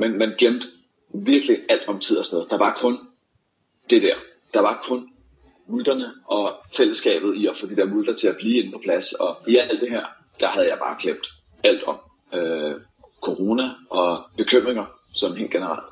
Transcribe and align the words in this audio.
men 0.00 0.18
man 0.18 0.34
glemte 0.38 0.66
virkelig 1.14 1.58
alt 1.68 1.88
om 1.88 1.98
tid 1.98 2.18
og 2.18 2.24
sted. 2.24 2.46
Der 2.50 2.58
var 2.58 2.76
kun 2.80 2.98
det 3.90 4.02
der. 4.02 4.14
Der 4.54 4.60
var 4.60 4.80
kun 4.84 5.08
multerne 5.66 6.12
og 6.24 6.52
fællesskabet 6.76 7.36
i 7.36 7.46
at 7.46 7.56
få 7.56 7.66
de 7.66 7.76
der 7.76 7.84
multer 7.84 8.14
til 8.14 8.28
at 8.28 8.36
blive 8.36 8.62
inde 8.62 8.72
på 8.72 8.80
plads. 8.84 9.12
Og 9.12 9.36
i 9.46 9.56
alt 9.56 9.80
det 9.80 9.90
her, 9.90 10.04
der 10.40 10.48
havde 10.48 10.68
jeg 10.68 10.78
bare 10.78 10.96
glemt 11.00 11.26
alt 11.64 11.82
om 11.82 11.98
øh, 12.34 12.74
corona 13.20 13.70
og 13.90 14.18
bekymringer 14.36 14.84
som 15.14 15.36
helt 15.36 15.50
generelt. 15.50 15.84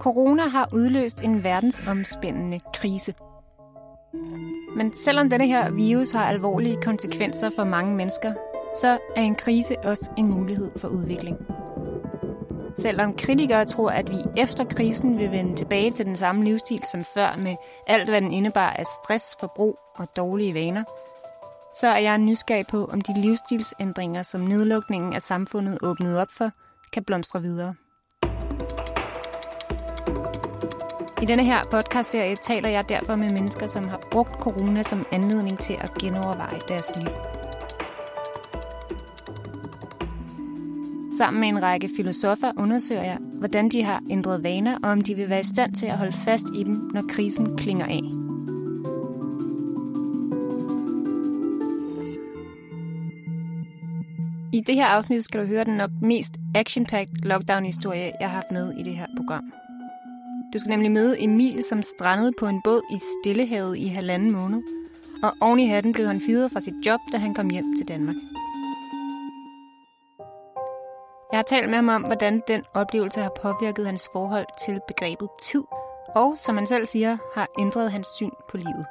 Corona 0.00 0.48
har 0.48 0.68
udløst 0.72 1.20
en 1.20 1.44
verdensomspændende 1.44 2.60
krise. 2.74 3.14
Men 4.76 4.96
selvom 4.96 5.30
denne 5.30 5.46
her 5.46 5.70
virus 5.70 6.10
har 6.10 6.24
alvorlige 6.24 6.82
konsekvenser 6.82 7.50
for 7.56 7.64
mange 7.64 7.94
mennesker, 7.94 8.34
så 8.80 8.98
er 9.16 9.22
en 9.22 9.34
krise 9.34 9.78
også 9.78 10.10
en 10.18 10.26
mulighed 10.26 10.70
for 10.76 10.88
udvikling. 10.88 11.36
Selvom 12.78 13.14
kritikere 13.14 13.64
tror, 13.64 13.90
at 13.90 14.10
vi 14.10 14.16
efter 14.36 14.64
krisen 14.64 15.18
vil 15.18 15.30
vende 15.30 15.56
tilbage 15.56 15.90
til 15.90 16.06
den 16.06 16.16
samme 16.16 16.44
livsstil 16.44 16.82
som 16.90 17.04
før 17.14 17.36
med 17.38 17.56
alt, 17.86 18.08
hvad 18.08 18.20
den 18.20 18.32
indebar 18.32 18.70
af 18.70 18.86
stress, 18.86 19.36
forbrug 19.40 19.78
og 19.96 20.08
dårlige 20.16 20.54
vaner, 20.54 20.84
så 21.80 21.88
er 21.88 21.98
jeg 21.98 22.18
nysgerrig 22.18 22.66
på, 22.66 22.84
om 22.84 23.00
de 23.00 23.20
livsstilsændringer, 23.20 24.22
som 24.22 24.40
nedlukningen 24.40 25.14
af 25.14 25.22
samfundet 25.22 25.78
åbnede 25.82 26.20
op 26.22 26.28
for, 26.38 26.50
kan 26.92 27.04
blomstre 27.04 27.42
videre. 27.42 27.74
I 31.22 31.24
denne 31.26 31.44
her 31.44 31.64
podcastserie 31.70 32.36
taler 32.36 32.68
jeg 32.68 32.88
derfor 32.88 33.16
med 33.16 33.30
mennesker, 33.32 33.66
som 33.66 33.88
har 33.88 34.00
brugt 34.10 34.40
corona 34.40 34.82
som 34.82 35.04
anledning 35.12 35.58
til 35.58 35.76
at 35.80 35.94
genoverveje 36.00 36.60
deres 36.68 36.96
liv. 36.96 37.08
Sammen 41.18 41.40
med 41.40 41.48
en 41.48 41.62
række 41.62 41.90
filosofer 41.96 42.52
undersøger 42.58 43.02
jeg, 43.02 43.18
hvordan 43.20 43.68
de 43.68 43.82
har 43.82 44.02
ændret 44.10 44.42
vaner, 44.42 44.78
og 44.82 44.90
om 44.90 45.00
de 45.00 45.14
vil 45.14 45.28
være 45.28 45.40
i 45.40 45.44
stand 45.44 45.74
til 45.74 45.86
at 45.86 45.98
holde 45.98 46.12
fast 46.12 46.46
i 46.54 46.62
dem, 46.62 46.90
når 46.94 47.02
krisen 47.08 47.56
klinger 47.56 47.86
af. 47.86 48.02
I 54.52 54.60
det 54.66 54.74
her 54.74 54.86
afsnit 54.86 55.24
skal 55.24 55.40
du 55.40 55.46
høre 55.46 55.64
den 55.64 55.76
nok 55.76 55.90
mest 56.02 56.36
action-packed 56.54 57.16
lockdown-historie, 57.22 58.12
jeg 58.20 58.28
har 58.28 58.34
haft 58.34 58.50
med 58.50 58.72
i 58.78 58.82
det 58.82 58.96
her 58.96 59.06
program. 59.16 59.52
Du 60.52 60.58
skal 60.58 60.70
nemlig 60.70 60.90
møde 60.92 61.22
Emil, 61.22 61.62
som 61.62 61.82
strandede 61.82 62.32
på 62.38 62.46
en 62.46 62.62
båd 62.62 62.82
i 62.90 62.98
Stillehavet 62.98 63.76
i 63.76 63.86
halvanden 63.86 64.30
måned. 64.30 64.62
Og 65.22 65.32
oven 65.40 65.58
i 65.58 65.66
hatten 65.66 65.92
blev 65.92 66.06
han 66.06 66.20
fyret 66.26 66.52
fra 66.52 66.60
sit 66.60 66.86
job, 66.86 67.00
da 67.12 67.18
han 67.18 67.34
kom 67.34 67.50
hjem 67.50 67.76
til 67.76 67.88
Danmark. 67.88 68.16
Jeg 71.32 71.38
har 71.38 71.42
talt 71.42 71.68
med 71.68 71.76
ham 71.76 71.88
om, 71.88 72.02
hvordan 72.02 72.42
den 72.48 72.62
oplevelse 72.74 73.20
har 73.20 73.32
påvirket 73.42 73.86
hans 73.86 74.08
forhold 74.12 74.46
til 74.66 74.80
begrebet 74.88 75.28
tid, 75.40 75.62
og 76.14 76.36
som 76.36 76.56
han 76.56 76.66
selv 76.66 76.86
siger, 76.86 77.16
har 77.34 77.48
ændret 77.58 77.92
hans 77.92 78.08
syn 78.16 78.30
på 78.50 78.56
livet. 78.56 78.86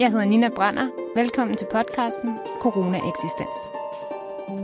Jeg 0.00 0.10
hedder 0.10 0.24
Nina 0.24 0.48
Brander. 0.48 0.88
Velkommen 1.14 1.56
til 1.56 1.66
podcasten 1.72 2.38
Corona 2.62 2.98
Eksistens. 3.08 3.77
Hej 4.48 4.54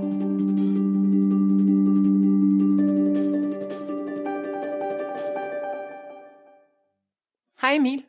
Emil. 7.75 8.05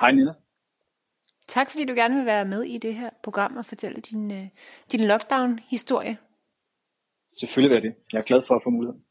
Hej 0.00 0.12
Nina. 0.12 0.32
Tak 1.48 1.70
fordi 1.70 1.84
du 1.84 1.94
gerne 1.94 2.16
vil 2.16 2.26
være 2.26 2.44
med 2.44 2.62
i 2.62 2.78
det 2.78 2.94
her 2.94 3.10
program 3.22 3.56
og 3.56 3.66
fortælle 3.66 4.00
din, 4.00 4.30
øh, 4.30 4.46
din 4.92 5.00
lockdown-historie. 5.00 6.18
Selvfølgelig 7.40 7.76
er 7.76 7.80
det. 7.80 7.94
Jeg 8.12 8.18
er 8.18 8.22
glad 8.22 8.42
for 8.42 8.54
at 8.54 8.62
få 8.62 8.70
muligheden. 8.70 9.02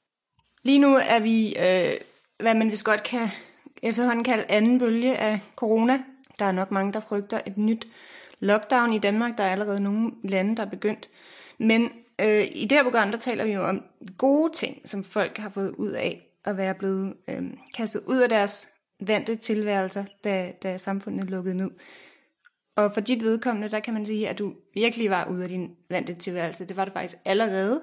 Lige 0.64 0.80
nu 0.80 0.96
er 0.96 1.20
vi, 1.20 1.56
øh, 1.56 1.94
hvad 2.40 2.54
man 2.54 2.72
vist 2.72 2.86
godt 2.86 3.04
kan 3.04 3.28
efterhånden 3.84 4.24
kalde 4.24 4.46
anden 4.50 4.80
bølge 4.80 5.18
af 5.18 5.40
corona. 5.56 6.04
Der 6.40 6.46
er 6.46 6.52
nok 6.52 6.72
mange, 6.72 6.94
der 6.94 7.00
frygter 7.00 7.42
et 7.46 7.58
nyt 7.58 7.88
lockdown 8.40 8.94
i 8.94 9.00
Danmark. 9.00 9.38
Der 9.38 9.44
er 9.44 9.52
allerede 9.52 9.80
nogle 9.80 10.12
lande, 10.24 10.56
der 10.56 10.66
er 10.66 10.70
begyndt. 10.70 11.10
Men 11.60 11.92
øh, 12.22 12.48
i 12.52 12.66
det 12.70 12.78
her 12.78 12.84
program, 12.84 13.12
der 13.12 13.18
taler 13.18 13.46
vi 13.46 13.52
jo 13.52 13.64
om 13.64 13.84
gode 14.18 14.54
ting, 14.54 14.82
som 14.86 15.04
folk 15.04 15.38
har 15.38 15.50
fået 15.50 15.76
ud 15.76 15.92
af 15.92 16.28
at 16.46 16.58
være 16.58 16.76
blevet 16.76 17.14
øh, 17.30 17.44
kastet 17.78 18.02
ud 18.08 18.18
af 18.18 18.30
deres 18.30 18.68
vante 19.00 19.36
tilværelser, 19.36 20.06
da, 20.24 20.54
da 20.64 20.78
samfundet 20.78 21.30
lukkede 21.30 21.56
ned. 21.56 21.72
Og 22.76 22.92
for 22.92 23.02
dit 23.02 23.24
vedkommende, 23.24 23.70
der 23.70 23.80
kan 23.80 23.94
man 23.94 24.06
sige, 24.06 24.30
at 24.30 24.40
du 24.40 24.54
virkelig 24.74 25.10
var 25.10 25.30
ude 25.30 25.44
af 25.44 25.50
din 25.50 25.76
vante 25.90 26.14
tilværelse. 26.14 26.66
Det 26.66 26.78
var 26.78 26.86
du 26.86 26.92
faktisk 26.92 27.18
allerede, 27.26 27.82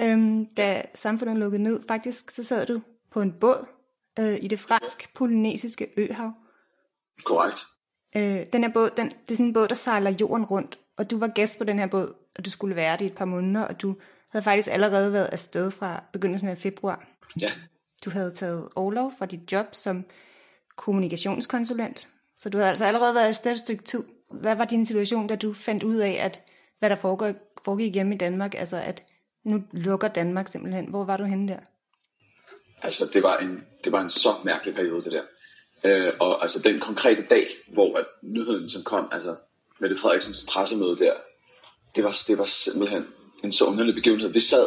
øhm, 0.00 0.46
da 0.54 0.82
samfundet 0.94 1.38
lukkede 1.38 1.62
ned. 1.62 1.80
Faktisk 1.88 2.30
så 2.30 2.44
sad 2.44 2.66
du 2.66 2.80
på 3.10 3.20
en 3.20 3.32
båd 3.32 3.66
øh, 4.18 4.38
i 4.42 4.48
det 4.48 4.58
fransk-polynesiske 4.58 5.88
øhav. 5.96 6.32
Korrekt. 7.24 7.58
Øh, 8.16 8.46
den 8.52 8.64
her 8.64 8.70
båd, 8.72 8.90
den, 8.96 9.06
det 9.06 9.30
er 9.30 9.34
sådan 9.34 9.46
en 9.46 9.52
båd, 9.52 9.68
der 9.68 9.74
sejler 9.74 10.10
jorden 10.20 10.44
rundt, 10.44 10.78
og 10.96 11.10
du 11.10 11.18
var 11.18 11.28
gæst 11.28 11.58
på 11.58 11.64
den 11.64 11.78
her 11.78 11.86
båd, 11.86 12.14
og 12.36 12.44
du 12.44 12.50
skulle 12.50 12.76
være 12.76 12.96
det 12.96 13.04
i 13.04 13.06
et 13.06 13.14
par 13.14 13.24
måneder, 13.24 13.64
og 13.64 13.82
du 13.82 13.96
havde 14.30 14.44
faktisk 14.44 14.68
allerede 14.72 15.12
været 15.12 15.28
afsted 15.32 15.70
fra 15.70 16.04
begyndelsen 16.12 16.48
af 16.48 16.58
februar. 16.58 17.08
Ja. 17.40 17.52
Du 18.04 18.10
havde 18.10 18.34
taget 18.34 18.68
overlov 18.74 19.12
fra 19.18 19.26
dit 19.26 19.52
job 19.52 19.66
som 19.72 20.04
kommunikationskonsulent, 20.76 22.08
så 22.36 22.48
du 22.48 22.58
havde 22.58 22.70
altså 22.70 22.84
allerede 22.84 23.14
været 23.14 23.28
afsted 23.28 23.52
et 23.52 23.58
stykke 23.58 23.84
tid. 23.84 24.04
Hvad 24.30 24.56
var 24.56 24.64
din 24.64 24.86
situation, 24.86 25.26
da 25.26 25.36
du 25.36 25.52
fandt 25.52 25.82
ud 25.82 25.96
af, 25.96 26.18
at 26.20 26.40
hvad 26.78 26.90
der 26.90 26.96
foregik, 26.96 27.36
foregik 27.64 27.94
hjemme 27.94 28.14
i 28.14 28.18
Danmark, 28.18 28.54
altså 28.54 28.76
at 28.76 29.02
nu 29.44 29.62
lukker 29.72 30.08
Danmark 30.08 30.48
simpelthen. 30.48 30.86
Hvor 30.90 31.04
var 31.04 31.16
du 31.16 31.24
henne 31.24 31.48
der? 31.48 31.58
Altså, 32.82 33.10
det 33.12 33.22
var 33.22 33.36
en, 33.36 33.64
det 33.84 33.92
var 33.92 34.00
en 34.00 34.10
så 34.10 34.28
mærkelig 34.44 34.74
periode, 34.74 35.02
det 35.02 35.12
der. 35.12 35.22
Øh, 35.84 36.12
og 36.20 36.42
altså 36.42 36.62
den 36.62 36.80
konkrete 36.80 37.22
dag, 37.22 37.46
hvor 37.68 37.98
at 37.98 38.04
nyheden 38.22 38.68
som 38.68 38.82
kom, 38.82 39.08
altså 39.12 39.36
Mette 39.78 39.96
Frederiksens 39.96 40.46
pressemøde 40.48 40.98
der, 40.98 41.14
det 41.96 42.04
var, 42.04 42.16
det 42.28 42.38
var 42.38 42.44
simpelthen 42.44 43.06
en 43.44 43.52
så 43.52 43.64
underlig 43.64 43.94
begivenhed. 43.94 44.32
Vi 44.32 44.40
sad 44.40 44.66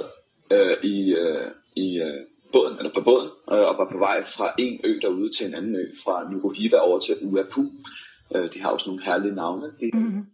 øh, 0.51 0.77
i, 0.83 1.13
øh, 1.13 1.47
i 1.75 1.97
øh, 1.97 2.25
båden, 2.53 2.77
eller 2.77 2.93
på 2.93 3.01
båden, 3.01 3.29
øh, 3.51 3.59
og 3.59 3.75
var 3.77 3.89
på 3.91 3.97
vej 3.97 4.25
fra 4.25 4.53
en 4.57 4.79
ø 4.83 4.99
derude 5.01 5.29
til 5.37 5.47
en 5.47 5.53
anden 5.53 5.75
ø, 5.75 5.85
fra 6.03 6.31
Nukuhiva 6.31 6.77
over 6.77 6.99
til 6.99 7.15
Uapu. 7.21 7.65
Øh, 8.35 8.53
de 8.53 8.61
har 8.61 8.69
også 8.69 8.89
nogle 8.89 9.03
herlige 9.03 9.35
navne. 9.35 9.67
Mm-hmm. 9.93 10.25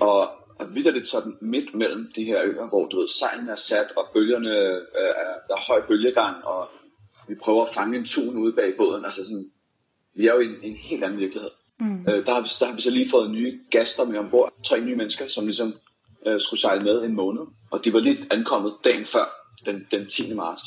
Og, 0.00 0.20
og 0.58 0.74
vidderligt 0.74 1.06
sådan 1.06 1.36
midt 1.40 1.74
mellem 1.74 2.06
de 2.16 2.24
her 2.24 2.42
øer, 2.44 2.68
hvor 2.68 2.88
du 2.88 3.00
ved, 3.00 3.08
sejlene 3.08 3.50
er 3.50 3.54
sat, 3.54 3.86
og 3.96 4.08
bølgerne, 4.14 4.50
øh, 4.50 4.82
er, 4.94 5.34
der 5.48 5.54
er 5.54 5.66
høj 5.66 5.86
bølgegang, 5.88 6.44
og 6.44 6.68
vi 7.28 7.34
prøver 7.34 7.62
at 7.62 7.74
fange 7.74 7.98
en 7.98 8.04
tun 8.04 8.36
ude 8.36 8.52
bag 8.52 8.74
båden. 8.76 9.04
Altså 9.04 9.24
sådan, 9.24 9.50
vi 10.14 10.26
er 10.26 10.34
jo 10.34 10.40
i 10.40 10.44
en, 10.44 10.56
en 10.62 10.76
helt 10.76 11.04
anden 11.04 11.18
virkelighed. 11.18 11.50
Mm. 11.80 12.00
Øh, 12.08 12.26
der, 12.26 12.32
har 12.34 12.40
vi, 12.40 12.48
der 12.60 12.66
har 12.66 12.74
vi 12.74 12.80
så 12.80 12.90
lige 12.90 13.10
fået 13.10 13.30
nye 13.30 13.60
gæster 13.70 14.04
med 14.04 14.18
ombord. 14.18 14.52
Tre 14.64 14.80
nye 14.80 14.96
mennesker, 14.96 15.28
som 15.28 15.44
ligesom 15.44 15.74
øh, 16.26 16.40
skulle 16.40 16.60
sejle 16.60 16.84
med 16.84 17.02
en 17.02 17.14
måned. 17.14 17.42
Og 17.70 17.84
de 17.84 17.92
var 17.92 18.00
lige 18.00 18.26
ankommet 18.30 18.72
dagen 18.84 19.04
før, 19.04 19.24
den, 19.66 19.86
den 19.90 20.06
10. 20.08 20.34
marts. 20.34 20.62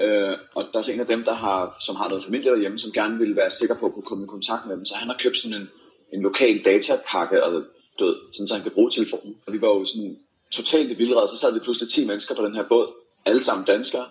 Øh, 0.00 0.38
og 0.54 0.64
der 0.72 0.78
er 0.78 0.82
så 0.82 0.92
en 0.92 1.00
af 1.00 1.06
dem, 1.06 1.24
der 1.24 1.34
har, 1.34 1.76
som 1.80 1.96
har 1.96 2.08
noget 2.08 2.24
familie 2.24 2.50
derhjemme, 2.50 2.78
som 2.78 2.92
gerne 2.92 3.18
ville 3.18 3.36
være 3.36 3.50
sikker 3.50 3.74
på 3.74 3.86
at 3.86 3.92
kunne 3.92 4.02
komme 4.02 4.24
i 4.24 4.26
kontakt 4.26 4.66
med 4.66 4.76
dem. 4.76 4.84
Så 4.84 4.94
han 4.94 5.08
har 5.08 5.16
købt 5.18 5.36
sådan 5.36 5.60
en, 5.60 5.68
en 6.12 6.22
lokal 6.22 6.64
datapakke, 6.64 7.44
og 7.44 7.64
død, 7.98 8.16
sådan 8.32 8.46
så 8.46 8.54
han 8.54 8.62
kan 8.62 8.72
bruge 8.72 8.90
telefonen. 8.90 9.36
Og 9.46 9.52
vi 9.52 9.60
var 9.60 9.68
jo 9.68 9.84
sådan 9.84 10.16
totalt 10.50 10.90
i 10.90 10.94
vildred, 10.94 11.28
så 11.28 11.36
sad 11.36 11.52
vi 11.52 11.60
pludselig 11.60 11.90
10 11.90 12.06
mennesker 12.06 12.34
på 12.34 12.44
den 12.44 12.54
her 12.54 12.68
båd, 12.68 12.92
alle 13.24 13.42
sammen 13.42 13.66
danskere, 13.66 14.06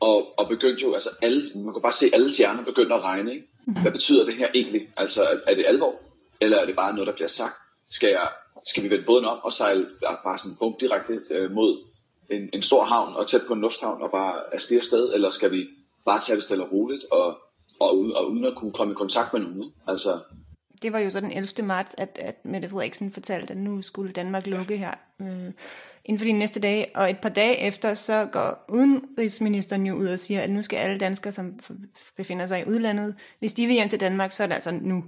og, 0.00 0.38
og 0.38 0.48
begyndte 0.48 0.82
jo, 0.82 0.94
altså 0.94 1.10
alle, 1.22 1.42
man 1.54 1.72
kunne 1.72 1.82
bare 1.82 1.92
se, 1.92 2.06
at 2.06 2.14
alle 2.14 2.30
hjerner 2.30 2.64
begyndte 2.64 2.94
at 2.94 3.02
regne, 3.02 3.32
ikke? 3.34 3.46
Hvad 3.82 3.92
betyder 3.92 4.24
det 4.24 4.34
her 4.34 4.48
egentlig? 4.54 4.88
Altså, 4.96 5.22
er, 5.22 5.36
er 5.46 5.54
det 5.54 5.64
alvor? 5.66 5.94
Eller 6.40 6.56
er 6.56 6.66
det 6.66 6.76
bare 6.76 6.92
noget, 6.92 7.06
der 7.06 7.12
bliver 7.12 7.28
sagt? 7.28 7.54
Skal, 7.90 8.08
jeg, 8.08 8.28
skal 8.64 8.82
vi 8.82 8.90
vende 8.90 9.04
båden 9.06 9.24
op 9.24 9.38
og 9.42 9.52
sejle 9.52 9.86
bare 10.24 10.38
sådan 10.38 10.56
bum 10.58 10.74
direkte 10.80 11.20
øh, 11.30 11.50
mod 11.50 11.78
en, 12.30 12.50
en 12.52 12.62
stor 12.62 12.84
havn 12.84 13.16
og 13.16 13.26
tæt 13.26 13.40
på 13.48 13.54
en 13.54 13.60
lufthavn 13.60 14.02
og 14.02 14.10
bare 14.10 14.54
afsted 14.54 14.78
afsted? 14.78 15.14
Eller 15.14 15.30
skal 15.30 15.52
vi 15.52 15.66
bare 16.04 16.20
tage 16.20 16.36
det 16.36 16.44
stille 16.44 16.64
og 16.64 16.72
roligt 16.72 17.04
og, 17.12 17.26
og, 17.80 17.90
og 17.90 18.30
uden 18.30 18.44
at 18.44 18.54
kunne 18.56 18.72
komme 18.72 18.92
i 18.92 18.94
kontakt 18.94 19.32
med 19.32 19.40
nogen? 19.40 19.72
Altså, 19.86 20.18
det 20.82 20.92
var 20.92 20.98
jo 20.98 21.10
så 21.10 21.20
den 21.20 21.32
11. 21.32 21.66
marts, 21.66 21.94
at, 21.98 22.18
at 22.20 22.44
Mette 22.44 22.68
Frederiksen 22.68 23.12
fortalte, 23.12 23.50
at 23.52 23.58
nu 23.58 23.82
skulle 23.82 24.12
Danmark 24.12 24.46
lukke 24.46 24.76
her 24.76 24.94
øh, 25.20 25.52
inden 26.04 26.18
for 26.18 26.24
de 26.24 26.32
næste 26.32 26.60
dage. 26.60 26.86
Og 26.94 27.10
et 27.10 27.18
par 27.18 27.28
dage 27.28 27.58
efter, 27.58 27.94
så 27.94 28.28
går 28.32 28.64
udenrigsministeren 28.68 29.86
jo 29.86 29.94
ud 29.94 30.06
og 30.06 30.18
siger, 30.18 30.40
at 30.40 30.50
nu 30.50 30.62
skal 30.62 30.76
alle 30.76 30.98
danskere, 30.98 31.32
som 31.32 31.58
befinder 32.16 32.46
sig 32.46 32.60
i 32.60 32.68
udlandet, 32.68 33.14
hvis 33.38 33.52
de 33.52 33.66
vil 33.66 33.74
hjem 33.74 33.88
til 33.88 34.00
Danmark, 34.00 34.32
så 34.32 34.42
er 34.42 34.46
det 34.46 34.54
altså 34.54 34.70
nu. 34.70 35.04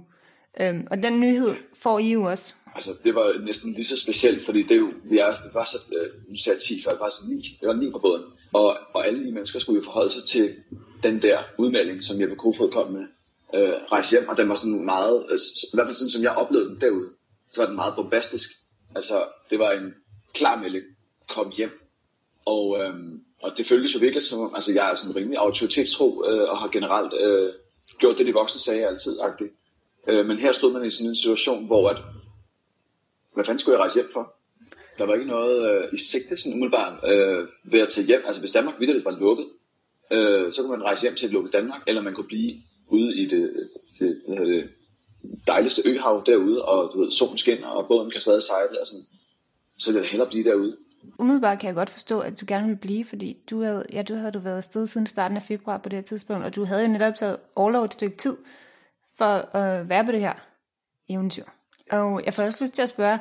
Øhm, 0.59 0.87
og 0.91 1.03
den 1.03 1.19
nyhed 1.19 1.55
får 1.73 1.99
I 1.99 2.11
jo 2.11 2.23
også. 2.23 2.55
Altså, 2.75 2.91
det 3.03 3.15
var 3.15 3.45
næsten 3.45 3.73
lige 3.73 3.85
så 3.85 3.97
specielt, 3.97 4.45
fordi 4.45 4.63
det, 4.63 4.77
jo, 4.77 4.89
vi, 5.03 5.17
er, 5.17 5.31
vi 5.47 5.53
var 5.53 5.65
så, 5.65 5.77
øh, 5.97 6.29
nu 6.29 6.35
sagde 6.35 6.55
jeg 6.55 6.61
10 6.61 6.83
før, 6.83 6.91
det 6.91 6.99
var 6.99 7.09
så 7.09 7.21
9, 7.29 7.57
det 7.61 7.67
var 7.67 7.73
9 7.73 7.91
på 7.91 7.99
båden. 7.99 8.23
Og, 8.53 8.77
og 8.93 9.07
alle 9.07 9.25
de 9.25 9.31
mennesker 9.31 9.59
skulle 9.59 9.77
jo 9.77 9.83
forholde 9.83 10.09
sig 10.09 10.23
til 10.23 10.55
den 11.03 11.21
der 11.21 11.39
udmelding, 11.57 12.03
som 12.03 12.21
Jeppe 12.21 12.35
Kofod 12.35 12.71
kom 12.71 12.91
med, 12.91 13.05
øh, 13.55 13.73
rejse 13.91 14.11
hjem, 14.11 14.29
og 14.29 14.37
den 14.37 14.49
var 14.49 14.55
sådan 14.55 14.85
meget, 14.85 15.25
øh, 15.29 15.37
i 15.63 15.73
hvert 15.75 15.87
fald 15.87 15.95
sådan 15.95 16.09
som 16.09 16.23
jeg 16.23 16.31
oplevede 16.31 16.69
den 16.69 16.81
derude, 16.81 17.07
så 17.51 17.61
var 17.61 17.67
den 17.67 17.75
meget 17.75 17.93
bombastisk. 17.95 18.49
Altså, 18.95 19.25
det 19.49 19.59
var 19.59 19.71
en 19.71 19.93
klar 20.33 20.61
melding, 20.61 20.83
kom 21.29 21.51
hjem. 21.57 21.71
Og, 22.45 22.79
øh, 22.79 22.93
og 23.43 23.57
det 23.57 23.65
føltes 23.65 23.95
jo 23.95 23.99
virkelig 23.99 24.23
som, 24.23 24.51
altså 24.55 24.73
jeg 24.73 24.91
er 24.91 24.93
sådan 24.93 25.15
rimelig 25.15 25.39
autoritetstro, 25.39 26.23
øh, 26.27 26.49
og 26.49 26.57
har 26.57 26.67
generelt 26.67 27.13
øh, 27.21 27.53
gjort 27.99 28.17
det, 28.17 28.25
de 28.25 28.33
voksne 28.33 28.61
sagde 28.61 28.87
altid, 28.87 29.19
agtigt. 29.21 29.51
Øh, 30.07 30.25
men 30.25 30.39
her 30.39 30.51
stod 30.51 30.73
man 30.73 30.85
i 30.85 30.89
sådan 30.89 31.09
en 31.09 31.15
situation, 31.15 31.65
hvor 31.65 31.89
at, 31.89 31.97
hvad 33.33 33.45
fanden 33.45 33.59
skulle 33.59 33.73
jeg 33.73 33.81
rejse 33.81 33.95
hjem 33.95 34.09
for? 34.13 34.33
Der 34.97 35.05
var 35.05 35.13
ikke 35.13 35.27
noget 35.27 35.69
øh, 35.69 35.93
i 35.93 35.97
sigte 35.97 36.37
sådan 36.37 36.53
umiddelbart 36.53 36.93
øh, 37.11 37.47
ved 37.63 37.79
at 37.79 37.87
tage 37.87 38.07
hjem. 38.07 38.21
Altså 38.25 38.41
hvis 38.41 38.51
Danmark 38.51 38.75
vidderligt 38.79 39.05
var 39.05 39.19
lukket, 39.19 39.45
øh, 40.11 40.51
så 40.51 40.61
kunne 40.61 40.77
man 40.77 40.83
rejse 40.83 41.01
hjem 41.01 41.15
til 41.15 41.25
et 41.25 41.31
lukket 41.31 41.53
Danmark, 41.53 41.81
eller 41.87 42.01
man 42.01 42.13
kunne 42.13 42.27
blive 42.27 42.55
ude 42.87 43.15
i 43.15 43.25
det, 43.25 43.69
det, 43.99 44.21
hvad 44.27 44.45
det 44.45 44.69
dejligste 45.47 45.81
øhav 45.85 46.23
derude, 46.25 46.65
og 46.65 46.91
du 46.93 46.99
ved, 47.01 47.11
solen 47.11 47.37
skinner, 47.37 47.67
og 47.67 47.87
båden 47.87 48.11
kan 48.11 48.21
stadig 48.21 48.43
sejle, 48.43 48.81
og 48.81 48.87
sådan. 48.87 49.05
så 49.77 49.91
vil 49.91 49.99
jeg 49.99 50.09
hellere 50.09 50.29
blive 50.29 50.43
derude. 50.43 50.77
Umiddelbart 51.19 51.59
kan 51.59 51.67
jeg 51.67 51.75
godt 51.75 51.89
forstå, 51.89 52.19
at 52.19 52.41
du 52.41 52.45
gerne 52.47 52.67
vil 52.67 52.75
blive, 52.75 53.05
fordi 53.05 53.37
du 53.49 53.61
havde, 53.61 53.85
ja, 53.93 54.01
du 54.01 54.13
havde 54.13 54.31
du 54.31 54.39
været 54.39 54.57
afsted 54.57 54.87
siden 54.87 55.07
starten 55.07 55.37
af 55.37 55.43
februar 55.43 55.77
på 55.77 55.89
det 55.89 55.97
her 55.97 56.03
tidspunkt, 56.03 56.45
og 56.45 56.55
du 56.55 56.63
havde 56.63 56.81
jo 56.81 56.87
netop 56.87 57.15
taget 57.15 57.37
overlov 57.55 57.85
et 57.85 57.93
stykke 57.93 58.17
tid 58.17 58.37
for 59.17 59.55
at 59.55 59.89
være 59.89 60.05
på 60.05 60.11
det 60.11 60.19
her 60.19 60.33
eventyr. 61.09 61.43
Og 61.91 62.25
jeg 62.25 62.33
får 62.33 62.43
også 62.43 62.63
lyst 62.63 62.73
til 62.73 62.81
at 62.81 62.89
spørge, 62.89 63.19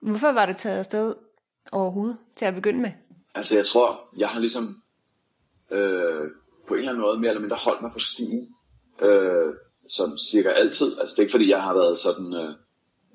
hvorfor 0.00 0.32
var 0.32 0.46
du 0.46 0.52
taget 0.52 0.78
afsted 0.78 1.14
overhovedet 1.72 2.16
til 2.36 2.44
at 2.44 2.54
begynde 2.54 2.80
med? 2.80 2.90
Altså 3.34 3.56
jeg 3.56 3.66
tror, 3.66 4.00
jeg 4.16 4.28
har 4.28 4.40
ligesom 4.40 4.82
øh, 5.70 6.30
på 6.68 6.74
en 6.74 6.78
eller 6.78 6.90
anden 6.90 7.02
måde 7.02 7.20
mere 7.20 7.30
eller 7.30 7.40
mindre 7.40 7.56
holdt 7.64 7.82
mig 7.82 7.92
på 7.92 7.98
stien, 7.98 8.48
øh, 9.02 9.54
som 9.88 10.18
cirka 10.18 10.48
altid. 10.48 10.98
Altså 10.98 11.12
det 11.12 11.18
er 11.18 11.22
ikke 11.22 11.30
fordi, 11.30 11.50
jeg 11.50 11.62
har 11.62 11.74
været 11.74 11.98
sådan 11.98 12.34
øh, 12.34 12.54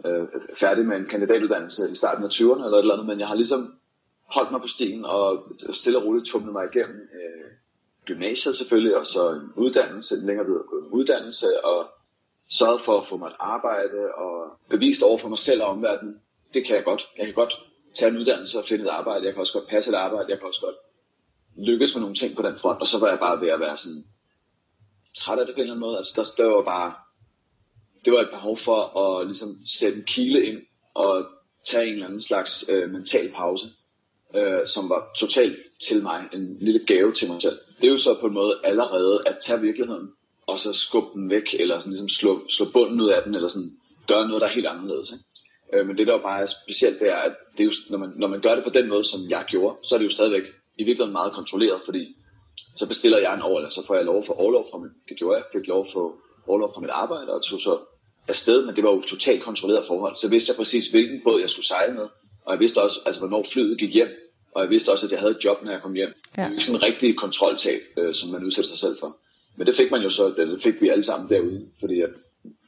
øh, 0.06 0.27
færdig 0.56 0.86
med 0.86 0.97
en 0.97 1.06
kandidatuddannelse 1.06 1.91
i 1.91 1.95
starten 1.95 2.24
af 2.24 2.29
20'erne 2.29 2.65
eller 2.65 2.77
et 2.77 2.81
eller 2.81 2.94
andet, 2.94 3.07
men 3.07 3.19
jeg 3.19 3.27
har 3.27 3.36
ligesom 3.36 3.74
holdt 4.25 4.51
mig 4.51 4.62
på 4.62 4.68
stien 4.68 5.06
og 5.06 5.44
stille 5.74 6.00
og 6.00 6.06
roligt 6.06 6.25
tumlet 6.25 6.53
mig 6.53 6.65
igennem 6.74 6.95
øh, 6.95 7.51
gymnasiet 8.06 8.56
selvfølgelig, 8.56 8.97
og 8.97 9.06
så 9.06 9.29
en 9.31 9.51
uddannelse, 9.56 10.15
en 10.15 10.25
længere 10.25 10.45
videregående 10.45 10.94
uddannelse, 10.94 11.65
og 11.65 11.89
sørget 12.49 12.81
for 12.81 12.97
at 12.97 13.05
få 13.05 13.17
mig 13.17 13.27
et 13.27 13.35
arbejde 13.39 14.13
og 14.17 14.59
bevist 14.69 15.03
over 15.03 15.17
for 15.17 15.29
mig 15.29 15.39
selv 15.39 15.63
og 15.63 15.69
omverdenen, 15.69 16.15
det 16.53 16.65
kan 16.65 16.75
jeg 16.75 16.83
godt. 16.83 17.07
Jeg 17.17 17.25
kan 17.25 17.35
godt 17.35 17.53
tage 17.93 18.11
en 18.11 18.17
uddannelse 18.17 18.57
og 18.57 18.65
finde 18.65 18.85
et 18.85 18.89
arbejde. 18.89 19.25
Jeg 19.25 19.33
kan 19.33 19.39
også 19.39 19.53
godt 19.53 19.67
passe 19.67 19.91
et 19.91 19.95
arbejde. 19.95 20.29
Jeg 20.29 20.37
kan 20.37 20.47
også 20.47 20.61
godt 20.61 20.75
lykkes 21.67 21.95
med 21.95 22.01
nogle 22.01 22.15
ting 22.15 22.35
på 22.35 22.41
den 22.41 22.57
front. 22.57 22.81
Og 22.81 22.87
så 22.87 22.99
var 22.99 23.09
jeg 23.09 23.19
bare 23.19 23.41
ved 23.41 23.47
at 23.47 23.59
være 23.59 23.77
sådan 23.77 24.03
træt 25.17 25.39
af 25.39 25.45
det 25.45 25.55
på 25.55 25.57
en 25.57 25.61
eller 25.61 25.73
anden 25.73 25.87
måde. 25.87 25.97
Altså 25.97 26.13
der, 26.15 26.43
der 26.43 26.49
var 26.49 26.63
bare, 26.63 26.93
det 28.05 28.13
var 28.13 28.19
et 28.19 28.29
behov 28.31 28.57
for 28.57 28.99
at 28.99 29.25
ligesom 29.27 29.57
sætte 29.79 29.97
en 29.97 30.03
kile 30.03 30.45
ind 30.45 30.61
og 30.93 31.25
tage 31.65 31.87
en 31.87 31.93
eller 31.93 32.05
anden 32.05 32.21
slags 32.21 32.65
øh, 32.69 32.91
mental 32.91 33.31
pause, 33.31 33.65
øh, 34.35 34.67
som 34.67 34.89
var 34.89 35.11
totalt 35.17 35.55
til 35.87 36.03
mig. 36.03 36.29
En 36.33 36.57
lille 36.59 36.85
gave 36.85 37.13
til 37.13 37.31
mig 37.31 37.41
selv. 37.41 37.59
Det 37.81 37.87
er 37.87 37.91
jo 37.91 37.97
så 37.97 38.19
på 38.19 38.27
en 38.27 38.33
måde 38.33 38.59
allerede 38.63 39.21
at 39.25 39.37
tage 39.41 39.61
virkeligheden 39.61 40.09
og 40.47 40.59
så 40.59 40.73
skubbe 40.73 41.09
den 41.13 41.29
væk, 41.29 41.55
eller 41.59 41.79
sådan 41.79 41.91
ligesom 41.91 42.09
slå, 42.09 42.41
slå 42.49 42.65
bunden 42.73 43.01
ud 43.01 43.09
af 43.09 43.23
den, 43.23 43.35
eller 43.35 43.47
sådan 43.47 43.71
gøre 44.07 44.27
noget, 44.27 44.41
der 44.41 44.47
er 44.47 44.51
helt 44.51 44.67
anderledes. 44.67 45.11
Ikke? 45.11 45.25
Øh, 45.73 45.87
men 45.87 45.97
det 45.97 46.07
der 46.07 46.21
bare 46.21 46.41
er 46.41 46.45
specielt, 46.45 46.99
det 46.99 47.09
er, 47.09 47.15
at 47.15 47.35
det 47.51 47.59
er 47.59 47.65
jo, 47.65 47.71
når, 47.89 47.97
man, 47.97 48.11
når 48.15 48.27
man 48.27 48.41
gør 48.41 48.55
det 48.55 48.63
på 48.63 48.69
den 48.69 48.89
måde, 48.89 49.03
som 49.03 49.19
jeg 49.29 49.45
gjorde, 49.47 49.75
så 49.83 49.95
er 49.95 49.99
det 49.99 50.05
jo 50.05 50.09
stadigvæk 50.09 50.43
i 50.77 50.83
virkeligheden 50.83 51.11
meget 51.11 51.33
kontrolleret, 51.33 51.81
fordi 51.85 52.15
så 52.75 52.85
bestiller 52.87 53.17
jeg 53.17 53.33
en 53.35 53.41
år, 53.41 53.57
eller 53.57 53.69
så 53.69 53.85
får 53.87 53.95
jeg 53.95 54.05
lov 54.05 54.25
for 54.25 54.33
overlov 54.33 54.65
fra 54.71 54.77
mit, 54.77 54.91
det 55.09 55.17
gjorde 55.17 55.35
jeg, 55.37 55.45
fik 55.53 55.67
lov 55.67 55.87
for 55.93 56.15
overlov 56.47 56.71
fra 56.73 56.81
mit 56.81 56.89
arbejde, 56.89 57.33
og 57.33 57.41
tog 57.43 57.59
så 57.59 57.77
afsted, 58.27 58.65
men 58.65 58.75
det 58.75 58.83
var 58.83 58.91
jo 58.91 59.01
totalt 59.01 59.43
kontrolleret 59.43 59.85
forhold. 59.85 60.15
Så 60.15 60.29
vidste 60.29 60.49
jeg 60.49 60.55
præcis, 60.55 60.87
hvilken 60.87 61.21
båd 61.23 61.41
jeg 61.41 61.49
skulle 61.49 61.65
sejle 61.65 61.93
med, 61.93 62.07
og 62.45 62.51
jeg 62.53 62.59
vidste 62.59 62.81
også, 62.81 62.99
altså, 63.05 63.21
hvornår 63.21 63.43
flyet 63.53 63.79
gik 63.79 63.93
hjem, 63.93 64.07
og 64.55 64.61
jeg 64.61 64.69
vidste 64.69 64.91
også, 64.91 65.05
at 65.05 65.11
jeg 65.11 65.19
havde 65.19 65.35
et 65.37 65.45
job, 65.45 65.63
når 65.63 65.71
jeg 65.71 65.81
kom 65.81 65.93
hjem. 65.93 66.09
Ja. 66.09 66.41
Det 66.41 66.45
er 66.45 66.47
jo 66.47 66.53
ikke 66.53 66.65
sådan 66.65 66.79
en 66.79 66.83
rigtig 66.83 67.17
kontroltab, 67.17 67.81
øh, 67.97 68.13
som 68.13 68.29
man 68.29 68.43
udsætter 68.43 68.69
sig 68.69 68.77
selv 68.77 68.97
for. 68.99 69.17
Men 69.55 69.67
det 69.67 69.75
fik 69.75 69.91
man 69.91 70.01
jo 70.01 70.09
så, 70.09 70.33
det 70.38 70.61
fik 70.63 70.81
vi 70.81 70.89
alle 70.89 71.03
sammen 71.03 71.29
derude, 71.29 71.67
fordi 71.79 72.01
at 72.01 72.09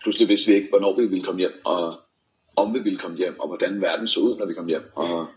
pludselig 0.04 0.28
vidste 0.28 0.52
vi 0.52 0.58
ikke, 0.58 0.70
hvornår 0.70 1.00
vi 1.00 1.06
ville 1.06 1.24
komme 1.24 1.40
hjem, 1.40 1.52
og 1.66 1.94
om 2.56 2.74
vi 2.74 2.80
ville 2.80 3.00
komme 3.00 3.18
hjem, 3.18 3.40
og 3.40 3.48
hvordan 3.48 3.82
verden 3.82 4.08
så 4.08 4.20
ud, 4.20 4.38
når 4.38 4.46
vi 4.46 4.54
kom 4.54 4.68
hjem. 4.68 4.84
Og... 4.96 5.28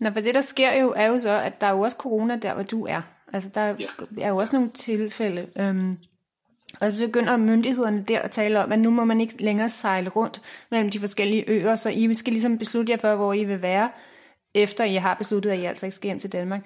Nå, 0.00 0.10
for 0.10 0.20
det 0.20 0.34
der 0.34 0.40
sker 0.40 0.80
jo, 0.80 0.92
er 0.96 1.06
jo 1.06 1.18
så, 1.18 1.30
at 1.30 1.60
der 1.60 1.66
er 1.66 1.70
jo 1.70 1.80
også 1.80 1.96
corona 1.96 2.38
der, 2.42 2.54
hvor 2.54 2.62
du 2.62 2.86
er. 2.86 3.02
Altså, 3.32 3.50
der 3.54 3.62
ja. 3.62 3.86
er 4.20 4.28
jo 4.28 4.36
også 4.36 4.56
nogle 4.56 4.70
tilfælde. 4.70 5.46
Øhm, 5.58 5.96
og 6.80 6.96
så 6.96 7.06
begynder 7.06 7.36
myndighederne 7.36 8.04
der 8.08 8.20
at 8.20 8.30
tale 8.30 8.64
om, 8.64 8.72
at 8.72 8.78
nu 8.78 8.90
må 8.90 9.04
man 9.04 9.20
ikke 9.20 9.42
længere 9.42 9.68
sejle 9.68 10.08
rundt 10.08 10.42
mellem 10.70 10.90
de 10.90 11.00
forskellige 11.00 11.50
øer, 11.50 11.76
så 11.76 11.90
I 11.90 12.14
skal 12.14 12.32
ligesom 12.32 12.58
beslutte 12.58 12.92
jer 12.92 12.98
for, 12.98 13.16
hvor 13.16 13.32
I 13.32 13.44
vil 13.44 13.62
være, 13.62 13.90
efter 14.54 14.84
I 14.84 14.94
har 14.94 15.14
besluttet, 15.14 15.50
at 15.50 15.58
I 15.58 15.64
altså 15.64 15.86
ikke 15.86 15.96
skal 15.96 16.08
hjem 16.08 16.18
til 16.18 16.32
Danmark. 16.32 16.60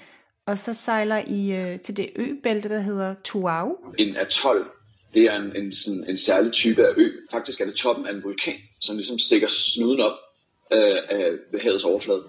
Og 0.51 0.59
så 0.59 0.75
sejler 0.75 1.23
I 1.27 1.53
øh, 1.53 1.81
til 1.81 1.97
det 1.97 2.11
øbælte, 2.17 2.69
der 2.69 2.81
hedder 2.81 3.15
Tuau. 3.25 3.77
En 3.99 4.17
atol, 4.17 4.71
det 5.15 5.23
er 5.23 5.37
en, 5.37 5.57
en, 5.57 5.73
sådan, 5.73 6.05
en 6.09 6.17
særlig 6.17 6.53
type 6.53 6.87
af 6.87 6.93
ø. 6.97 7.11
Faktisk 7.31 7.61
er 7.61 7.65
det 7.65 7.75
toppen 7.75 8.07
af 8.07 8.13
en 8.13 8.25
vulkan, 8.25 8.55
som 8.81 8.97
ligesom 8.97 9.19
stikker 9.19 9.49
snuden 9.49 10.01
op 10.01 10.17
øh, 10.73 10.97
af 11.09 11.39
havets 11.63 11.85
overflade. 11.85 12.23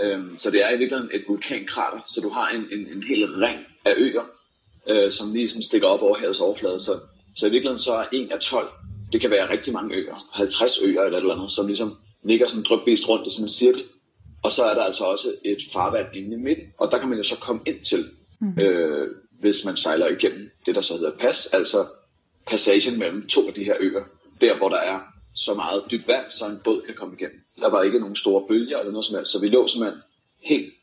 Øhm, 0.00 0.38
så 0.38 0.50
det 0.50 0.64
er 0.64 0.70
i 0.70 0.78
virkeligheden 0.78 1.10
et 1.14 1.24
vulkankrater, 1.28 2.00
så 2.06 2.20
du 2.20 2.28
har 2.28 2.48
en, 2.48 2.64
en, 2.72 2.86
en 2.96 3.02
hel 3.02 3.34
ring 3.34 3.58
af 3.84 3.94
øer, 3.96 4.24
øh, 4.90 5.12
som 5.12 5.32
lige 5.32 5.48
sådan 5.48 5.62
stikker 5.62 5.88
op 5.88 6.02
over 6.02 6.16
havets 6.16 6.40
overflade. 6.40 6.78
Så, 6.78 6.92
så 7.36 7.46
i 7.46 7.50
virkeligheden 7.50 7.78
så 7.78 7.92
er 7.92 8.04
en 8.12 8.32
af 8.32 8.40
12, 8.40 8.66
det 9.12 9.20
kan 9.20 9.30
være 9.30 9.50
rigtig 9.50 9.72
mange 9.72 9.96
øer, 9.96 10.14
50 10.32 10.78
øer 10.82 11.02
eller 11.02 11.18
et 11.18 11.22
eller 11.22 11.34
andet, 11.34 11.50
som 11.50 11.66
ligesom 11.66 11.96
ligger 12.22 12.46
sådan 12.46 12.64
drypvist 12.68 13.08
rundt 13.08 13.26
i 13.26 13.30
sådan 13.30 13.44
en 13.44 13.48
cirkel. 13.48 13.82
Og 14.44 14.52
så 14.52 14.64
er 14.64 14.74
der 14.74 14.82
altså 14.82 15.04
også 15.04 15.28
et 15.44 15.58
farvand 15.72 16.16
inde 16.16 16.32
i 16.32 16.40
midten, 16.40 16.66
og 16.78 16.90
der 16.90 16.98
kan 16.98 17.08
man 17.08 17.18
jo 17.18 17.24
så 17.24 17.36
komme 17.40 17.62
ind 17.66 17.84
til, 17.84 18.04
mm. 18.40 18.58
øh, 18.58 19.08
hvis 19.40 19.64
man 19.64 19.76
sejler 19.76 20.08
igennem 20.08 20.50
det, 20.66 20.74
der 20.74 20.80
så 20.80 20.94
hedder 20.94 21.16
pas, 21.18 21.46
altså 21.46 21.86
passagen 22.46 22.98
mellem 22.98 23.26
to 23.28 23.46
af 23.48 23.54
de 23.54 23.64
her 23.64 23.76
øer, 23.80 24.04
der 24.40 24.56
hvor 24.56 24.68
der 24.68 24.76
er 24.76 25.00
så 25.34 25.54
meget 25.54 25.84
dybt 25.90 26.08
vand, 26.08 26.30
så 26.30 26.46
en 26.46 26.60
båd 26.64 26.82
kan 26.82 26.94
komme 26.94 27.14
igennem. 27.18 27.40
Der 27.60 27.70
var 27.70 27.82
ikke 27.82 28.00
nogen 28.00 28.16
store 28.16 28.48
bølger 28.48 28.78
eller 28.78 28.92
noget 28.92 29.04
som 29.04 29.16
helst, 29.16 29.32
så 29.32 29.40
vi 29.40 29.48
lå 29.48 29.66
simpelthen 29.66 30.02
helt, 30.42 30.74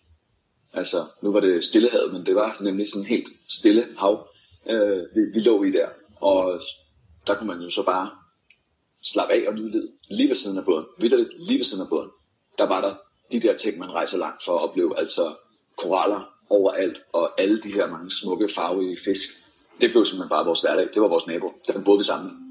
altså 0.73 0.97
nu 1.23 1.31
var 1.31 1.39
det 1.39 1.63
stillehavet, 1.63 2.13
men 2.13 2.25
det 2.25 2.35
var 2.35 2.63
nemlig 2.63 2.89
sådan 2.89 3.05
helt 3.05 3.27
stille 3.49 3.87
hav, 3.97 4.27
øh, 4.69 4.97
vi, 5.15 5.21
vi 5.33 5.39
lå 5.39 5.63
i 5.63 5.71
der, 5.71 5.89
og 6.15 6.61
der 7.27 7.35
kunne 7.35 7.47
man 7.47 7.61
jo 7.61 7.69
så 7.69 7.85
bare 7.85 8.09
slappe 9.03 9.33
af 9.33 9.47
og 9.47 9.53
nyde 9.53 9.87
lige 10.09 10.29
ved 10.29 10.35
siden 10.35 10.57
af 10.57 10.65
båden, 10.65 10.85
vidderligt 10.99 11.29
lige 11.47 11.57
ved 11.57 11.65
siden 11.65 11.83
af 11.83 11.89
båden. 11.89 12.09
Der 12.57 12.67
var 12.67 12.81
der 12.81 12.95
de 13.31 13.39
der 13.39 13.57
ting, 13.57 13.79
man 13.79 13.91
rejser 13.91 14.17
langt 14.17 14.43
for 14.43 14.51
at 14.51 14.69
opleve, 14.69 14.99
altså 14.99 15.21
koraller 15.77 16.21
overalt, 16.49 16.97
og 17.13 17.41
alle 17.41 17.61
de 17.61 17.73
her 17.73 17.87
mange 17.87 18.11
smukke, 18.11 18.49
farvige 18.55 18.97
fisk. 19.05 19.29
Det 19.81 19.91
blev 19.91 20.05
simpelthen 20.05 20.29
bare 20.29 20.45
vores 20.45 20.61
hverdag. 20.61 20.89
Det 20.93 21.01
var 21.01 21.07
vores 21.07 21.27
nabo. 21.27 21.53
Der 21.67 21.81
boede 21.83 21.99
vi 21.99 22.03
sammen 22.03 22.41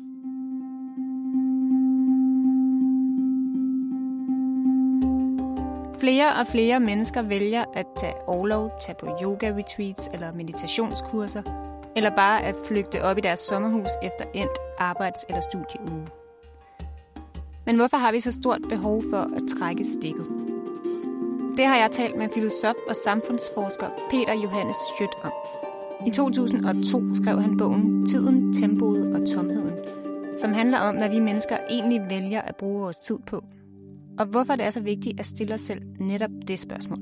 Flere 6.00 6.34
og 6.34 6.46
flere 6.46 6.80
mennesker 6.80 7.22
vælger 7.22 7.64
at 7.74 7.86
tage 7.96 8.14
overlov, 8.26 8.72
tage 8.80 8.96
på 9.00 9.06
yoga-retreats 9.22 10.08
eller 10.12 10.32
meditationskurser, 10.32 11.42
eller 11.96 12.10
bare 12.16 12.42
at 12.42 12.54
flygte 12.64 13.02
op 13.02 13.18
i 13.18 13.20
deres 13.20 13.40
sommerhus 13.40 13.90
efter 14.02 14.24
endt 14.34 14.58
arbejds- 14.78 15.24
eller 15.28 15.40
studieuge. 15.40 16.06
Men 17.66 17.76
hvorfor 17.76 17.96
har 17.96 18.12
vi 18.12 18.20
så 18.20 18.32
stort 18.32 18.60
behov 18.68 19.02
for 19.10 19.18
at 19.36 19.42
trække 19.58 19.84
stikket? 19.84 20.39
Det 21.56 21.66
har 21.66 21.76
jeg 21.76 21.90
talt 21.90 22.16
med 22.16 22.28
filosof 22.28 22.74
og 22.88 22.96
samfundsforsker 22.96 23.86
Peter 24.10 24.34
Johannes 24.34 24.76
Schødt 24.76 25.14
om. 25.24 25.32
I 26.06 26.10
2002 26.10 27.14
skrev 27.14 27.40
han 27.40 27.56
bogen 27.56 28.06
Tiden, 28.06 28.52
Tempoet 28.52 29.14
og 29.14 29.20
Tomheden, 29.34 29.78
som 30.38 30.52
handler 30.52 30.78
om, 30.78 30.96
hvad 30.96 31.10
vi 31.10 31.20
mennesker 31.20 31.56
egentlig 31.70 32.00
vælger 32.10 32.42
at 32.42 32.56
bruge 32.56 32.80
vores 32.80 32.96
tid 32.96 33.18
på. 33.26 33.44
Og 34.18 34.26
hvorfor 34.26 34.56
det 34.56 34.66
er 34.66 34.70
så 34.70 34.80
vigtigt 34.80 35.20
at 35.20 35.26
stille 35.26 35.54
os 35.54 35.60
selv 35.60 35.82
netop 36.00 36.30
det 36.48 36.58
spørgsmål. 36.58 36.98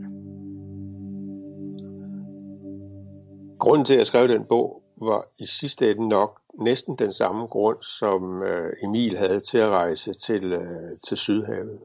Grunden 3.58 3.84
til, 3.84 3.94
at 3.94 3.98
jeg 3.98 4.06
skrev 4.06 4.28
den 4.28 4.44
bog, 4.44 4.82
var 5.00 5.24
i 5.38 5.46
sidste 5.46 5.90
ende 5.90 6.08
nok 6.08 6.40
næsten 6.60 6.96
den 6.98 7.12
samme 7.12 7.46
grund, 7.46 7.82
som 7.82 8.42
øh, 8.42 8.72
Emil 8.82 9.16
havde 9.16 9.40
til 9.40 9.58
at 9.58 9.68
rejse 9.68 10.12
til, 10.12 10.44
øh, 10.44 10.98
til 11.08 11.16
Sydhavet. 11.16 11.80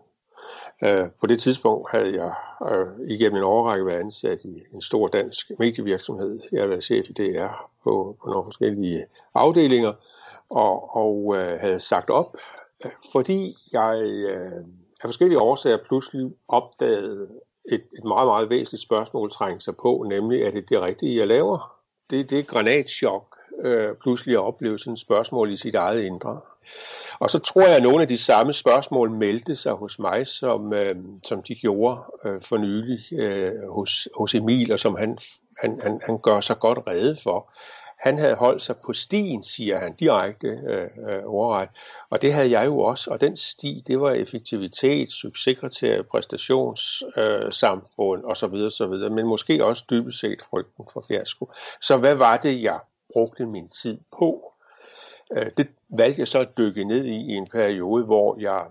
Øh, 0.85 1.09
på 1.21 1.27
det 1.27 1.39
tidspunkt 1.39 1.91
havde 1.91 2.23
jeg 2.23 2.33
øh, 2.71 3.09
igennem 3.09 3.37
en 3.37 3.43
overrække 3.43 3.85
været 3.85 3.99
ansat 3.99 4.43
i 4.43 4.63
en 4.73 4.81
stor 4.81 5.07
dansk 5.07 5.51
medievirksomhed. 5.59 6.39
Jeg 6.51 6.61
har 6.61 6.67
været 6.67 6.83
chef 6.83 7.09
i 7.09 7.13
DR 7.13 7.69
på, 7.83 8.17
på 8.23 8.29
nogle 8.29 8.43
forskellige 8.45 9.05
afdelinger, 9.33 9.93
og, 10.49 10.95
og 10.95 11.35
øh, 11.37 11.59
havde 11.59 11.79
sagt 11.79 12.09
op 12.09 12.35
Fordi 13.11 13.55
jeg 13.71 14.01
øh, 14.03 14.51
af 15.03 15.07
forskellige 15.07 15.39
årsager 15.39 15.77
pludselig 15.87 16.31
opdagede 16.47 17.27
et, 17.71 17.83
et 17.97 18.03
meget, 18.03 18.27
meget 18.27 18.49
væsentligt 18.49 18.83
spørgsmål 18.83 19.31
trænge 19.31 19.61
sig 19.61 19.75
på, 19.77 20.05
nemlig 20.09 20.41
er 20.41 20.51
det 20.51 20.69
det 20.69 20.81
rigtige, 20.81 21.19
jeg 21.19 21.27
laver? 21.27 21.79
Det, 22.09 22.29
det 22.29 22.39
er 22.39 22.43
granatschok, 22.43 23.37
øh, 23.63 23.95
pludselig 23.95 24.33
at 24.33 24.39
opleve 24.39 24.79
sådan 24.79 24.93
et 24.93 24.99
spørgsmål 24.99 25.53
i 25.53 25.57
sit 25.57 25.75
eget 25.75 26.03
indre. 26.03 26.41
Og 27.19 27.29
så 27.29 27.39
tror 27.39 27.61
jeg, 27.61 27.75
at 27.75 27.83
nogle 27.83 28.01
af 28.01 28.07
de 28.07 28.17
samme 28.17 28.53
spørgsmål 28.53 29.11
meldte 29.11 29.55
sig 29.55 29.73
hos 29.73 29.99
mig, 29.99 30.27
som, 30.27 30.73
øh, 30.73 30.95
som 31.23 31.43
de 31.43 31.55
gjorde 31.55 32.01
øh, 32.25 32.41
for 32.41 32.57
nylig 32.57 33.13
øh, 33.13 33.69
hos, 33.69 34.07
hos 34.17 34.35
Emil, 34.35 34.71
og 34.71 34.79
som 34.79 34.95
han, 34.95 35.17
han, 35.61 35.79
han, 35.83 36.01
han 36.05 36.19
gør 36.19 36.39
sig 36.39 36.59
godt 36.59 36.79
rede 36.87 37.17
for. 37.23 37.49
Han 38.03 38.17
havde 38.17 38.35
holdt 38.35 38.61
sig 38.61 38.75
på 38.85 38.93
stien, 38.93 39.43
siger 39.43 39.79
han 39.79 39.95
direkte 39.95 40.47
øh, 40.47 40.89
øh, 41.09 41.21
overret. 41.25 41.69
Og 42.09 42.21
det 42.21 42.33
havde 42.33 42.51
jeg 42.51 42.65
jo 42.65 42.79
også. 42.79 43.11
Og 43.11 43.21
den 43.21 43.37
sti, 43.37 43.83
det 43.87 43.99
var 43.99 44.11
effektivitet, 44.11 45.11
succeskriterie, 45.11 46.03
præstationssamfund 46.03 48.23
øh, 48.23 48.29
osv. 48.29 48.53
osv. 48.53 49.11
Men 49.11 49.25
måske 49.25 49.65
også 49.65 49.85
dybest 49.89 50.19
set 50.19 50.41
frygten 50.41 50.85
for 50.93 51.05
fiasko. 51.07 51.51
Så 51.81 51.97
hvad 51.97 52.15
var 52.15 52.37
det, 52.37 52.63
jeg 52.63 52.79
brugte 53.13 53.45
min 53.45 53.69
tid 53.69 53.97
på? 54.17 54.53
Øh, 55.37 55.51
det 55.57 55.67
valgte 55.97 56.19
jeg 56.19 56.27
så 56.27 56.39
at 56.39 56.57
dykke 56.57 56.83
ned 56.83 57.05
i 57.05 57.15
i 57.15 57.31
en 57.31 57.47
periode, 57.47 58.05
hvor 58.05 58.39
jeg, 58.39 58.65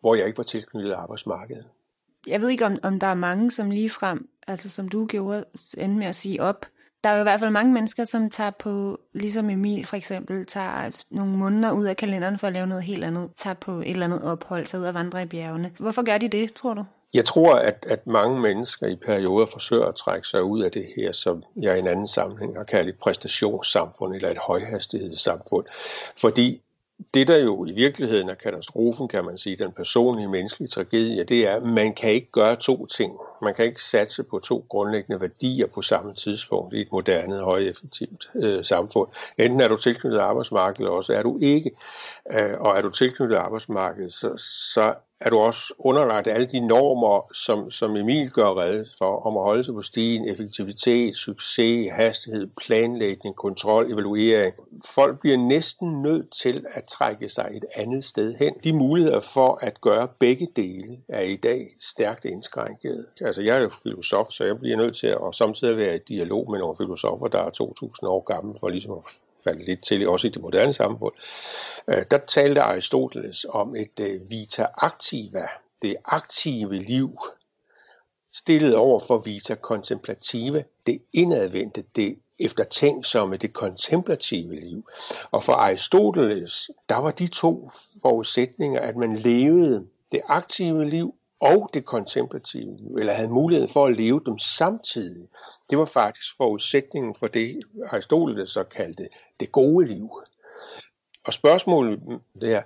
hvor 0.00 0.14
jeg 0.14 0.26
ikke 0.26 0.38
var 0.38 0.44
tilknyttet 0.44 0.92
arbejdsmarkedet. 0.92 1.64
Jeg 2.26 2.40
ved 2.40 2.48
ikke, 2.48 2.66
om, 2.66 2.78
om 2.82 3.00
der 3.00 3.06
er 3.06 3.14
mange, 3.14 3.50
som 3.50 3.70
lige 3.70 3.90
frem, 3.90 4.28
altså 4.46 4.70
som 4.70 4.88
du 4.88 5.06
gjorde, 5.06 5.44
endte 5.78 5.98
med 5.98 6.06
at 6.06 6.16
sige 6.16 6.42
op. 6.42 6.66
Der 7.04 7.10
er 7.10 7.14
jo 7.14 7.20
i 7.20 7.22
hvert 7.22 7.40
fald 7.40 7.50
mange 7.50 7.72
mennesker, 7.72 8.04
som 8.04 8.30
tager 8.30 8.50
på, 8.50 9.00
ligesom 9.12 9.50
Emil 9.50 9.86
for 9.86 9.96
eksempel, 9.96 10.46
tager 10.46 11.04
nogle 11.10 11.32
måneder 11.32 11.72
ud 11.72 11.84
af 11.84 11.96
kalenderen 11.96 12.38
for 12.38 12.46
at 12.46 12.52
lave 12.52 12.66
noget 12.66 12.82
helt 12.82 13.04
andet. 13.04 13.30
Tager 13.36 13.54
på 13.54 13.72
et 13.72 13.90
eller 13.90 14.06
andet 14.06 14.22
ophold, 14.22 14.66
tager 14.66 14.82
ud 14.82 14.86
og 14.86 14.94
vandre 14.94 15.22
i 15.22 15.26
bjergene. 15.26 15.72
Hvorfor 15.78 16.02
gør 16.02 16.18
de 16.18 16.28
det, 16.28 16.52
tror 16.52 16.74
du? 16.74 16.84
Jeg 17.14 17.24
tror, 17.24 17.54
at, 17.54 17.86
at 17.88 18.06
mange 18.06 18.40
mennesker 18.40 18.86
i 18.86 18.96
perioder 18.96 19.46
forsøger 19.46 19.86
at 19.86 19.94
trække 19.94 20.28
sig 20.28 20.42
ud 20.42 20.62
af 20.62 20.70
det 20.70 20.86
her, 20.96 21.12
som 21.12 21.44
jeg 21.56 21.76
i 21.76 21.78
en 21.78 21.86
anden 21.86 22.06
sammenhæng 22.06 22.56
har 22.56 22.64
kaldt 22.64 22.88
et 22.88 22.98
præstationssamfund 22.98 24.14
eller 24.14 24.30
et 24.30 24.38
højhastighedssamfund. 24.38 25.66
Fordi 26.16 26.62
det, 27.14 27.28
der 27.28 27.40
jo 27.40 27.64
i 27.64 27.72
virkeligheden 27.72 28.28
er 28.28 28.34
katastrofen, 28.34 29.08
kan 29.08 29.24
man 29.24 29.38
sige, 29.38 29.56
den 29.56 29.72
personlige 29.72 30.28
menneskelige 30.28 30.68
tragedie, 30.68 31.24
det 31.24 31.48
er, 31.48 31.56
at 31.56 31.62
man 31.62 31.94
kan 31.94 32.10
ikke 32.10 32.30
gøre 32.32 32.56
to 32.56 32.86
ting. 32.86 33.12
Man 33.42 33.54
kan 33.54 33.64
ikke 33.64 33.82
satse 33.82 34.22
på 34.22 34.38
to 34.38 34.66
grundlæggende 34.68 35.20
værdier 35.20 35.66
på 35.66 35.82
samme 35.82 36.14
tidspunkt 36.14 36.74
i 36.74 36.80
et 36.80 36.92
moderne, 36.92 37.38
højeffektivt 37.38 38.30
øh, 38.34 38.64
samfund. 38.64 39.08
Enten 39.38 39.60
er 39.60 39.68
du 39.68 39.76
tilknyttet 39.76 40.18
arbejdsmarkedet, 40.18 40.80
eller 40.80 40.96
også 40.96 41.14
er 41.14 41.22
du 41.22 41.38
ikke. 41.38 41.70
Øh, 42.32 42.60
og 42.60 42.76
er 42.76 42.82
du 42.82 42.90
tilknyttet 42.90 43.36
arbejdsmarkedet, 43.36 44.12
så, 44.12 44.36
så 44.74 44.94
er 45.24 45.30
du 45.30 45.38
også 45.38 45.74
underlagt 45.78 46.26
alle 46.26 46.46
de 46.46 46.60
normer, 46.60 47.30
som, 47.34 47.70
som 47.70 47.96
Emil 47.96 48.30
gør 48.30 48.60
red 48.60 48.84
for, 48.98 49.26
om 49.26 49.36
at 49.36 49.42
holde 49.42 49.64
sig 49.64 49.74
på 49.74 49.82
stigen, 49.82 50.28
effektivitet, 50.28 51.16
succes, 51.16 51.92
hastighed, 51.92 52.46
planlægning, 52.56 53.36
kontrol, 53.36 53.92
evaluering. 53.92 54.54
Folk 54.94 55.20
bliver 55.20 55.36
næsten 55.36 56.02
nødt 56.02 56.30
til 56.42 56.64
at 56.74 56.84
trække 56.84 57.28
sig 57.28 57.50
et 57.54 57.64
andet 57.76 58.04
sted 58.04 58.34
hen. 58.34 58.54
De 58.64 58.72
muligheder 58.72 59.20
for 59.20 59.58
at 59.62 59.80
gøre 59.80 60.08
begge 60.18 60.48
dele 60.56 60.98
er 61.08 61.20
i 61.20 61.36
dag 61.36 61.68
stærkt 61.80 62.24
indskrænket. 62.24 63.06
Altså 63.20 63.42
jeg 63.42 63.56
er 63.56 63.60
jo 63.60 63.70
filosof, 63.82 64.26
så 64.30 64.44
jeg 64.44 64.58
bliver 64.58 64.76
nødt 64.76 64.96
til 64.96 65.06
at 65.06 65.16
og 65.16 65.34
samtidig 65.34 65.76
være 65.76 65.96
i 65.96 66.00
dialog 66.08 66.50
med 66.50 66.58
nogle 66.58 66.76
filosofer, 66.76 67.28
der 67.28 67.38
er 67.38 67.50
2000 67.50 68.08
år 68.08 68.20
gamle, 68.20 68.54
for 68.60 68.68
ligesom 68.68 68.92
at 68.92 69.02
faldet 69.44 69.66
lidt 69.66 69.82
til, 69.82 70.08
også 70.08 70.26
i 70.26 70.30
det 70.30 70.42
moderne 70.42 70.74
samfund, 70.74 71.14
øh, 71.88 72.04
der 72.10 72.18
talte 72.18 72.62
Aristoteles 72.62 73.46
om 73.48 73.76
et 73.76 74.00
øh, 74.00 74.30
vita 74.30 74.66
activa, 74.76 75.46
det 75.82 75.96
aktive 76.04 76.74
liv, 76.74 77.18
stillet 78.32 78.74
over 78.76 79.00
for 79.00 79.18
vita 79.18 79.54
contemplative, 79.54 80.64
det 80.86 81.02
indadvendte, 81.12 81.84
det 81.96 82.18
eftertænksomme, 82.38 83.36
det 83.36 83.52
kontemplative 83.52 84.60
liv. 84.60 84.88
Og 85.30 85.44
for 85.44 85.52
Aristoteles, 85.52 86.70
der 86.88 86.96
var 86.96 87.10
de 87.10 87.26
to 87.26 87.70
forudsætninger, 88.02 88.80
at 88.80 88.96
man 88.96 89.16
levede 89.16 89.86
det 90.12 90.20
aktive 90.28 90.90
liv 90.90 91.14
og 91.42 91.70
det 91.74 91.84
kontemplative 91.84 92.76
liv, 92.76 92.96
eller 92.96 93.12
havde 93.12 93.28
mulighed 93.28 93.68
for 93.68 93.86
at 93.86 93.96
leve 93.96 94.20
dem 94.26 94.38
samtidig. 94.38 95.28
Det 95.70 95.78
var 95.78 95.84
faktisk 95.84 96.36
forudsætningen 96.36 97.14
for 97.14 97.26
det, 97.26 97.60
Aristoteles 97.90 98.50
så 98.50 98.62
kaldte 98.62 99.08
det 99.40 99.52
gode 99.52 99.86
liv. 99.86 100.10
Og 101.26 101.32
spørgsmålet 101.32 102.00
er, 102.42 102.62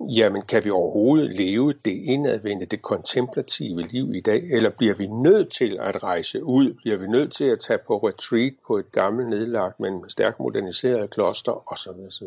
jamen 0.00 0.42
kan 0.42 0.64
vi 0.64 0.70
overhovedet 0.70 1.36
leve 1.36 1.72
det 1.84 2.02
indadvendte, 2.04 2.66
det 2.66 2.82
kontemplative 2.82 3.82
liv 3.82 4.14
i 4.14 4.20
dag, 4.20 4.42
eller 4.52 4.70
bliver 4.70 4.94
vi 4.94 5.06
nødt 5.06 5.52
til 5.52 5.78
at 5.80 6.02
rejse 6.02 6.44
ud, 6.44 6.74
bliver 6.74 6.96
vi 6.96 7.06
nødt 7.06 7.32
til 7.32 7.44
at 7.44 7.60
tage 7.60 7.78
på 7.86 7.96
retreat 7.96 8.52
på 8.66 8.78
et 8.78 8.92
gammelt 8.92 9.28
nedlagt, 9.28 9.80
men 9.80 10.10
stærkt 10.10 10.40
moderniseret 10.40 11.10
kloster 11.10 11.72
osv. 11.72 11.90
osv. 12.06 12.26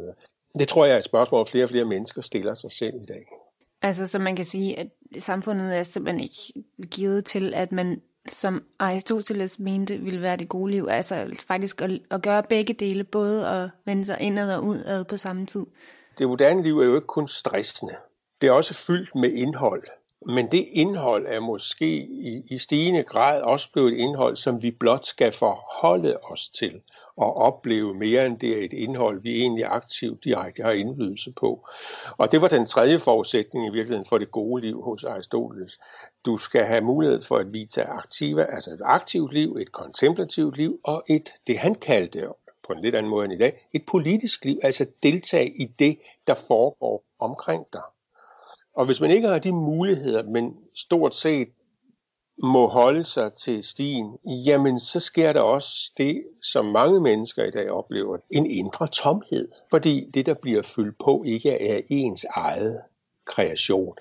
Det 0.60 0.68
tror 0.68 0.86
jeg 0.86 0.94
er 0.94 0.98
et 0.98 1.06
spørgsmål, 1.06 1.48
flere 1.48 1.66
og 1.66 1.70
flere 1.70 1.86
mennesker 1.86 2.22
stiller 2.22 2.54
sig 2.54 2.72
selv 2.72 2.96
i 2.96 3.06
dag. 3.06 3.26
Altså, 3.82 4.08
så 4.08 4.20
man 4.20 4.36
kan 4.36 4.46
sige, 4.46 4.80
at 4.80 4.88
samfundet 5.20 5.78
er 5.78 5.84
simpelthen 5.84 6.24
ikke 6.24 6.54
givet 6.90 7.26
til, 7.26 7.54
at 7.54 7.72
man 7.72 8.02
som 8.28 8.64
Aristoteles 8.80 9.60
mente 9.60 9.98
ville 9.98 10.22
være 10.22 10.38
det 10.38 10.50
gode 10.50 10.72
liv, 10.72 10.88
altså 10.90 11.44
faktisk 11.48 11.82
at, 11.82 11.92
at 12.12 12.22
gøre 12.22 12.44
begge 12.44 12.74
dele, 12.74 13.04
både 13.04 13.48
at 13.48 13.70
vende 13.86 14.06
sig 14.06 14.18
indad 14.22 14.56
og 14.56 14.64
udad 14.64 15.06
på 15.06 15.18
samme 15.18 15.46
tid. 15.46 15.66
Det 16.18 16.28
moderne 16.28 16.64
liv 16.64 16.80
er 16.80 16.86
jo 16.86 16.96
ikke 16.96 17.08
kun 17.08 17.28
stressende. 17.28 17.96
Det 18.42 18.48
er 18.48 18.52
også 18.52 18.74
fyldt 18.74 19.16
med 19.16 19.32
indhold. 19.32 19.84
Men 20.26 20.52
det 20.52 20.68
indhold 20.72 21.26
er 21.28 21.40
måske 21.40 21.98
i, 22.08 22.42
i 22.50 22.58
stigende 22.58 23.04
grad 23.04 23.42
også 23.42 23.72
blevet 23.74 23.94
et 23.94 23.98
indhold, 23.98 24.36
som 24.36 24.62
vi 24.62 24.72
blot 24.72 25.06
skal 25.06 25.32
forholde 25.32 26.18
os 26.18 26.50
til 26.50 26.82
og 27.20 27.38
opleve 27.38 27.94
mere 27.94 28.26
end 28.26 28.40
det 28.40 28.50
er 28.50 28.66
et 28.66 28.74
indhold, 28.74 29.22
vi 29.22 29.42
egentlig 29.42 29.66
aktivt 29.66 30.24
direkte 30.24 30.64
har 30.64 30.72
indflydelse 30.72 31.32
på. 31.32 31.68
Og 32.18 32.32
det 32.32 32.42
var 32.42 32.48
den 32.48 32.66
tredje 32.66 33.00
forudsætning 33.00 33.66
i 33.66 33.70
virkeligheden 33.70 34.06
for 34.06 34.18
det 34.18 34.32
gode 34.32 34.62
liv 34.62 34.82
hos 34.82 35.04
Aristoteles. 35.04 35.80
Du 36.26 36.38
skal 36.38 36.66
have 36.66 36.82
mulighed 36.82 37.22
for 37.22 37.38
at 37.38 37.54
vita 37.54 37.82
aktiva, 37.82 38.44
altså 38.44 38.72
et 38.72 38.82
aktivt 38.84 39.34
liv, 39.34 39.56
et 39.56 39.72
kontemplativt 39.72 40.58
liv 40.58 40.80
og 40.84 41.04
et, 41.08 41.34
det 41.48 41.58
han 41.58 41.76
kaldte 41.76 42.28
på 42.68 42.74
en 42.74 42.82
lidt 42.82 42.96
anden 42.96 43.10
måde 43.10 43.26
end 43.26 43.34
i 43.34 43.38
dag, 43.38 43.68
et 43.74 43.86
politisk 43.86 44.46
liv, 44.46 44.60
altså 44.64 44.86
deltage 45.04 45.62
i 45.62 45.66
det, 45.66 46.00
der 46.28 46.36
foregår 46.48 47.04
omkring 47.20 47.66
dig. 47.74 47.82
Og 48.74 48.86
hvis 48.86 49.02
man 49.02 49.12
ikke 49.12 49.28
har 49.28 49.40
de 49.40 49.52
muligheder, 49.52 50.24
men 50.24 50.58
stort 50.76 51.16
set 51.16 51.48
må 52.44 52.68
holde 52.68 53.04
sig 53.04 53.34
til 53.34 53.64
stien, 53.64 54.18
jamen 54.26 54.80
så 54.80 55.00
sker 55.00 55.34
der 55.34 55.42
også 55.42 55.92
det, 55.98 56.24
som 56.44 56.66
mange 56.66 57.02
mennesker 57.02 57.44
i 57.44 57.52
dag 57.52 57.72
oplever, 57.72 58.18
en 58.32 58.46
indre 58.46 58.88
tomhed. 58.88 59.48
Fordi 59.70 60.10
det, 60.14 60.26
der 60.26 60.34
bliver 60.34 60.62
fyldt 60.62 60.96
på, 61.04 61.24
ikke 61.28 61.50
er 61.52 61.82
ens 61.90 62.26
eget 62.30 62.82
kreation. 63.26 63.96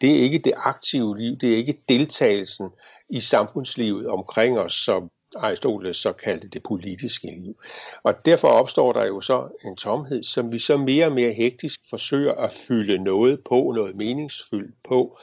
Det 0.00 0.10
er 0.10 0.22
ikke 0.22 0.38
det 0.38 0.52
aktive 0.56 1.18
liv, 1.18 1.36
det 1.36 1.52
er 1.52 1.56
ikke 1.56 1.82
deltagelsen 1.88 2.70
i 3.08 3.20
samfundslivet 3.20 4.06
omkring 4.06 4.58
os, 4.58 4.72
som 4.72 5.10
Aristoteles 5.36 5.96
så 5.96 6.12
kaldte 6.12 6.48
det 6.48 6.62
politiske 6.62 7.26
liv. 7.26 7.56
Og 8.02 8.26
derfor 8.26 8.48
opstår 8.48 8.92
der 8.92 9.04
jo 9.04 9.20
så 9.20 9.48
en 9.64 9.76
tomhed, 9.76 10.22
som 10.22 10.52
vi 10.52 10.58
så 10.58 10.76
mere 10.76 11.06
og 11.06 11.12
mere 11.12 11.32
hektisk 11.32 11.80
forsøger 11.90 12.32
at 12.32 12.52
fylde 12.52 12.98
noget 12.98 13.40
på, 13.48 13.72
noget 13.76 13.96
meningsfyldt 13.96 14.74
på, 14.84 15.18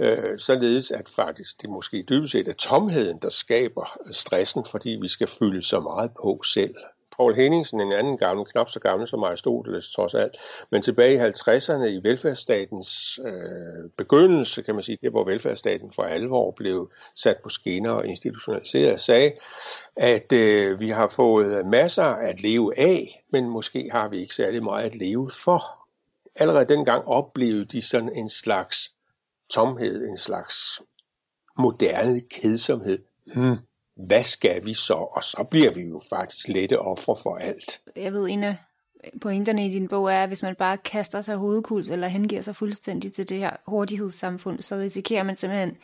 øh, 0.00 0.38
således 0.38 0.90
at 0.90 1.08
faktisk 1.08 1.62
det 1.62 1.70
måske 1.70 2.04
dybest 2.08 2.32
set 2.32 2.48
er 2.48 2.52
tomheden, 2.52 3.18
der 3.22 3.30
skaber 3.30 3.98
stressen, 4.12 4.66
fordi 4.70 4.90
vi 4.90 5.08
skal 5.08 5.28
fylde 5.28 5.62
så 5.62 5.80
meget 5.80 6.10
på 6.22 6.42
selv. 6.42 6.74
Paul 7.16 7.34
Henningsen, 7.34 7.80
en 7.80 7.92
anden 7.92 8.18
gammel, 8.18 8.46
knap 8.46 8.70
så 8.70 8.80
gammel 8.80 9.08
som 9.08 9.24
Aristoteles 9.24 9.90
trods 9.90 10.14
alt, 10.14 10.36
men 10.70 10.82
tilbage 10.82 11.14
i 11.14 11.30
50'erne 11.30 11.84
i 11.84 12.00
velfærdsstatens 12.02 13.18
øh, 13.24 13.90
begyndelse, 13.96 14.62
kan 14.62 14.74
man 14.74 14.84
sige, 14.84 14.98
det 15.02 15.10
hvor 15.10 15.24
velfærdsstaten 15.24 15.92
for 15.92 16.02
alvor 16.02 16.50
blev 16.50 16.90
sat 17.16 17.36
på 17.42 17.48
skinner 17.48 17.90
og 17.90 18.06
institutionaliseret, 18.06 19.00
sagde, 19.00 19.32
at 19.96 20.32
øh, 20.32 20.80
vi 20.80 20.90
har 20.90 21.08
fået 21.08 21.66
masser 21.66 22.04
at 22.04 22.40
leve 22.40 22.78
af, 22.78 23.24
men 23.32 23.48
måske 23.48 23.88
har 23.92 24.08
vi 24.08 24.20
ikke 24.20 24.34
særlig 24.34 24.62
meget 24.62 24.84
at 24.84 24.96
leve 24.96 25.30
for. 25.30 25.64
Allerede 26.36 26.68
dengang 26.68 27.04
oplevede 27.04 27.64
de 27.64 27.82
sådan 27.82 28.16
en 28.16 28.30
slags 28.30 28.90
tomhed, 29.50 30.08
en 30.08 30.18
slags 30.18 30.82
moderne 31.58 32.20
kedsomhed. 32.20 32.98
Hmm, 33.34 33.56
hvad 33.96 34.24
skal 34.24 34.64
vi 34.64 34.74
så? 34.74 34.94
Og 34.94 35.24
så 35.24 35.46
bliver 35.50 35.74
vi 35.74 35.80
jo 35.80 36.00
faktisk 36.08 36.48
lette 36.48 36.78
ofre 36.78 37.16
for 37.22 37.36
alt. 37.36 37.80
Jeg 37.96 38.12
ved, 38.12 38.28
en 38.28 38.44
af 38.44 38.56
pointerne 39.20 39.66
i 39.66 39.70
din 39.70 39.88
bog 39.88 40.12
er, 40.12 40.22
at 40.22 40.28
hvis 40.28 40.42
man 40.42 40.54
bare 40.54 40.76
kaster 40.76 41.20
sig 41.20 41.36
hovedkuls 41.36 41.88
eller 41.88 42.08
hengiver 42.08 42.42
sig 42.42 42.56
fuldstændig 42.56 43.12
til 43.12 43.28
det 43.28 43.38
her 43.38 43.56
hurtighedssamfund, 43.66 44.62
så 44.62 44.76
risikerer 44.76 45.22
man 45.22 45.36
simpelthen 45.36 45.76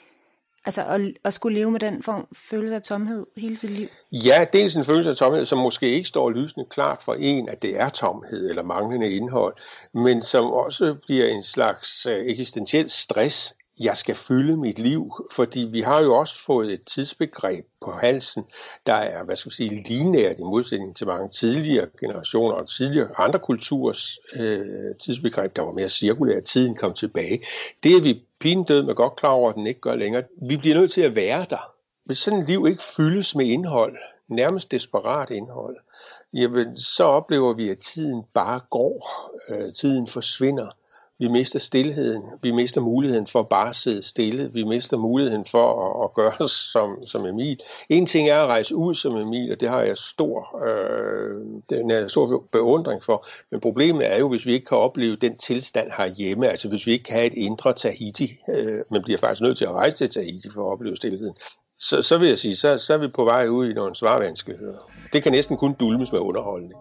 Altså 0.66 0.84
at, 0.84 1.00
at 1.24 1.34
skulle 1.34 1.58
leve 1.58 1.70
med 1.70 1.80
den 1.80 2.02
form 2.02 2.26
følelse 2.32 2.74
af 2.74 2.82
tomhed 2.82 3.26
hele 3.36 3.56
sit 3.56 3.70
liv? 3.70 3.88
Ja, 4.12 4.46
dels 4.52 4.76
en 4.76 4.84
følelse 4.84 5.10
af 5.10 5.16
tomhed, 5.16 5.44
som 5.44 5.58
måske 5.58 5.90
ikke 5.90 6.08
står 6.08 6.30
lysende 6.30 6.66
klart 6.70 7.02
for 7.02 7.14
en, 7.14 7.48
at 7.48 7.62
det 7.62 7.80
er 7.80 7.88
tomhed 7.88 8.50
eller 8.50 8.62
manglende 8.62 9.10
indhold, 9.10 9.54
men 9.92 10.22
som 10.22 10.44
også 10.44 10.96
bliver 11.06 11.26
en 11.26 11.42
slags 11.42 12.06
øh, 12.06 12.26
eksistentiel 12.26 12.90
stress 12.90 13.54
jeg 13.78 13.96
skal 13.96 14.14
fylde 14.14 14.56
mit 14.56 14.78
liv, 14.78 15.12
fordi 15.32 15.60
vi 15.60 15.80
har 15.80 16.02
jo 16.02 16.14
også 16.16 16.44
fået 16.44 16.72
et 16.72 16.84
tidsbegreb 16.84 17.64
på 17.84 17.92
halsen, 17.92 18.44
der 18.86 18.94
er, 18.94 19.24
hvad 19.24 19.36
skal 19.36 19.50
vi 19.50 19.54
sige, 19.54 19.82
lineært 19.88 20.38
i 20.38 20.42
modsætning 20.42 20.96
til 20.96 21.06
mange 21.06 21.28
tidligere 21.28 21.86
generationer 22.00 22.54
og 22.54 22.68
tidligere 22.68 23.08
andre 23.18 23.38
kulturs 23.38 24.18
øh, 24.34 24.94
tidsbegreb, 25.00 25.56
der 25.56 25.62
var 25.62 25.72
mere 25.72 25.88
cirkulært, 25.88 26.44
tiden 26.44 26.74
kom 26.74 26.94
tilbage. 26.94 27.42
Det 27.82 27.96
er 27.96 28.00
vi 28.00 28.25
død 28.42 28.82
med 28.82 28.94
godt 28.94 29.16
klar 29.16 29.30
over, 29.30 29.50
at 29.50 29.54
den 29.56 29.66
ikke 29.66 29.80
gør 29.80 29.94
længere. 29.94 30.22
Vi 30.48 30.56
bliver 30.56 30.76
nødt 30.76 30.90
til 30.92 31.00
at 31.00 31.14
være 31.14 31.46
der. 31.50 31.72
Hvis 32.04 32.18
sådan 32.18 32.40
et 32.40 32.48
liv 32.48 32.66
ikke 32.68 32.82
fyldes 32.82 33.34
med 33.34 33.46
indhold, 33.46 33.96
nærmest 34.28 34.72
desperat 34.72 35.30
indhold, 35.30 35.76
jamen, 36.32 36.76
så 36.76 37.04
oplever 37.04 37.52
vi, 37.52 37.68
at 37.70 37.78
tiden 37.78 38.24
bare 38.34 38.60
går, 38.70 39.30
øh, 39.48 39.72
tiden 39.74 40.06
forsvinder. 40.06 40.68
Vi 41.18 41.28
mister 41.28 41.58
stillheden. 41.58 42.22
Vi 42.42 42.50
mister 42.50 42.80
muligheden 42.80 43.26
for 43.26 43.42
bare 43.42 43.68
at 43.68 43.76
sidde 43.76 44.02
stille. 44.02 44.52
Vi 44.52 44.64
mister 44.64 44.96
muligheden 44.96 45.44
for 45.44 45.66
at, 45.86 46.04
at 46.04 46.14
gøre 46.14 46.48
som, 46.48 47.06
som 47.06 47.26
Emil. 47.26 47.60
En 47.88 48.06
ting 48.06 48.28
er 48.28 48.38
at 48.38 48.46
rejse 48.46 48.74
ud 48.74 48.94
som 48.94 49.16
Emil, 49.16 49.52
og 49.52 49.60
det 49.60 49.68
har 49.68 49.82
jeg 49.82 49.98
stor, 49.98 50.64
øh, 50.66 51.40
den 51.70 51.90
er 51.90 52.08
stor 52.08 52.44
beundring 52.52 53.04
for. 53.04 53.26
Men 53.50 53.60
problemet 53.60 54.12
er 54.12 54.18
jo, 54.18 54.28
hvis 54.28 54.46
vi 54.46 54.52
ikke 54.52 54.66
kan 54.66 54.78
opleve 54.78 55.16
den 55.16 55.38
tilstand 55.38 55.90
herhjemme, 55.96 56.48
altså 56.48 56.68
hvis 56.68 56.86
vi 56.86 56.92
ikke 56.92 57.04
kan 57.04 57.14
have 57.14 57.26
et 57.26 57.34
indre 57.34 57.72
Tahiti, 57.72 58.38
øh, 58.48 58.84
man 58.90 59.02
bliver 59.02 59.18
faktisk 59.18 59.42
nødt 59.42 59.58
til 59.58 59.64
at 59.64 59.72
rejse 59.72 59.96
til 59.96 60.10
Tahiti 60.10 60.50
for 60.54 60.66
at 60.66 60.72
opleve 60.72 60.96
stillheden, 60.96 61.34
så, 61.78 62.02
så 62.02 62.18
vil 62.18 62.28
jeg 62.28 62.38
sige, 62.38 62.56
så, 62.56 62.78
så 62.78 62.94
er 62.94 62.98
vi 62.98 63.08
på 63.08 63.24
vej 63.24 63.46
ud 63.46 63.70
i 63.70 63.72
nogle 63.72 63.94
svarvanskeligheder. 63.94 64.90
Det 65.12 65.22
kan 65.22 65.32
næsten 65.32 65.56
kun 65.56 65.74
dulmes 65.74 66.12
med 66.12 66.20
underholdning. 66.20 66.74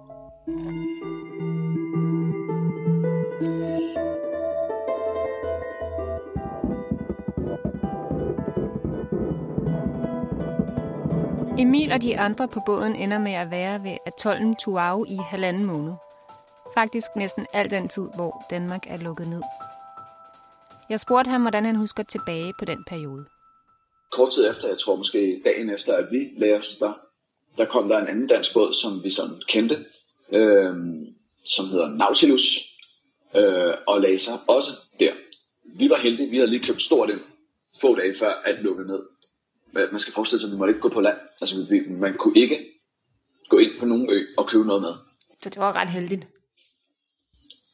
Emil 11.59 11.91
og 11.91 12.01
de 12.01 12.19
andre 12.19 12.47
på 12.47 12.59
båden 12.65 12.95
ender 12.95 13.19
med 13.19 13.31
at 13.31 13.51
være 13.51 13.83
ved 13.83 13.97
atollen 14.05 14.55
Tuau 14.55 15.05
i 15.05 15.15
halvanden 15.15 15.65
måned. 15.65 15.93
Faktisk 16.73 17.07
næsten 17.15 17.45
al 17.53 17.71
den 17.71 17.89
tid, 17.89 18.07
hvor 18.15 18.45
Danmark 18.49 18.83
er 18.87 18.97
lukket 18.97 19.27
ned. 19.27 19.41
Jeg 20.89 20.99
spurgte 20.99 21.29
ham, 21.29 21.41
hvordan 21.41 21.65
han 21.65 21.75
husker 21.75 22.03
tilbage 22.03 22.53
på 22.59 22.65
den 22.65 22.83
periode. 22.87 23.25
Kort 24.11 24.31
tid 24.33 24.49
efter, 24.49 24.67
jeg 24.67 24.77
tror 24.77 24.95
måske 24.95 25.41
dagen 25.45 25.69
efter, 25.69 25.93
at 25.93 26.05
vi 26.11 26.29
lagde 26.37 26.57
os 26.57 26.77
der, 26.79 26.93
der 27.57 27.65
kom 27.65 27.89
der 27.89 27.97
en 27.97 28.07
anden 28.07 28.27
dansk 28.27 28.53
båd, 28.53 28.73
som 28.73 29.03
vi 29.03 29.09
sådan 29.09 29.41
kendte, 29.47 29.85
øh, 30.31 30.75
som 31.45 31.65
hedder 31.65 31.89
Nautilus, 31.89 32.43
øh, 33.35 33.73
og 33.87 34.01
lagde 34.01 34.19
sig 34.19 34.33
også 34.47 34.71
der. 34.99 35.13
Vi 35.63 35.89
var 35.89 35.97
heldige, 35.97 36.29
vi 36.29 36.37
havde 36.37 36.49
lige 36.49 36.63
købt 36.63 36.81
stort 36.81 37.09
ind 37.09 37.21
få 37.81 37.95
dage 37.95 38.13
før 38.13 38.33
at 38.45 38.55
lukke 38.63 38.83
ned 38.83 38.99
man 39.91 39.99
skal 39.99 40.13
forestille 40.13 40.39
sig, 40.41 40.47
at 40.47 40.51
vi 40.53 40.57
måtte 40.57 40.71
ikke 40.71 40.81
gå 40.81 40.89
på 40.89 41.01
land. 41.01 41.17
Altså, 41.41 41.65
vi, 41.69 41.79
man 41.89 42.13
kunne 42.13 42.37
ikke 42.37 42.65
gå 43.49 43.57
ind 43.57 43.79
på 43.79 43.85
nogen 43.85 44.09
ø 44.11 44.25
og 44.37 44.47
købe 44.47 44.65
noget 44.65 44.81
mad. 44.81 44.93
Så 45.43 45.49
det 45.49 45.57
var 45.57 45.75
ret 45.75 45.89
heldigt. 45.89 46.21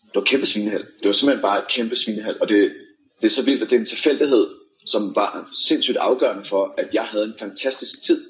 Det 0.06 0.16
var 0.16 0.22
kæmpe 0.22 0.46
svinehald. 0.46 0.84
Det 0.84 1.06
var 1.06 1.12
simpelthen 1.12 1.42
bare 1.42 1.60
et 1.60 1.68
kæmpe 1.68 1.96
svinehald. 1.96 2.40
Og 2.40 2.50
det, 2.50 2.74
det 3.22 3.28
er 3.28 3.32
så 3.32 3.46
vildt, 3.46 3.64
at 3.64 3.70
det 3.70 3.76
er 3.76 3.80
en 3.80 3.86
tilfældighed, 3.86 4.48
som 4.86 5.16
var 5.16 5.50
sindssygt 5.68 5.98
afgørende 5.98 6.44
for, 6.44 6.74
at 6.78 6.94
jeg 6.94 7.04
havde 7.04 7.26
en 7.26 7.36
fantastisk 7.40 8.04
tid. 8.04 8.26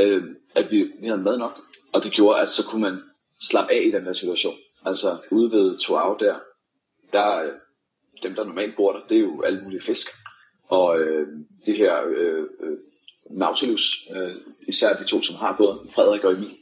Øh, 0.00 0.22
at 0.54 0.70
vi, 0.70 0.82
vi 1.00 1.06
havde 1.06 1.22
mad 1.22 1.38
nok. 1.38 1.60
Og 1.92 2.04
det 2.04 2.12
gjorde, 2.12 2.40
at 2.40 2.48
så 2.48 2.64
kunne 2.64 2.82
man 2.82 3.02
slappe 3.40 3.72
af 3.72 3.82
i 3.86 3.90
den 3.90 4.06
der 4.06 4.12
situation. 4.12 4.54
Altså 4.84 5.18
ude 5.30 5.56
ved 5.56 5.78
Tuau 5.78 6.16
der, 6.20 6.38
der 7.12 7.50
dem 8.22 8.34
der 8.34 8.44
normalt 8.44 8.76
bor 8.76 8.92
der, 8.92 9.06
det 9.08 9.16
er 9.16 9.20
jo 9.20 9.42
alle 9.42 9.62
mulige 9.62 9.80
fisk. 9.80 10.06
Og 10.74 11.00
øh, 11.00 11.26
det 11.66 11.76
her 11.76 11.94
øh, 12.06 12.42
øh, 12.60 12.78
Nautilus, 13.30 14.08
øh, 14.16 14.34
især 14.68 14.96
de 14.96 15.04
to, 15.04 15.22
som 15.22 15.36
har 15.36 15.54
båden, 15.58 15.88
Frederik 15.94 16.24
og 16.24 16.32
Emil, 16.32 16.56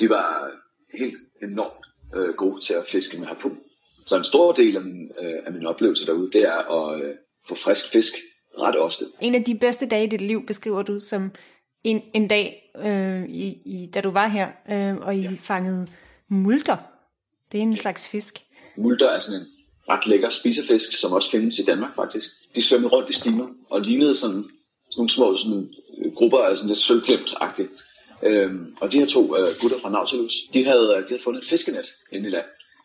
de 0.00 0.08
var 0.08 0.50
helt 0.98 1.14
enormt 1.42 1.84
øh, 2.16 2.34
gode 2.34 2.60
til 2.60 2.74
at 2.74 2.84
fiske 2.92 3.18
med 3.18 3.26
harpun. 3.26 3.58
Så 4.04 4.16
en 4.16 4.24
stor 4.24 4.52
del 4.52 4.76
af 4.76 4.82
min, 4.82 5.10
øh, 5.22 5.34
af 5.46 5.52
min 5.52 5.66
oplevelse 5.66 6.06
derude, 6.06 6.30
det 6.32 6.42
er 6.42 6.58
at 6.78 7.02
øh, 7.02 7.14
få 7.48 7.54
frisk 7.54 7.92
fisk 7.92 8.12
ret 8.58 8.76
ofte. 8.76 9.04
En 9.20 9.34
af 9.34 9.44
de 9.44 9.58
bedste 9.58 9.86
dage 9.86 10.04
i 10.04 10.08
dit 10.08 10.20
liv 10.20 10.46
beskriver 10.46 10.82
du 10.82 11.00
som 11.00 11.30
en, 11.84 12.02
en 12.14 12.28
dag, 12.28 12.72
øh, 12.78 13.24
i, 13.28 13.46
i, 13.64 13.90
da 13.94 14.00
du 14.00 14.10
var 14.10 14.28
her, 14.28 14.48
øh, 14.70 15.06
og 15.06 15.16
I 15.16 15.20
ja. 15.20 15.30
fangede 15.38 15.86
multer. 16.28 16.76
Det 17.52 17.58
er 17.58 17.62
en 17.62 17.76
slags 17.76 18.08
fisk. 18.08 18.44
Multer 18.76 19.10
er 19.10 19.20
sådan 19.20 19.40
en 19.40 19.46
ret 19.88 20.06
lækker 20.06 20.28
spisefisk, 20.28 20.92
som 20.92 21.12
også 21.12 21.30
findes 21.30 21.58
i 21.58 21.64
Danmark 21.64 21.94
faktisk. 21.94 22.28
De 22.54 22.62
svømmede 22.62 22.92
rundt 22.92 23.10
i 23.10 23.12
stimer 23.12 23.48
og 23.70 23.80
lignede 23.80 24.14
sådan, 24.14 24.42
sådan 24.42 24.96
nogle 24.96 25.10
små 25.10 25.36
sådan, 25.36 25.68
grupper 26.14 26.38
af 26.38 26.56
sådan 26.56 26.68
lidt 26.68 26.78
sølvklemt-agtigt. 26.78 27.70
Øhm, 28.22 28.76
og 28.80 28.92
de 28.92 28.98
her 28.98 29.06
to 29.06 29.36
øh, 29.38 29.54
gutter 29.60 29.78
fra 29.78 29.90
Nautilus, 29.90 30.32
de 30.54 30.64
havde, 30.64 30.94
øh, 30.96 31.02
de 31.02 31.08
havde 31.08 31.22
fundet 31.22 31.42
et 31.42 31.48
fiskenet 31.48 31.86
inde 32.12 32.28
i 32.28 32.30
land. 32.30 32.44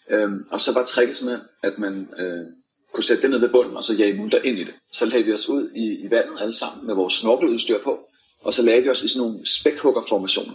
Øhm, 0.10 0.46
og 0.52 0.60
så 0.62 0.74
var 0.74 0.86
tricket 0.86 1.18
simpelthen, 1.18 1.48
at 1.64 1.74
man 1.78 2.10
øh, 2.20 2.46
kunne 2.94 3.04
sætte 3.04 3.22
det 3.22 3.30
ned 3.30 3.40
ved 3.40 3.50
bunden, 3.50 3.78
og 3.78 3.84
så 3.84 3.94
jage 3.94 4.14
multer 4.14 4.42
ind 4.42 4.58
i 4.60 4.64
det. 4.64 4.74
Så 4.92 5.06
lagde 5.06 5.26
vi 5.26 5.34
os 5.34 5.50
ud 5.50 5.70
i, 5.76 6.06
i 6.06 6.12
vandet 6.12 6.42
alle 6.42 6.54
sammen 6.54 6.88
med 6.88 6.96
vores 6.96 7.14
snorkeludstyr 7.14 7.80
på, 7.84 8.00
og 8.42 8.54
så 8.54 8.64
lagde 8.64 8.82
vi 8.82 8.90
os 8.90 9.04
i 9.04 9.08
sådan 9.08 9.28
nogle 9.28 9.48
spækhuggerformationer, 9.48 10.54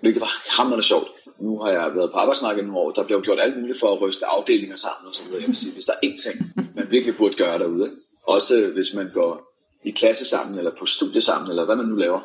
hvilket 0.00 0.20
var 0.20 0.56
hammerende 0.56 0.86
sjovt 0.86 1.08
nu 1.40 1.58
har 1.58 1.70
jeg 1.70 1.94
været 1.94 2.10
på 2.12 2.18
arbejdsmarkedet 2.18 2.66
nogle 2.66 2.80
år, 2.80 2.90
der 2.90 3.04
bliver 3.04 3.20
gjort 3.20 3.40
alt 3.40 3.60
muligt 3.60 3.80
for 3.80 3.92
at 3.92 4.00
ryste 4.00 4.26
afdelinger 4.26 4.76
sammen 4.76 5.08
og 5.08 5.14
så 5.14 5.22
videre. 5.24 5.40
Jeg 5.40 5.48
vil 5.48 5.56
sige, 5.56 5.72
hvis 5.72 5.84
der 5.84 5.92
er 5.92 6.06
én 6.06 6.16
ting, 6.22 6.52
man 6.74 6.86
virkelig 6.90 7.16
burde 7.16 7.34
gøre 7.34 7.58
derude, 7.58 7.84
ikke? 7.84 7.96
også 8.26 8.70
hvis 8.74 8.94
man 8.94 9.10
går 9.14 9.48
i 9.84 9.90
klasse 9.90 10.26
sammen, 10.26 10.58
eller 10.58 10.70
på 10.78 10.86
studie 10.86 11.20
sammen, 11.20 11.50
eller 11.50 11.64
hvad 11.64 11.76
man 11.76 11.86
nu 11.86 11.96
laver, 11.96 12.20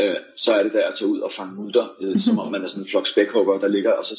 øh, 0.00 0.16
så 0.36 0.52
er 0.52 0.62
det 0.62 0.72
der 0.72 0.88
at 0.88 0.94
tage 0.94 1.10
ud 1.10 1.20
og 1.20 1.32
fange 1.32 1.54
multer, 1.54 1.86
øh, 2.00 2.20
som 2.26 2.38
om 2.38 2.52
man 2.52 2.64
er 2.64 2.68
sådan 2.68 2.82
en 2.82 2.88
flok 2.90 3.06
spækhugger, 3.06 3.58
der 3.58 3.68
ligger, 3.68 3.92
og 3.92 4.06
så, 4.06 4.16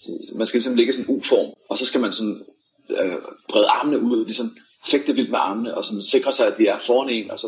så 0.00 0.12
man 0.34 0.46
skal 0.46 0.58
ligesom 0.58 0.74
ligge 0.74 0.90
i 0.90 0.92
sådan 0.92 1.10
en 1.10 1.16
U-form, 1.16 1.54
og 1.68 1.78
så 1.78 1.86
skal 1.86 2.00
man 2.00 2.12
sådan 2.12 2.44
øh, 2.90 3.16
brede 3.48 3.66
armene 3.66 4.00
ud, 4.00 4.24
ligesom 4.24 4.56
fægte 4.86 5.14
vildt 5.14 5.30
med 5.30 5.38
armene, 5.38 5.76
og 5.76 5.84
sådan 5.84 6.02
sikre 6.02 6.32
sig, 6.32 6.46
at 6.46 6.58
de 6.58 6.66
er 6.66 6.78
foran 6.78 7.08
en, 7.10 7.30
og 7.30 7.38
så 7.38 7.46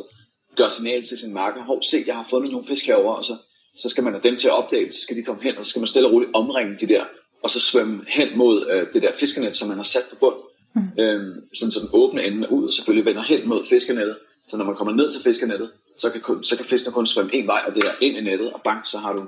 gøre 0.57 0.71
signal 0.71 1.03
til 1.03 1.19
sin 1.19 1.35
marker, 1.35 1.63
hov, 1.63 1.83
se, 1.83 2.05
jeg 2.07 2.17
har 2.17 2.27
fundet 2.31 2.53
nogle 2.53 2.67
fisk 2.67 2.87
herovre, 2.87 3.17
og 3.17 3.25
så 3.25 3.37
så 3.77 3.89
skal 3.89 4.05
man 4.05 4.13
have 4.13 4.23
dem 4.23 4.37
til 4.37 4.49
at 4.49 4.55
opdage 4.55 4.93
så 4.93 5.01
skal 5.01 5.17
de 5.17 5.23
komme 5.23 5.43
hen, 5.43 5.57
og 5.57 5.65
så 5.65 5.71
skal 5.71 5.81
man 5.81 5.89
stille 5.89 6.09
og 6.09 6.13
roligt 6.13 6.31
omringe 6.35 6.77
de 6.81 6.87
der, 6.87 7.05
og 7.43 7.51
så 7.51 7.61
svømme 7.61 8.05
hen 8.09 8.39
mod 8.39 8.67
øh, 8.71 8.93
det 8.93 9.03
der 9.03 9.13
fiskenet, 9.13 9.57
som 9.57 9.69
man 9.69 9.77
har 9.77 9.85
sat 9.85 10.03
på 10.11 10.17
bund. 10.17 10.35
Mm. 10.75 11.03
Øhm, 11.03 11.49
sådan 11.55 11.71
så 11.71 11.81
den 11.81 11.89
åbne 11.93 12.25
ende 12.25 12.53
ud, 12.53 12.67
og 12.67 12.73
selvfølgelig 12.73 13.05
vender 13.05 13.23
hen 13.23 13.49
mod 13.49 13.65
fiskenettet. 13.65 14.17
Så 14.49 14.57
når 14.57 14.65
man 14.65 14.75
kommer 14.75 14.95
ned 14.95 15.11
til 15.11 15.21
fiskenettet, 15.23 15.71
så 15.97 16.11
kan, 16.11 16.43
så 16.43 16.57
kan 16.57 16.65
fiskene 16.65 16.93
kun 16.93 17.07
svømme 17.07 17.35
en 17.35 17.47
vej, 17.47 17.63
og 17.67 17.75
det 17.75 17.85
er 17.85 18.05
ind 18.05 18.17
i 18.17 18.21
nettet, 18.21 18.53
og 18.53 18.61
bang, 18.65 18.87
så 18.87 18.99
har 18.99 19.13
du, 19.13 19.23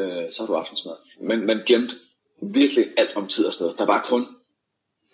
øh, 0.00 0.30
så 0.30 0.36
har 0.42 0.46
du 0.46 0.54
aftensmad. 0.54 0.94
Men 1.20 1.46
man 1.46 1.62
glemte 1.66 1.94
virkelig 2.42 2.86
alt 2.96 3.10
om 3.14 3.26
tid 3.26 3.46
og 3.46 3.54
sted. 3.54 3.70
Der 3.78 3.84
var 3.84 4.06
kun 4.08 4.26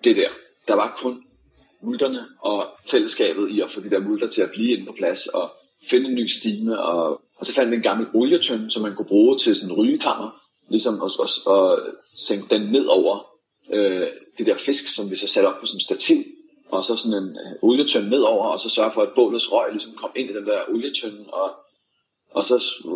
det 0.05 0.17
der. 0.17 0.29
Der 0.69 0.75
var 0.75 0.95
kun 0.99 1.23
multerne 1.83 2.25
og 2.41 2.67
fællesskabet 2.91 3.51
i 3.51 3.61
at 3.61 3.71
få 3.71 3.81
de 3.81 3.91
der 3.91 4.01
multer 4.01 4.27
til 4.27 4.43
at 4.43 4.51
blive 4.51 4.77
inde 4.77 4.87
på 4.87 4.93
plads, 4.93 5.27
og 5.27 5.53
finde 5.91 6.09
en 6.09 6.15
ny 6.15 6.27
stime, 6.27 6.81
og 6.81 7.23
og 7.39 7.47
så 7.47 7.53
fandt 7.53 7.71
vi 7.71 7.77
en 7.77 7.83
gammel 7.83 8.07
olietønde, 8.15 8.71
som 8.71 8.83
man 8.83 8.95
kunne 8.95 9.07
bruge 9.07 9.39
til 9.39 9.57
sådan 9.57 9.71
en 9.71 9.77
rygekammer, 9.77 10.31
ligesom 10.69 10.95
at, 11.03 11.11
at, 11.25 11.53
at 11.55 11.79
sænke 12.17 12.55
den 12.55 12.73
ned 12.73 12.87
over 12.87 13.27
øh, 13.73 14.07
det 14.39 14.47
der 14.47 14.57
fisk, 14.57 14.89
som 14.89 15.11
vi 15.11 15.17
så 15.17 15.27
satte 15.29 15.47
op 15.47 15.61
på 15.61 15.67
sådan 15.67 15.77
en 15.77 15.81
stativ, 15.81 16.25
og 16.69 16.85
så 16.85 16.97
sådan 16.97 17.23
en 17.23 17.29
øh, 17.29 17.53
olietønde 17.63 18.11
nedover, 18.11 18.45
og 18.45 18.61
så 18.61 18.69
sørge 18.69 18.93
for, 18.93 19.03
at 19.03 19.15
bålets 19.15 19.53
røg 19.53 19.73
ligesom 19.73 19.93
kom 19.93 20.11
ind 20.17 20.31
i 20.31 20.35
den 20.35 20.47
der 20.47 20.61
olietønde, 20.69 21.25
og, 21.29 21.51
og 22.31 22.45
så 22.45 22.55
øh, 22.55 22.93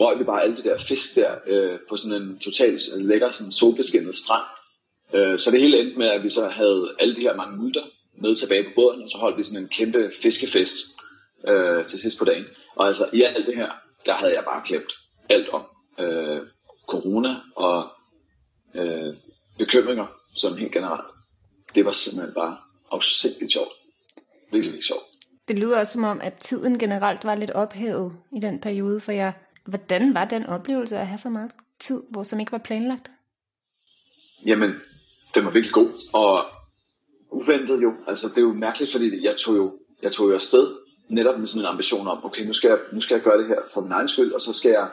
røg 0.00 0.18
vi 0.18 0.24
bare 0.24 0.42
alle 0.42 0.56
det 0.56 0.64
der 0.64 0.78
fisk 0.78 1.16
der 1.16 1.34
øh, 1.46 1.78
på 1.88 1.96
sådan 1.96 2.22
en 2.22 2.38
totalt 2.38 2.80
lækker 2.96 3.30
sådan 3.30 3.52
solbeskinnet 3.52 4.14
strand. 4.14 4.44
Øh, 5.14 5.38
så 5.38 5.50
det 5.50 5.60
hele 5.60 5.80
endte 5.80 5.98
med, 5.98 6.06
at 6.06 6.24
vi 6.24 6.30
så 6.30 6.46
havde 6.46 6.94
alle 7.00 7.16
de 7.16 7.20
her 7.20 7.36
mange 7.36 7.56
multer 7.56 7.82
med 8.18 8.34
tilbage 8.34 8.62
på 8.62 8.70
båden, 8.74 9.02
og 9.02 9.08
så 9.08 9.18
holdt 9.18 9.38
vi 9.38 9.42
sådan 9.42 9.58
en 9.58 9.68
kæmpe 9.68 10.10
fiskefest 10.22 10.76
øh, 11.48 11.84
til 11.84 12.00
sidst 12.00 12.18
på 12.18 12.24
dagen. 12.24 12.44
Og 12.76 12.86
altså 12.86 13.08
i 13.12 13.22
alt 13.22 13.46
det 13.46 13.56
her, 13.56 13.70
der 14.06 14.14
havde 14.14 14.34
jeg 14.34 14.44
bare 14.44 14.62
glemt 14.66 14.92
alt 15.28 15.48
om 15.48 15.64
øh, 15.98 16.40
corona 16.86 17.36
og 17.56 17.84
øh, 18.74 19.14
bekymringer 19.58 20.06
som 20.34 20.56
helt 20.56 20.72
generelt. 20.72 21.06
Det 21.74 21.84
var 21.84 21.92
simpelthen 21.92 22.34
bare 22.34 22.56
afsindigt 22.90 23.52
sjovt. 23.52 23.72
Virkelig 24.52 24.84
sjovt. 24.84 25.02
Det 25.48 25.58
lyder 25.58 25.78
også 25.78 25.92
som 25.92 26.04
om, 26.04 26.20
at 26.20 26.34
tiden 26.34 26.78
generelt 26.78 27.24
var 27.24 27.34
lidt 27.34 27.50
ophævet 27.50 28.12
i 28.36 28.40
den 28.40 28.60
periode 28.60 29.00
for 29.00 29.12
jer. 29.12 29.32
Hvordan 29.64 30.14
var 30.14 30.24
den 30.24 30.46
oplevelse 30.46 30.98
at 30.98 31.06
have 31.06 31.18
så 31.18 31.30
meget 31.30 31.50
tid, 31.80 32.02
hvor 32.10 32.22
som 32.22 32.40
ikke 32.40 32.52
var 32.52 32.58
planlagt? 32.58 33.10
Jamen, 34.46 34.74
den 35.34 35.44
var 35.44 35.50
virkelig 35.50 35.72
god, 35.72 35.90
og 36.12 36.44
uventet 37.30 37.82
jo. 37.82 37.92
Altså, 38.06 38.28
det 38.28 38.38
er 38.38 38.42
jo 38.42 38.52
mærkeligt, 38.52 38.92
fordi 38.92 39.24
jeg 39.24 39.36
tog 39.36 39.56
jo, 39.56 39.78
jeg 40.02 40.12
tog 40.12 40.28
jo 40.28 40.34
afsted 40.34 40.76
netop 41.08 41.38
med 41.38 41.46
sådan 41.46 41.62
en 41.62 41.66
ambition 41.66 42.08
om, 42.08 42.24
okay, 42.24 42.46
nu 42.46 42.52
skal 42.52 42.68
jeg, 42.68 42.78
nu 42.92 43.00
skal 43.00 43.14
jeg 43.14 43.24
gøre 43.24 43.38
det 43.38 43.46
her 43.46 43.60
for 43.74 43.80
min 43.80 43.92
egen 43.92 44.08
skyld, 44.08 44.32
og 44.32 44.40
så 44.40 44.52
skal 44.52 44.70
jeg 44.70 44.88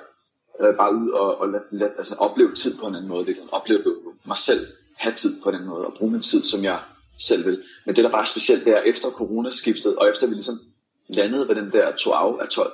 øh, 0.62 0.76
bare 0.76 0.96
ud 0.96 1.10
og, 1.10 1.38
og 1.38 1.50
lad, 1.50 1.60
lad, 1.72 1.90
altså, 1.98 2.16
opleve 2.16 2.56
tid 2.56 2.78
på 2.78 2.88
en 2.88 2.96
anden 2.96 3.10
måde. 3.10 3.26
Det 3.26 3.36
kan 3.36 3.44
opleve 3.52 3.84
mig 4.26 4.38
selv 4.38 4.68
have 4.96 5.14
tid 5.14 5.42
på 5.44 5.50
en 5.50 5.56
anden 5.56 5.70
måde, 5.70 5.86
og 5.86 5.94
bruge 5.94 6.12
min 6.12 6.22
tid, 6.22 6.44
som 6.44 6.64
jeg 6.64 6.80
selv 7.20 7.46
vil. 7.46 7.64
Men 7.86 7.96
det, 7.96 8.04
der 8.04 8.12
bare 8.12 8.22
er 8.22 8.26
specielt, 8.26 8.66
det 8.66 8.74
er 8.74 8.82
efter 8.82 9.10
coronaskiftet, 9.10 9.96
og 9.96 10.10
efter 10.10 10.28
vi 10.28 10.34
ligesom 10.34 10.60
landede 11.08 11.48
ved 11.50 11.56
den 11.56 11.72
der 11.72 11.96
to 11.96 12.12
af 12.12 12.48
12, 12.48 12.72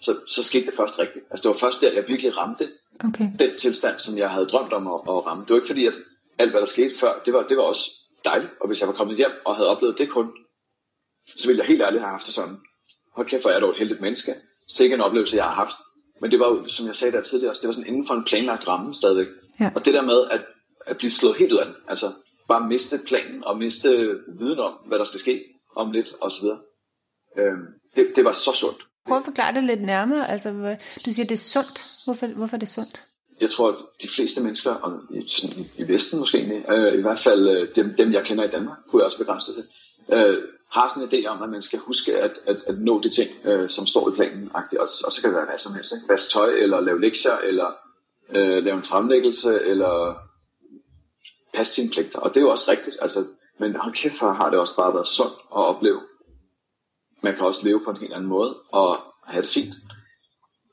så, 0.00 0.16
så 0.26 0.42
skete 0.42 0.66
det 0.66 0.74
først 0.74 0.98
rigtigt. 0.98 1.24
Altså 1.30 1.42
det 1.42 1.48
var 1.48 1.68
først 1.68 1.80
der, 1.80 1.92
jeg 1.92 2.04
virkelig 2.08 2.36
ramte 2.36 2.68
okay. 3.04 3.28
den 3.38 3.58
tilstand, 3.58 3.98
som 3.98 4.18
jeg 4.18 4.30
havde 4.30 4.46
drømt 4.46 4.72
om 4.72 4.86
at, 4.86 5.00
at 5.08 5.26
ramme. 5.26 5.44
Det 5.44 5.50
var 5.50 5.56
ikke 5.56 5.66
fordi, 5.66 5.86
at 5.86 5.94
alt 6.38 6.50
hvad 6.50 6.60
der 6.60 6.66
skete 6.66 6.94
før, 6.98 7.22
det 7.24 7.34
var, 7.34 7.42
det 7.42 7.56
var 7.56 7.62
også 7.62 7.90
dejligt. 8.24 8.52
Og 8.60 8.66
hvis 8.66 8.80
jeg 8.80 8.88
var 8.88 8.94
kommet 8.94 9.16
hjem 9.16 9.30
og 9.46 9.56
havde 9.56 9.68
oplevet 9.68 9.98
det 9.98 10.10
kun, 10.10 10.32
så 11.36 11.46
ville 11.46 11.60
jeg 11.60 11.68
helt 11.68 11.82
ærligt 11.82 12.02
have 12.02 12.10
haft 12.10 12.26
det 12.26 12.34
sådan. 12.34 12.56
Hold 13.16 13.26
kæft, 13.28 13.42
hvor 13.42 13.50
er 13.50 13.60
dog 13.60 13.70
et 13.70 13.78
heldigt 13.78 14.00
menneske. 14.00 14.34
Sikke 14.68 14.94
en 14.94 15.00
oplevelse, 15.00 15.36
jeg 15.36 15.44
har 15.44 15.54
haft. 15.54 15.76
Men 16.20 16.30
det 16.30 16.40
var 16.40 16.48
jo, 16.48 16.66
som 16.66 16.86
jeg 16.86 16.96
sagde 16.96 17.16
der 17.16 17.22
tidligere 17.22 17.52
også, 17.52 17.60
det 17.60 17.68
var 17.68 17.72
sådan 17.72 17.88
inden 17.88 18.06
for 18.06 18.14
en 18.14 18.24
planlagt 18.24 18.68
ramme 18.68 18.94
stadigvæk. 18.94 19.26
Ja. 19.60 19.70
Og 19.76 19.84
det 19.84 19.94
der 19.94 20.02
med 20.02 20.24
at, 20.30 20.40
at 20.86 20.98
blive 20.98 21.10
slået 21.10 21.36
helt 21.36 21.52
ud 21.52 21.58
af 21.58 21.66
den, 21.66 21.74
altså 21.88 22.06
bare 22.48 22.68
miste 22.68 23.00
planen 23.06 23.44
og 23.44 23.58
miste 23.58 23.88
viden 24.38 24.58
om, 24.58 24.72
hvad 24.86 24.98
der 24.98 25.04
skal 25.04 25.20
ske 25.20 25.44
om 25.76 25.90
lidt 25.90 26.14
osv. 26.20 26.46
Øhm, 27.38 27.66
det, 27.96 28.16
det 28.16 28.24
var 28.24 28.32
så 28.32 28.52
sundt. 28.52 28.86
Prøv 29.06 29.18
at 29.18 29.24
forklare 29.24 29.54
det 29.54 29.64
lidt 29.64 29.82
nærmere. 29.82 30.30
Altså, 30.30 30.76
du 31.06 31.10
siger, 31.12 31.26
det 31.26 31.32
er 31.34 31.36
sundt. 31.36 31.84
Hvorfor, 32.04 32.26
hvorfor 32.26 32.56
er 32.56 32.58
det 32.58 32.68
sundt? 32.68 33.02
Jeg 33.40 33.50
tror, 33.50 33.68
at 33.68 33.78
de 34.02 34.08
fleste 34.08 34.40
mennesker, 34.40 34.70
og 34.70 35.00
i, 35.10 35.28
sådan, 35.28 35.66
i, 35.78 35.88
Vesten 35.88 36.18
måske, 36.18 36.64
øh, 36.68 36.98
i 36.98 37.00
hvert 37.00 37.18
fald 37.18 37.48
øh, 37.48 37.68
dem, 37.76 37.94
dem, 37.98 38.12
jeg 38.12 38.24
kender 38.24 38.44
i 38.44 38.48
Danmark, 38.48 38.78
kunne 38.88 39.00
jeg 39.00 39.06
også 39.06 39.18
begrænse 39.18 39.54
til, 39.54 39.64
øh, 40.12 40.42
har 40.70 40.88
sådan 40.88 41.08
en 41.08 41.24
idé 41.24 41.26
om, 41.28 41.42
at 41.42 41.48
man 41.48 41.62
skal 41.62 41.78
huske 41.78 42.16
at, 42.16 42.38
at, 42.46 42.56
at 42.66 42.78
nå 42.78 43.00
de 43.00 43.08
ting, 43.08 43.30
øh, 43.44 43.68
som 43.68 43.86
står 43.86 44.08
i 44.10 44.12
planen. 44.12 44.50
Og, 44.54 44.62
og 44.80 45.12
så 45.12 45.18
kan 45.20 45.30
det 45.30 45.36
være 45.36 45.46
hvad 45.46 45.58
som 45.58 45.74
helst. 45.74 45.92
Ikke? 45.92 46.08
Vaske 46.08 46.30
tøj, 46.30 46.48
eller 46.48 46.80
lave 46.80 47.00
lektier, 47.00 47.36
eller 47.36 47.72
øh, 48.36 48.64
lave 48.64 48.76
en 48.76 48.82
fremlæggelse, 48.82 49.60
eller 49.62 50.14
passe 51.54 51.74
sine 51.74 51.90
pligter. 51.90 52.18
Og 52.18 52.28
det 52.28 52.36
er 52.36 52.44
jo 52.44 52.50
også 52.50 52.70
rigtigt. 52.70 52.96
Altså, 53.00 53.24
men 53.58 53.76
hold 53.76 53.94
kæft, 53.94 54.18
for 54.18 54.30
har 54.30 54.50
det 54.50 54.58
også 54.58 54.76
bare 54.76 54.94
været 54.94 55.06
sundt 55.06 55.34
at 55.34 55.64
opleve. 55.72 56.00
Man 57.22 57.36
kan 57.36 57.46
også 57.46 57.64
leve 57.64 57.80
på 57.84 57.90
en 57.90 57.96
helt 57.96 58.12
anden 58.12 58.28
måde, 58.28 58.54
og 58.72 58.98
have 59.24 59.42
det 59.42 59.50
fint. 59.50 59.74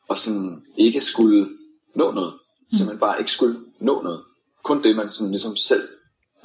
Og 0.08 0.18
sådan 0.18 0.66
ikke 0.78 1.02
skulle 1.02 1.50
nå 1.96 2.12
noget. 2.12 2.34
Mm. 2.34 2.78
Simpelthen 2.78 3.00
bare 3.00 3.20
ikke 3.20 3.32
skulle 3.32 3.60
nå 3.80 4.02
noget. 4.02 4.24
Kun 4.64 4.84
det, 4.84 4.96
man 4.96 5.10
sådan 5.10 5.32
ligesom 5.32 5.56
selv 5.56 5.88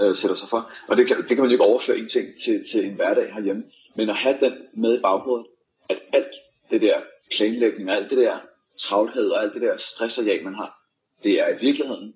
øh, 0.00 0.16
sætter 0.16 0.36
sig 0.36 0.48
for. 0.48 0.70
Og 0.88 0.96
det 0.96 1.06
kan, 1.06 1.16
det 1.16 1.28
kan 1.28 1.38
man 1.38 1.46
jo 1.46 1.54
ikke 1.54 1.64
overføre 1.64 1.98
en 1.98 2.08
ting 2.08 2.26
til, 2.44 2.64
til 2.72 2.86
en 2.86 2.94
hverdag 2.94 3.32
herhjemme. 3.34 3.64
Men 3.94 4.10
at 4.10 4.16
have 4.16 4.36
den 4.40 4.52
med 4.76 4.98
i 4.98 5.00
baghovedet, 5.00 5.46
at 5.88 5.98
alt 6.12 6.34
det 6.70 6.80
der 6.80 6.94
planlægning, 7.36 7.90
alt 7.90 8.10
det 8.10 8.18
der 8.18 8.38
travlhed 8.78 9.28
og 9.30 9.42
alt 9.42 9.54
det 9.54 9.62
der 9.62 9.76
stress 9.76 10.18
og 10.18 10.26
jag, 10.26 10.44
man 10.44 10.54
har, 10.54 10.78
det 11.24 11.40
er 11.40 11.48
i 11.48 11.60
virkeligheden 11.60 12.14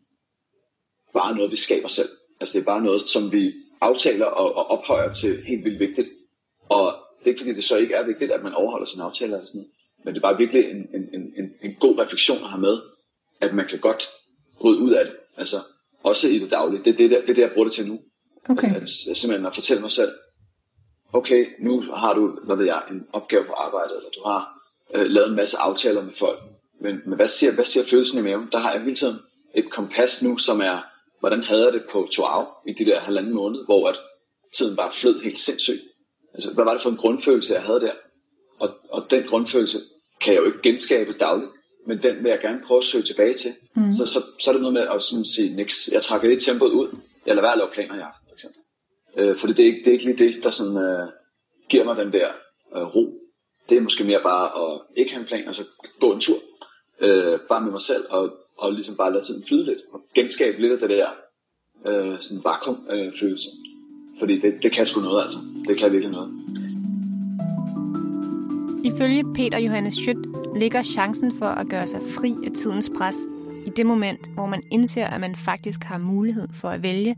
bare 1.13 1.37
noget, 1.37 1.53
vi 1.53 1.57
skaber 1.57 1.89
selv. 1.89 2.09
Altså 2.41 2.59
det 2.59 2.61
er 2.61 2.67
bare 2.67 2.83
noget, 2.83 3.09
som 3.09 3.33
vi 3.33 3.53
aftaler 3.81 4.27
og, 4.27 4.55
og 4.55 4.67
ophøjer 4.67 5.13
til 5.13 5.43
helt 5.45 5.65
vildt 5.65 5.81
vigtigt. 5.81 6.09
Og 6.69 6.95
det 7.19 7.27
er 7.27 7.31
ikke 7.31 7.41
fordi, 7.41 7.55
det 7.55 7.65
så 7.65 7.77
ikke 7.77 7.95
er 7.95 8.07
vigtigt, 8.07 8.33
at 8.33 8.43
man 8.43 8.55
overholder 8.55 8.87
sine 8.87 9.03
aftaler 9.03 9.35
eller 9.35 9.47
sådan 9.47 9.59
noget. 9.59 9.73
Men 10.05 10.15
det 10.15 10.21
er 10.21 10.29
bare 10.29 10.39
virkelig 10.39 10.71
en, 10.71 10.89
en, 10.95 11.35
en, 11.37 11.55
en 11.63 11.75
god 11.81 11.99
refleksion 11.99 12.39
at 12.45 12.51
have 12.51 12.61
med, 12.61 12.81
at 13.41 13.55
man 13.55 13.67
kan 13.67 13.79
godt 13.79 14.09
bryde 14.61 14.79
ud 14.79 14.91
af 14.91 15.05
det. 15.05 15.17
Altså 15.37 15.57
også 16.05 16.29
i 16.29 16.39
det 16.39 16.51
daglige. 16.51 16.85
Det 16.85 16.93
er 16.93 16.97
det, 16.97 17.11
der, 17.11 17.21
det, 17.21 17.31
er 17.31 17.35
det 17.35 17.43
jeg 17.43 17.51
bruger 17.55 17.65
det 17.65 17.75
til 17.75 17.89
nu. 17.89 17.99
Okay. 18.49 18.75
At, 18.75 18.83
at, 18.83 18.89
simpelthen 18.89 19.47
at 19.47 19.55
fortælle 19.55 19.81
mig 19.83 19.91
selv, 19.91 20.11
okay, 21.13 21.47
nu 21.61 21.81
har 21.81 22.15
du, 22.15 22.39
hvad 22.45 22.57
ved 22.57 22.65
jeg, 22.65 22.83
en 22.91 23.03
opgave 23.13 23.45
på 23.45 23.53
arbejdet, 23.53 23.97
eller 23.97 24.11
du 24.11 24.23
har 24.27 24.63
øh, 24.95 25.07
lavet 25.07 25.29
en 25.29 25.37
masse 25.37 25.59
aftaler 25.59 26.05
med 26.05 26.13
folk. 26.13 26.39
Men, 26.81 27.01
men 27.07 27.17
hvad, 27.17 27.29
siger, 27.29 27.53
hvad 27.53 27.65
siger 27.65 27.85
følelsen 27.85 28.19
i 28.19 28.23
maven? 28.23 28.49
Der 28.53 28.59
har 28.59 28.73
jeg 28.73 28.83
hele 28.83 28.95
tiden 28.95 29.19
et 29.55 29.71
kompas 29.71 30.23
nu, 30.23 30.39
som 30.39 30.61
er, 30.61 30.79
hvordan 31.21 31.43
havde 31.43 31.65
jeg 31.65 31.73
det 31.73 31.83
på 31.91 32.09
Toau 32.13 32.47
i 32.67 32.73
de 32.73 32.85
der 32.85 33.01
halvanden 33.01 33.35
måned, 33.35 33.65
hvor 33.65 33.89
at 33.89 33.97
tiden 34.55 34.77
bare 34.77 34.93
flød 34.93 35.23
helt 35.23 35.39
sindssygt. 35.39 35.81
Altså, 36.35 36.55
hvad 36.55 36.65
var 36.65 36.73
det 36.73 36.81
for 36.81 36.91
en 36.91 36.97
grundfølelse, 36.97 37.55
jeg 37.55 37.63
havde 37.63 37.81
der? 37.81 37.93
Og, 38.61 38.71
og 38.91 39.11
den 39.11 39.29
grundfølelse 39.29 39.79
kan 40.21 40.35
jeg 40.35 40.41
jo 40.41 40.47
ikke 40.47 40.63
genskabe 40.63 41.13
dagligt, 41.13 41.51
men 41.87 42.03
den 42.03 42.17
vil 42.23 42.31
jeg 42.31 42.41
gerne 42.41 42.61
prøve 42.67 42.79
at 42.79 42.85
søge 42.85 43.05
tilbage 43.05 43.35
til. 43.35 43.53
Mm. 43.77 43.91
Så, 43.93 44.07
så, 44.07 44.19
så 44.41 44.51
er 44.51 44.53
det 44.53 44.63
noget 44.63 44.75
med 44.75 44.83
at 44.83 45.03
sådan 45.03 45.25
sige, 45.25 45.57
niks, 45.57 45.89
jeg 45.93 46.03
trækker 46.03 46.29
lidt 46.29 46.43
tempoet 46.43 46.73
ud, 46.73 46.89
jeg 47.27 47.35
lader 47.35 47.43
være 47.43 47.53
at 47.53 47.59
lave 47.59 47.71
planer 47.75 47.95
i 47.95 48.01
aften, 48.01 48.27
for 48.29 48.35
eksempel. 48.35 48.61
Øh, 49.17 49.37
for 49.37 49.47
det 49.47 49.61
er, 49.61 49.65
ikke, 49.65 49.79
det 49.79 49.87
er 49.87 49.93
ikke 49.93 50.05
lige 50.05 50.25
det, 50.25 50.45
der 50.45 50.51
sådan, 50.51 50.77
øh, 50.77 51.09
giver 51.69 51.85
mig 51.85 51.97
den 51.97 52.13
der 52.13 52.29
øh, 52.77 52.83
ro. 52.95 53.05
Det 53.69 53.77
er 53.77 53.83
måske 53.83 54.05
mere 54.05 54.23
bare 54.23 54.47
at 54.63 54.81
ikke 54.97 55.13
have 55.13 55.21
en 55.21 55.27
plan, 55.27 55.49
og 55.49 55.55
så 55.55 55.65
gå 56.01 56.13
en 56.13 56.21
tur. 56.21 56.39
Øh, 57.01 57.39
bare 57.49 57.61
med 57.61 57.71
mig 57.71 57.81
selv, 57.81 58.05
og, 58.11 58.33
og 58.59 58.73
ligesom 58.73 58.97
bare 58.97 59.13
lade 59.13 59.25
tiden 59.25 59.45
flyde 59.49 59.65
lidt, 59.65 59.79
og 59.93 60.01
genskabe 60.15 60.61
lidt 60.61 60.73
af 60.73 60.79
det 60.79 60.91
der 60.91 61.09
øh, 61.89 62.21
sådan 62.21 62.45
vakuum 62.45 62.87
øh, 62.91 63.13
følelse. 63.21 63.49
Fordi 64.19 64.39
det, 64.39 64.63
det 64.63 64.73
kan 64.73 64.87
sgu 64.87 65.01
noget 65.01 65.23
altså. 65.23 65.39
Det 65.69 65.77
kan 65.79 65.93
virkelig 65.93 66.13
noget. 66.13 66.31
Ifølge 68.85 69.25
Peter 69.35 69.59
Johannes 69.59 69.95
Schødt 69.95 70.42
ligger 70.57 70.83
chancen 70.83 71.33
for 71.39 71.47
at 71.47 71.67
gøre 71.67 71.87
sig 71.87 72.01
fri 72.01 72.35
af 72.47 72.53
tidens 72.53 72.91
pres 72.99 73.17
i 73.67 73.71
det 73.71 73.87
moment, 73.87 74.27
hvor 74.35 74.47
man 74.47 74.63
indser, 74.71 75.07
at 75.07 75.21
man 75.21 75.37
faktisk 75.37 75.85
har 75.85 75.99
mulighed 75.99 76.49
for 76.55 76.69
at 76.69 76.83
vælge, 76.83 77.17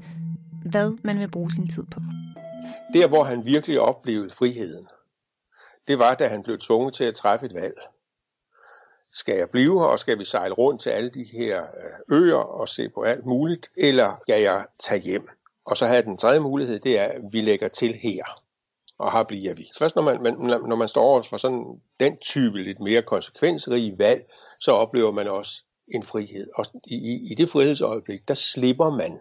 hvad 0.70 0.92
man 1.03 1.20
vil 1.20 1.31
bruge 1.31 1.51
sin 1.51 1.68
tid 1.68 1.85
på. 1.94 2.01
Der, 2.94 3.09
hvor 3.09 3.25
han 3.25 3.47
virkelig 3.47 3.81
oplevede 3.81 4.31
friheden, 4.31 4.88
det 5.88 5.99
var, 5.99 6.14
da 6.14 6.29
han 6.29 6.42
blev 6.42 6.59
tvunget 6.59 6.94
til 6.94 7.05
at 7.05 7.14
træffe 7.14 7.47
et 7.47 7.55
valg. 7.55 7.75
Skal 9.12 9.37
jeg 9.37 9.51
blive 9.51 9.81
her, 9.81 9.87
og 9.87 9.99
skal 9.99 10.18
vi 10.18 10.25
sejle 10.25 10.55
rundt 10.55 10.81
til 10.81 10.90
alle 10.90 11.11
de 11.11 11.25
her 11.33 11.62
øh, 11.62 12.18
øer 12.18 12.35
og 12.35 12.68
se 12.68 12.88
på 12.88 13.03
alt 13.03 13.27
muligt, 13.27 13.70
eller 13.77 14.16
skal 14.23 14.42
jeg 14.42 14.66
tage 14.79 15.01
hjem? 15.01 15.29
Og 15.64 15.77
så 15.77 15.87
havde 15.87 16.03
den 16.03 16.16
tredje 16.16 16.40
mulighed, 16.40 16.81
det 16.81 16.99
er, 16.99 17.05
at 17.05 17.20
vi 17.33 17.40
lægger 17.40 17.68
til 17.68 17.94
her 17.94 18.43
og 18.98 19.12
har 19.12 19.22
bliver 19.22 19.54
vi. 19.54 19.70
Først 19.78 19.96
når 19.96 20.02
man, 20.02 20.22
man, 20.22 20.35
når 20.68 20.76
man 20.76 20.88
står 20.88 21.02
over 21.02 21.22
for 21.22 21.37
sådan 21.37 21.80
den 22.00 22.16
type 22.16 22.62
lidt 22.62 22.80
mere 22.80 23.02
konsekvensrige 23.02 23.98
valg, 23.98 24.30
så 24.61 24.70
oplever 24.70 25.11
man 25.11 25.28
også 25.28 25.62
en 25.94 26.02
frihed. 26.02 26.46
Og 26.54 26.66
i, 26.85 26.94
i, 26.94 27.33
i 27.33 27.35
det 27.35 27.48
frihedsøjeblik, 27.48 28.28
der 28.28 28.35
slipper 28.35 28.90
man 28.90 29.18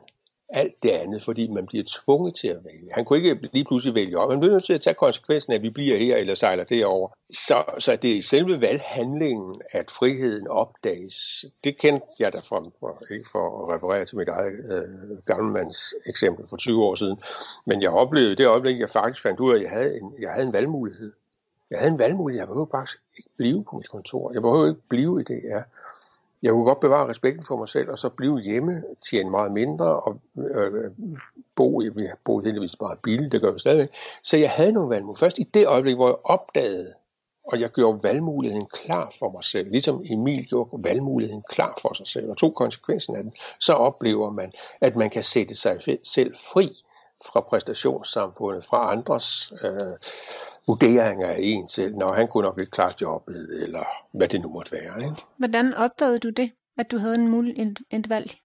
alt 0.54 0.84
det 0.84 0.90
andet, 0.90 1.24
fordi 1.24 1.48
man 1.48 1.66
bliver 1.66 1.84
tvunget 1.88 2.36
til 2.36 2.48
at 2.48 2.66
vælge. 2.66 2.90
Han 2.92 3.06
kunne 3.06 3.20
ikke 3.20 3.50
lige 3.54 3.66
pludselig 3.66 3.96
vælge 3.96 4.18
op. 4.18 4.30
Man 4.30 4.40
bliver 4.40 4.54
nødt 4.54 4.64
til 4.64 4.74
at 4.74 4.82
tage 4.82 4.94
konsekvensen 4.94 5.54
af, 5.54 5.58
at 5.58 5.62
vi 5.62 5.70
bliver 5.70 5.98
her 5.98 6.18
eller 6.18 6.36
sejler 6.36 6.64
derover. 6.64 7.10
Så, 7.30 7.64
så 7.80 7.96
det 7.96 8.12
er 8.12 8.16
i 8.16 8.22
selve 8.22 8.62
valghandlingen, 8.62 9.62
at 9.72 9.92
friheden 9.92 10.48
opdages. 10.48 11.46
Det 11.64 11.78
kendte 11.78 12.08
jeg 12.20 12.34
da 12.34 12.40
for, 12.40 12.72
for 12.80 13.04
ikke 13.12 13.30
for 13.32 13.64
at 13.64 13.76
referere 13.76 14.06
til 14.06 14.18
mit 14.18 14.28
eget 14.28 14.54
øh, 14.70 15.18
gammelmands 15.26 15.94
eksempel 16.06 16.48
for 16.48 16.58
20 16.58 16.84
år 16.84 16.96
siden. 16.96 17.18
Men 17.66 17.82
jeg 17.82 17.90
oplevede 17.90 18.36
det 18.36 18.48
øjeblik, 18.48 18.80
jeg 18.80 18.90
faktisk 18.90 19.24
fandt 19.24 19.40
ud 19.40 19.52
af, 19.52 19.56
at 19.56 19.62
jeg 19.64 19.72
havde 19.72 19.98
en, 19.98 20.14
jeg 20.20 20.32
havde 20.32 20.48
en 20.48 20.54
valgmulighed. 20.54 21.12
Jeg 21.72 21.80
havde 21.80 21.92
en 21.92 22.00
valgmulighed. 22.00 22.42
Jeg 22.42 22.48
behøvede 22.48 22.70
faktisk 22.72 23.00
ikke 23.18 23.30
blive 23.38 23.64
på 23.64 23.78
mit 23.78 23.90
kontor. 23.90 24.34
Jeg 24.34 24.42
behøvede 24.42 24.70
ikke 24.70 24.82
blive 24.90 25.22
i 25.22 25.24
det, 25.24 25.42
jeg 26.44 26.52
kunne 26.52 26.66
godt 26.66 26.80
bevare 26.80 27.10
respekten 27.10 27.46
for 27.46 27.58
mig 27.58 27.70
selv, 27.70 27.90
og 27.90 28.00
så 28.00 28.10
blive 28.10 28.42
hjemme, 28.42 28.84
tjene 29.10 29.30
meget 29.30 29.52
mindre, 29.52 29.86
og 29.86 30.22
øh, 30.38 30.74
øh 30.74 30.92
bo 31.56 31.82
i, 31.82 31.90
vi 31.90 32.08
boede 32.26 32.46
heldigvis 32.46 32.80
meget 32.80 33.00
billigt, 33.04 33.32
det 33.32 33.42
gør 33.42 33.52
vi 33.52 33.60
stadigvæk. 33.60 33.90
Så 34.24 34.38
jeg 34.38 34.52
havde 34.52 34.72
nogle 34.72 34.90
valgmuligheder. 34.90 35.26
Først 35.26 35.40
i 35.40 35.44
det 35.44 35.68
øjeblik, 35.68 35.96
hvor 35.96 36.08
jeg 36.08 36.16
opdagede, 36.24 36.94
og 37.44 37.60
jeg 37.60 37.70
gjorde 37.70 38.00
valgmuligheden 38.04 38.66
klar 38.66 39.14
for 39.20 39.32
mig 39.32 39.44
selv, 39.44 39.72
ligesom 39.72 40.02
Emil 40.06 40.46
gjorde 40.46 40.84
valgmuligheden 40.84 41.44
klar 41.50 41.78
for 41.82 41.94
sig 41.94 42.08
selv, 42.08 42.30
og 42.30 42.38
tog 42.38 42.56
konsekvensen 42.56 43.16
af 43.16 43.24
den, 43.24 43.34
så 43.60 43.74
oplever 43.74 44.30
man, 44.32 44.52
at 44.82 44.96
man 44.96 45.10
kan 45.10 45.24
sætte 45.24 45.56
sig 45.56 45.82
selv 46.04 46.36
fri 46.36 46.70
fra 47.26 47.42
præstationssamfundet, 47.42 48.66
fra 48.66 48.92
andres 48.92 49.54
øh, 49.64 49.98
vurderinger 50.68 51.28
af 51.28 51.38
en 51.40 51.68
selv, 51.68 51.96
når 51.96 52.14
han 52.14 52.28
kunne 52.28 52.44
nok 52.44 52.60
ikke 52.60 52.72
klare 52.72 52.94
jobbet, 53.02 53.64
eller 53.64 53.84
hvad 54.18 54.28
det 54.28 54.42
nu 54.42 54.50
måtte 54.50 54.72
være. 54.72 55.04
Ikke? 55.04 55.16
Hvordan 55.38 55.74
opdagede 55.74 56.20
du 56.20 56.30
det, 56.30 56.52
at 56.78 56.92
du 56.92 56.98
havde 56.98 57.16
en 57.20 57.28
mul- 57.28 57.62
et, 57.62 57.80
et 57.92 58.10
valg? 58.10 58.36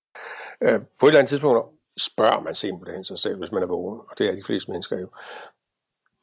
Øh, 0.60 0.80
på 1.00 1.06
et 1.06 1.10
eller 1.10 1.18
andet 1.18 1.28
tidspunkt 1.28 1.58
spørger 1.98 2.40
man 2.40 2.54
simpelthen 2.54 3.04
sig 3.04 3.18
selv, 3.18 3.38
hvis 3.38 3.52
man 3.52 3.62
er 3.62 3.66
vågen, 3.66 4.00
og 4.10 4.18
det 4.18 4.28
er 4.28 4.34
de 4.34 4.42
fleste 4.42 4.70
mennesker 4.70 4.98
jo. 4.98 5.08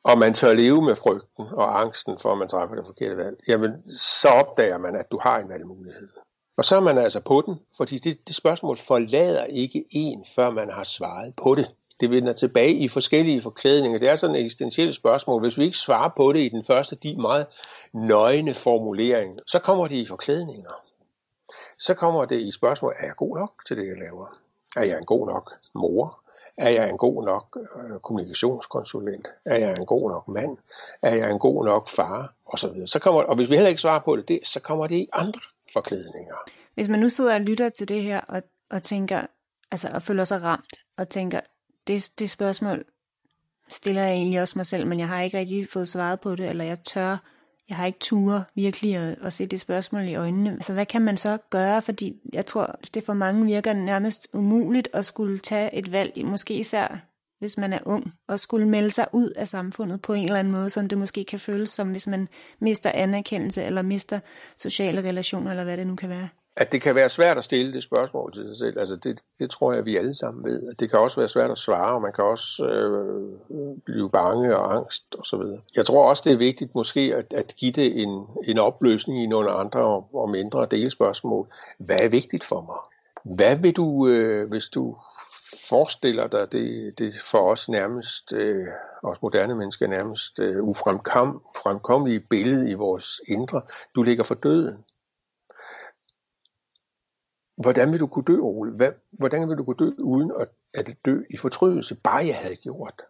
Og 0.03 0.17
man 0.17 0.34
tør 0.34 0.53
leve 0.53 0.81
med 0.81 0.95
frygten 0.95 1.45
og 1.51 1.81
angsten 1.81 2.19
for, 2.19 2.31
at 2.31 2.38
man 2.38 2.47
træffer 2.47 2.75
det 2.75 2.86
forkerte 2.86 3.17
valg, 3.17 3.38
jamen 3.47 3.89
så 3.89 4.27
opdager 4.27 4.77
man, 4.77 4.95
at 4.95 5.12
du 5.12 5.19
har 5.21 5.39
en 5.39 5.49
valgmulighed. 5.49 6.10
Og 6.58 6.65
så 6.65 6.75
er 6.75 6.79
man 6.79 6.97
altså 6.97 7.19
på 7.19 7.43
den, 7.45 7.60
fordi 7.77 7.99
det, 7.99 8.27
det 8.27 8.36
spørgsmål 8.36 8.77
forlader 8.77 9.43
ikke 9.43 9.86
en, 9.91 10.25
før 10.36 10.49
man 10.49 10.69
har 10.69 10.84
svaret 10.84 11.34
på 11.36 11.55
det 11.55 11.67
det 11.99 12.10
vender 12.10 12.34
tilbage 12.34 12.73
i 12.73 12.88
forskellige 12.88 13.41
forklædninger. 13.41 13.99
Det 13.99 14.10
er 14.10 14.15
sådan 14.15 14.36
et 14.36 14.41
eksistentielt 14.41 14.95
spørgsmål. 14.95 15.41
Hvis 15.41 15.58
vi 15.58 15.63
ikke 15.63 15.77
svarer 15.77 16.10
på 16.17 16.34
det 16.34 16.39
i 16.39 16.49
den 16.49 16.65
første, 16.65 16.95
de 16.95 17.15
meget 17.21 17.45
nøgne 17.93 18.53
formulering, 18.53 19.39
så 19.47 19.60
kommer 19.60 19.88
det 19.88 19.95
i 19.95 20.05
forklædninger. 20.05 20.71
Så 21.77 21.93
kommer 21.93 22.25
det 22.25 22.41
i 22.41 22.51
spørgsmål, 22.51 22.93
er 22.99 23.05
jeg 23.05 23.15
god 23.15 23.38
nok 23.38 23.51
til 23.67 23.77
det, 23.77 23.88
jeg 23.88 23.97
laver? 23.97 24.39
Er 24.75 24.84
jeg 24.84 24.97
en 24.97 25.05
god 25.05 25.27
nok 25.27 25.53
mor? 25.75 26.19
Er 26.58 26.69
jeg 26.69 26.89
en 26.89 26.97
god 26.97 27.25
nok 27.25 27.58
øh, 27.75 27.99
kommunikationskonsulent? 27.99 29.27
Er 29.45 29.58
jeg 29.58 29.77
en 29.77 29.86
god 29.86 30.12
nok 30.12 30.27
mand? 30.27 30.58
Er 31.01 31.15
jeg 31.15 31.31
en 31.31 31.39
god 31.39 31.65
nok 31.65 31.88
far? 31.88 32.34
Og 32.45 32.60
så 32.60 32.67
videre. 32.67 32.88
Så 32.88 32.99
kommer, 32.99 33.21
og 33.21 33.36
hvis 33.36 33.49
vi 33.49 33.53
heller 33.53 33.69
ikke 33.69 33.81
svarer 33.81 33.99
på 33.99 34.15
det, 34.15 34.27
det 34.27 34.39
så 34.43 34.60
kommer 34.60 34.88
det 34.88 34.95
i 34.95 35.10
andre 35.13 35.41
forklædninger. 35.73 36.36
Hvis 36.73 36.89
man 36.89 36.99
nu 36.99 37.10
sidder 37.10 37.34
og 37.34 37.41
lytter 37.41 37.69
til 37.69 37.88
det 37.88 38.01
her 38.01 38.21
og, 38.21 38.43
og 38.71 38.84
tænker, 38.84 39.25
altså 39.71 39.89
og 39.93 40.01
føler 40.01 40.23
sig 40.23 40.43
ramt, 40.43 40.73
og 40.97 41.10
tænker, 41.10 41.39
det, 41.88 42.12
det 42.19 42.30
spørgsmål 42.30 42.84
stiller 43.69 44.02
jeg 44.02 44.12
egentlig 44.12 44.41
også 44.41 44.60
mig 44.60 44.65
selv, 44.65 44.88
men 44.88 45.00
jeg 45.00 45.08
har 45.08 45.21
ikke 45.21 45.38
rigtig 45.38 45.69
fået 45.69 45.88
svaret 45.88 46.19
på 46.19 46.36
det, 46.36 46.50
eller 46.50 46.63
jeg 46.63 46.84
tør, 46.84 47.17
jeg 47.69 47.78
har 47.78 47.86
ikke 47.86 48.00
tur 48.00 48.43
virkelig 48.56 48.95
at, 48.95 49.17
at 49.21 49.34
se 49.34 49.48
det 49.48 49.60
spørgsmål 49.60 50.08
i 50.08 50.15
øjnene. 50.15 50.52
Altså 50.52 50.74
hvad 50.74 50.86
kan 50.86 51.02
man 51.02 51.17
så 51.17 51.38
gøre, 51.50 51.82
fordi 51.82 52.13
jeg 52.34 52.45
tror, 52.45 52.76
det 52.93 53.04
for 53.04 53.13
mange 53.13 53.45
virker 53.45 53.74
nærmest 53.74 54.28
umuligt 54.34 54.88
at 54.93 55.06
skulle 55.06 55.39
tage 55.39 55.76
et 55.76 55.91
valg, 55.91 56.26
måske 56.26 56.54
især 56.54 56.98
hvis 57.39 57.58
man 57.58 57.74
er 57.74 57.80
ung, 57.86 58.13
og 58.28 58.39
skulle 58.39 58.67
melde 58.67 58.91
sig 58.91 59.08
ud 59.13 59.30
af 59.30 59.48
samfundet 59.48 60.02
på 60.02 60.13
en 60.13 60.24
eller 60.24 60.39
anden 60.39 60.54
måde, 60.54 60.69
som 60.69 60.89
det 60.89 60.98
måske 60.98 61.24
kan 61.24 61.39
føles 61.39 61.69
som, 61.69 61.91
hvis 61.91 62.08
man 62.08 62.28
mister 62.60 62.91
anerkendelse, 62.91 63.63
eller 63.63 63.82
mister 63.82 64.19
sociale 64.58 65.02
relationer, 65.02 65.52
eller 65.52 65.63
hvad 65.63 65.78
det 65.78 65.88
nu 65.88 65.95
kan 65.95 66.10
være 66.10 66.30
at 66.57 66.71
det 66.71 66.81
kan 66.81 66.95
være 66.95 67.09
svært 67.09 67.37
at 67.37 67.43
stille 67.43 67.73
det 67.73 67.83
spørgsmål 67.83 68.33
til 68.33 68.47
sig 68.47 68.57
selv. 68.57 68.79
Altså 68.79 68.95
det, 68.95 69.19
det 69.39 69.49
tror 69.49 69.73
jeg, 69.73 69.85
vi 69.85 69.97
alle 69.97 70.15
sammen 70.15 70.43
ved. 70.43 70.75
Det 70.75 70.89
kan 70.89 70.99
også 70.99 71.19
være 71.21 71.29
svært 71.29 71.51
at 71.51 71.57
svare, 71.57 71.93
og 71.93 72.01
man 72.01 72.13
kan 72.13 72.23
også 72.23 72.65
øh, 72.65 73.77
blive 73.85 74.09
bange 74.09 74.57
og 74.57 74.75
angst 74.75 75.15
osv. 75.19 75.41
Jeg 75.75 75.85
tror 75.85 76.09
også, 76.09 76.21
det 76.25 76.33
er 76.33 76.37
vigtigt 76.37 76.75
måske 76.75 77.13
at, 77.15 77.33
at 77.33 77.55
give 77.57 77.71
det 77.71 78.01
en, 78.01 78.23
en 78.43 78.57
opløsning 78.57 79.23
i 79.23 79.27
nogle 79.27 79.51
andre 79.51 79.79
og, 79.79 80.09
og 80.13 80.29
mindre 80.29 80.67
delspørgsmål. 80.71 81.47
Hvad 81.77 81.99
er 81.99 82.07
vigtigt 82.07 82.43
for 82.43 82.61
mig? 82.61 82.77
Hvad 83.35 83.55
vil 83.55 83.75
du, 83.75 84.07
øh, 84.07 84.49
hvis 84.49 84.65
du 84.65 84.97
forestiller 85.69 86.27
dig 86.27 86.51
det, 86.51 86.99
det 86.99 87.13
for 87.23 87.51
os 87.51 87.69
nærmest, 87.69 88.33
øh, 88.33 88.67
os 89.03 89.21
moderne 89.21 89.55
mennesker 89.55 89.87
nærmest 89.87 90.39
øh, 90.39 90.63
ufremkommelige 90.63 92.19
billede 92.19 92.69
i 92.69 92.73
vores 92.73 93.21
indre. 93.27 93.61
Du 93.95 94.03
ligger 94.03 94.23
for 94.23 94.35
døden 94.35 94.85
hvordan 97.57 97.91
vil 97.91 97.99
du 97.99 98.07
kunne 98.07 98.25
dø, 98.25 98.39
Ole? 98.39 98.71
Hvad, 98.71 98.91
hvordan 99.11 99.49
vil 99.49 99.57
du 99.57 99.63
kunne 99.63 99.85
dø 99.85 99.91
uden 99.99 100.31
at, 100.39 100.49
at 100.73 100.95
dø 101.05 101.21
i 101.29 101.37
fortrydelse? 101.37 101.95
Bare 101.95 102.27
jeg 102.27 102.37
havde 102.37 102.55
gjort. 102.55 103.01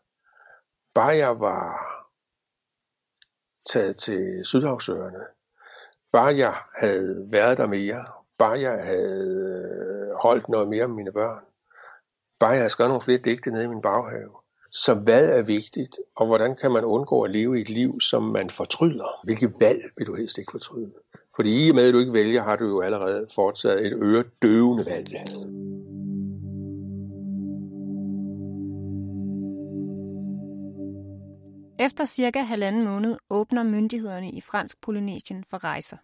Bare 0.94 1.16
jeg 1.16 1.40
var 1.40 1.96
taget 3.66 3.98
til 3.98 4.46
Sydhavsøerne. 4.46 5.20
Bare 6.12 6.38
jeg 6.38 6.56
havde 6.76 7.32
været 7.32 7.58
der 7.58 7.68
mere. 7.68 8.06
Bare 8.38 8.60
jeg 8.60 8.86
havde 8.86 10.10
øh, 10.10 10.16
holdt 10.22 10.50
noget 10.50 10.68
mere 10.68 10.88
med 10.88 10.96
mine 10.96 11.12
børn. 11.12 11.44
Bare 12.40 12.50
jeg 12.50 12.60
havde 12.60 12.70
skrevet 12.70 12.90
nogle 12.90 13.02
flere 13.02 13.18
digte 13.18 13.52
nede 13.52 13.64
i 13.64 13.68
min 13.68 13.82
baghave. 13.82 14.32
Så 14.72 14.94
hvad 14.94 15.30
er 15.30 15.42
vigtigt, 15.42 16.00
og 16.16 16.26
hvordan 16.28 16.56
kan 16.56 16.72
man 16.72 16.86
undgå 16.86 17.22
at 17.22 17.32
leve 17.32 17.62
et 17.62 17.70
liv, 17.70 18.02
som 18.02 18.24
man 18.24 18.50
fortryder? 18.50 19.20
Hvilke 19.24 19.54
valg 19.60 19.82
vil 19.98 20.08
du 20.08 20.16
helst 20.16 20.38
ikke 20.38 20.52
fortryde? 20.52 20.94
Fordi 21.36 21.66
i 21.66 21.70
og 21.70 21.76
med, 21.76 21.84
at 21.84 21.94
du 21.94 22.00
ikke 22.00 22.14
vælger, 22.14 22.44
har 22.44 22.56
du 22.56 22.66
jo 22.66 22.82
allerede 22.82 23.28
foretaget 23.36 23.86
et 23.86 23.94
øredøvende 23.94 24.86
valg. 24.86 25.08
Efter 31.80 32.06
cirka 32.06 32.42
halvanden 32.42 32.84
måned 32.84 33.18
åbner 33.30 33.64
myndighederne 33.64 34.32
i 34.32 34.42
fransk 34.42 34.82
Polynesien 34.82 35.44
for 35.50 35.64
rejser. 35.64 35.98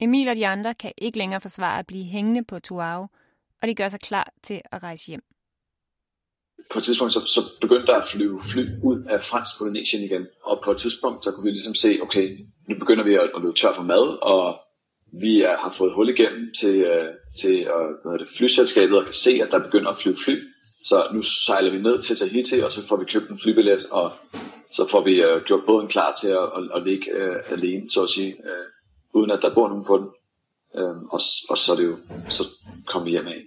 Emil 0.00 0.28
og 0.28 0.36
de 0.36 0.46
andre 0.46 0.74
kan 0.74 0.92
ikke 0.98 1.18
længere 1.18 1.40
forsvare 1.40 1.78
at 1.78 1.86
blive 1.86 2.04
hængende 2.04 2.44
på 2.44 2.58
Tuao, 2.58 3.06
og 3.62 3.68
de 3.68 3.74
gør 3.74 3.88
sig 3.88 4.00
klar 4.00 4.32
til 4.42 4.60
at 4.72 4.82
rejse 4.82 5.06
hjem. 5.06 5.22
På 6.70 6.78
et 6.78 6.84
tidspunkt 6.84 7.12
så, 7.12 7.20
så 7.20 7.40
begyndte 7.60 7.86
der 7.86 7.96
at 7.96 8.06
flyve 8.06 8.40
fly 8.52 8.64
ud 8.82 9.04
af 9.04 9.22
fransk 9.22 9.58
Polynesien 9.58 10.02
igen, 10.02 10.26
og 10.42 10.60
på 10.64 10.70
et 10.70 10.76
tidspunkt 10.76 11.24
så 11.24 11.32
kunne 11.32 11.44
vi 11.44 11.50
ligesom 11.50 11.74
se, 11.74 11.98
okay, 12.02 12.46
nu 12.68 12.78
begynder 12.78 13.04
vi 13.04 13.14
at, 13.14 13.30
at 13.36 13.42
løbe 13.42 13.54
tør 13.54 13.72
for 13.72 13.82
mad, 13.82 14.22
og 14.22 14.60
vi 15.20 15.42
er, 15.42 15.56
har 15.56 15.72
fået 15.72 15.92
hul 15.92 16.08
igennem 16.08 16.52
til, 16.60 16.90
uh, 16.90 17.08
til 17.40 17.68
uh, 17.70 18.10
hvad 18.10 18.18
det, 18.18 18.28
flyselskabet 18.38 18.98
og 18.98 19.04
kan 19.04 19.12
se, 19.12 19.40
at 19.42 19.50
der 19.50 19.58
begynder 19.58 19.90
at 19.90 19.98
flyve 19.98 20.16
fly. 20.24 20.36
Så 20.84 21.06
nu 21.12 21.22
sejler 21.22 21.70
vi 21.70 21.78
ned 21.78 22.02
til 22.02 22.16
Tahiti, 22.16 22.60
og 22.60 22.70
så 22.70 22.86
får 22.88 22.96
vi 22.96 23.04
købt 23.04 23.30
en 23.30 23.38
flybillet, 23.38 23.86
og 23.90 24.12
så 24.70 24.86
får 24.90 25.00
vi 25.00 25.24
uh, 25.24 25.42
gjort 25.42 25.62
båden 25.66 25.88
klar 25.88 26.12
til 26.20 26.28
at, 26.28 26.42
at, 26.56 26.70
at 26.74 26.82
ligge 26.82 27.06
uh, 27.16 27.52
alene, 27.52 27.90
så 27.90 28.02
at 28.02 28.10
sige, 28.10 28.36
uh, 28.38 29.20
uden 29.20 29.30
at 29.30 29.42
der 29.42 29.54
bor 29.54 29.68
nogen 29.68 29.84
på 29.84 29.96
den. 29.98 30.08
Uh, 30.82 31.02
og, 31.02 31.20
og 31.50 31.58
så 31.58 31.72
er 31.72 31.76
det 31.76 31.84
jo, 31.84 31.96
så 32.28 32.44
kommer 32.86 33.04
vi 33.04 33.10
hjem 33.10 33.26
af. 33.26 33.44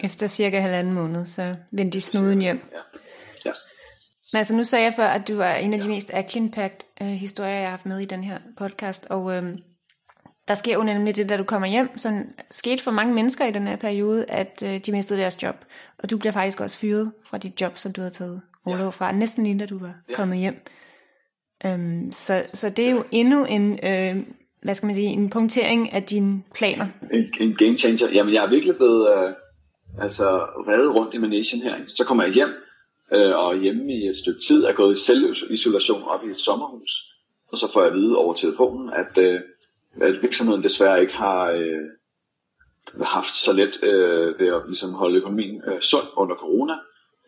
Efter 0.00 0.26
cirka 0.26 0.60
halvanden 0.60 0.94
måned, 0.94 1.26
så 1.26 1.56
vendte 1.72 1.98
de 1.98 2.02
snuden 2.02 2.40
hjem. 2.40 2.60
Ja. 2.72 2.78
ja. 3.44 3.52
Men 4.32 4.38
altså, 4.38 4.54
nu 4.54 4.64
sagde 4.64 4.84
jeg 4.84 4.94
før, 4.96 5.06
at 5.06 5.28
du 5.28 5.36
var 5.36 5.54
en 5.54 5.74
af 5.74 5.80
de 5.80 5.88
mest 5.88 6.10
action-packed 6.14 6.86
øh, 7.02 7.08
historier, 7.08 7.52
jeg 7.52 7.62
har 7.62 7.70
haft 7.70 7.86
med 7.86 7.98
i 7.98 8.04
den 8.04 8.24
her 8.24 8.38
podcast, 8.58 9.06
og 9.10 9.36
øh, 9.36 9.44
der 10.48 10.54
sker 10.54 10.74
jo 10.74 10.82
nemlig 10.82 11.16
det, 11.16 11.28
da 11.28 11.36
du 11.36 11.44
kommer 11.44 11.68
hjem, 11.68 11.98
som 11.98 12.24
skete 12.50 12.82
for 12.82 12.90
mange 12.90 13.14
mennesker 13.14 13.46
i 13.46 13.50
den 13.50 13.66
her 13.66 13.76
periode, 13.76 14.24
at 14.24 14.62
øh, 14.64 14.80
de 14.86 14.92
mistede 14.92 15.20
deres 15.20 15.42
job, 15.42 15.56
og 15.98 16.10
du 16.10 16.18
bliver 16.18 16.32
faktisk 16.32 16.60
også 16.60 16.78
fyret 16.78 17.12
fra 17.24 17.38
dit 17.38 17.60
job, 17.60 17.78
som 17.78 17.92
du 17.92 18.00
havde 18.00 18.14
taget 18.14 18.40
overlov 18.64 18.86
ja. 18.86 18.90
fra, 18.90 19.12
næsten 19.12 19.44
lige 19.44 19.58
da 19.58 19.66
du 19.66 19.78
var 19.78 19.94
ja. 20.10 20.14
kommet 20.14 20.38
hjem. 20.38 20.56
Um, 21.64 22.12
så, 22.12 22.44
så 22.54 22.68
det 22.68 22.86
er 22.86 22.90
jo 22.90 23.04
endnu 23.12 23.44
en, 23.44 23.72
øh, 23.72 24.16
hvad 24.62 24.74
skal 24.74 24.86
man 24.86 24.94
sige, 24.94 25.08
en 25.08 25.30
punktering 25.30 25.92
af 25.92 26.02
dine 26.02 26.42
planer. 26.54 26.86
En, 27.12 27.24
en 27.40 27.54
game 27.54 27.78
changer. 27.78 28.06
Jamen, 28.12 28.34
jeg 28.34 28.44
er 28.44 28.50
virkelig 28.50 28.76
blevet 28.76 29.08
øh, 29.08 29.32
altså, 30.02 30.24
reddet 30.68 30.94
rundt 30.94 31.14
i 31.14 31.18
managen 31.18 31.62
her. 31.62 31.74
Så 31.86 32.04
kommer 32.04 32.24
jeg 32.24 32.32
hjem, 32.32 32.48
øh, 33.12 33.36
og 33.36 33.58
hjemme 33.58 33.92
i 33.92 34.06
et 34.06 34.16
stykke 34.16 34.40
tid 34.48 34.64
er 34.64 34.72
gået 34.72 34.98
i 34.98 35.00
selvisolation 35.00 36.02
op 36.02 36.24
i 36.24 36.30
et 36.30 36.38
sommerhus. 36.38 36.90
Og 37.48 37.58
så 37.58 37.72
får 37.72 37.80
jeg 37.80 37.90
at 37.90 37.96
vide 37.96 38.16
over 38.16 38.34
telefonen, 38.34 38.92
at, 38.92 39.18
øh, 39.18 39.40
at 40.00 40.22
virksomheden 40.22 40.62
desværre 40.62 41.00
ikke 41.00 41.14
har 41.14 41.50
øh, 41.50 41.82
haft 43.02 43.32
så 43.32 43.52
let 43.52 43.82
øh, 43.82 44.40
ved 44.40 44.46
at 44.46 44.62
ligesom, 44.66 44.94
holde 44.94 45.16
økonomien 45.18 45.62
øh, 45.66 45.80
sund 45.80 46.04
under 46.16 46.36
corona. 46.36 46.74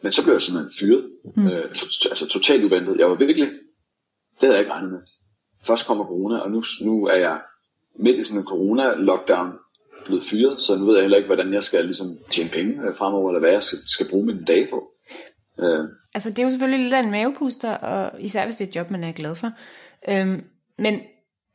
Men 0.02 0.12
så 0.12 0.22
blev 0.22 0.34
jeg 0.34 0.42
simpelthen 0.42 0.72
fyret. 0.80 1.10
Mm. 1.36 1.46
Øh, 1.46 1.72
to, 1.72 1.86
altså 2.10 2.28
totalt 2.28 2.64
uventet. 2.64 2.98
Jeg 2.98 3.10
var 3.10 3.14
virkelig, 3.14 3.46
det 4.40 4.40
havde 4.40 4.54
jeg 4.54 4.60
ikke 4.60 4.72
regnet 4.72 4.90
med. 4.90 5.02
Først 5.66 5.86
kommer 5.86 6.04
corona, 6.04 6.38
og 6.38 6.50
nu, 6.50 6.62
nu 6.80 7.06
er 7.06 7.16
jeg 7.16 7.40
midt 7.98 8.18
i 8.18 8.24
sådan 8.24 8.40
en 8.40 8.46
corona-lockdown 8.46 9.52
blevet 10.04 10.22
fyret, 10.22 10.60
så 10.60 10.76
nu 10.76 10.84
ved 10.86 10.94
jeg 10.94 11.02
heller 11.02 11.16
ikke, 11.16 11.26
hvordan 11.26 11.52
jeg 11.52 11.62
skal 11.62 11.84
ligesom, 11.84 12.06
tjene 12.30 12.50
penge 12.50 12.72
øh, 12.82 12.96
fremover, 12.96 13.30
eller 13.30 13.40
hvad 13.40 13.50
jeg 13.50 13.62
skal, 13.62 13.78
skal 13.86 14.08
bruge 14.10 14.26
mine 14.26 14.44
dage 14.44 14.68
på. 14.70 14.90
Øh. 15.58 15.88
Altså 16.14 16.30
det 16.30 16.38
er 16.38 16.42
jo 16.42 16.50
selvfølgelig 16.50 16.82
lidt 16.82 16.94
af 16.94 17.00
en 17.00 17.10
mavepuster, 17.10 17.70
og 17.70 18.20
især 18.20 18.44
hvis 18.44 18.56
det 18.56 18.64
er 18.64 18.68
et 18.68 18.76
job, 18.76 18.90
man 18.90 19.04
er 19.04 19.12
glad 19.12 19.34
for. 19.34 19.50
Øhm, 20.08 20.44
men 20.78 21.00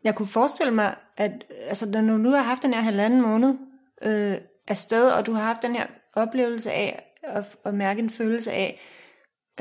jeg 0.03 0.15
kunne 0.15 0.27
forestille 0.27 0.73
mig, 0.73 0.95
at 1.17 1.45
altså, 1.67 1.89
når 1.89 2.01
du 2.01 2.17
nu 2.17 2.29
har 2.31 2.41
haft 2.41 2.63
den 2.63 2.73
her 2.73 2.81
halvanden 2.81 3.21
måned 3.21 3.53
øh, 4.03 4.37
afsted, 4.67 5.03
og 5.03 5.25
du 5.25 5.33
har 5.33 5.43
haft 5.43 5.61
den 5.61 5.75
her 5.75 5.85
oplevelse 6.13 6.71
af, 6.71 7.17
at, 7.23 7.57
at 7.65 7.73
mærke 7.73 7.99
en 7.99 8.09
følelse 8.09 8.51
af, 8.51 8.79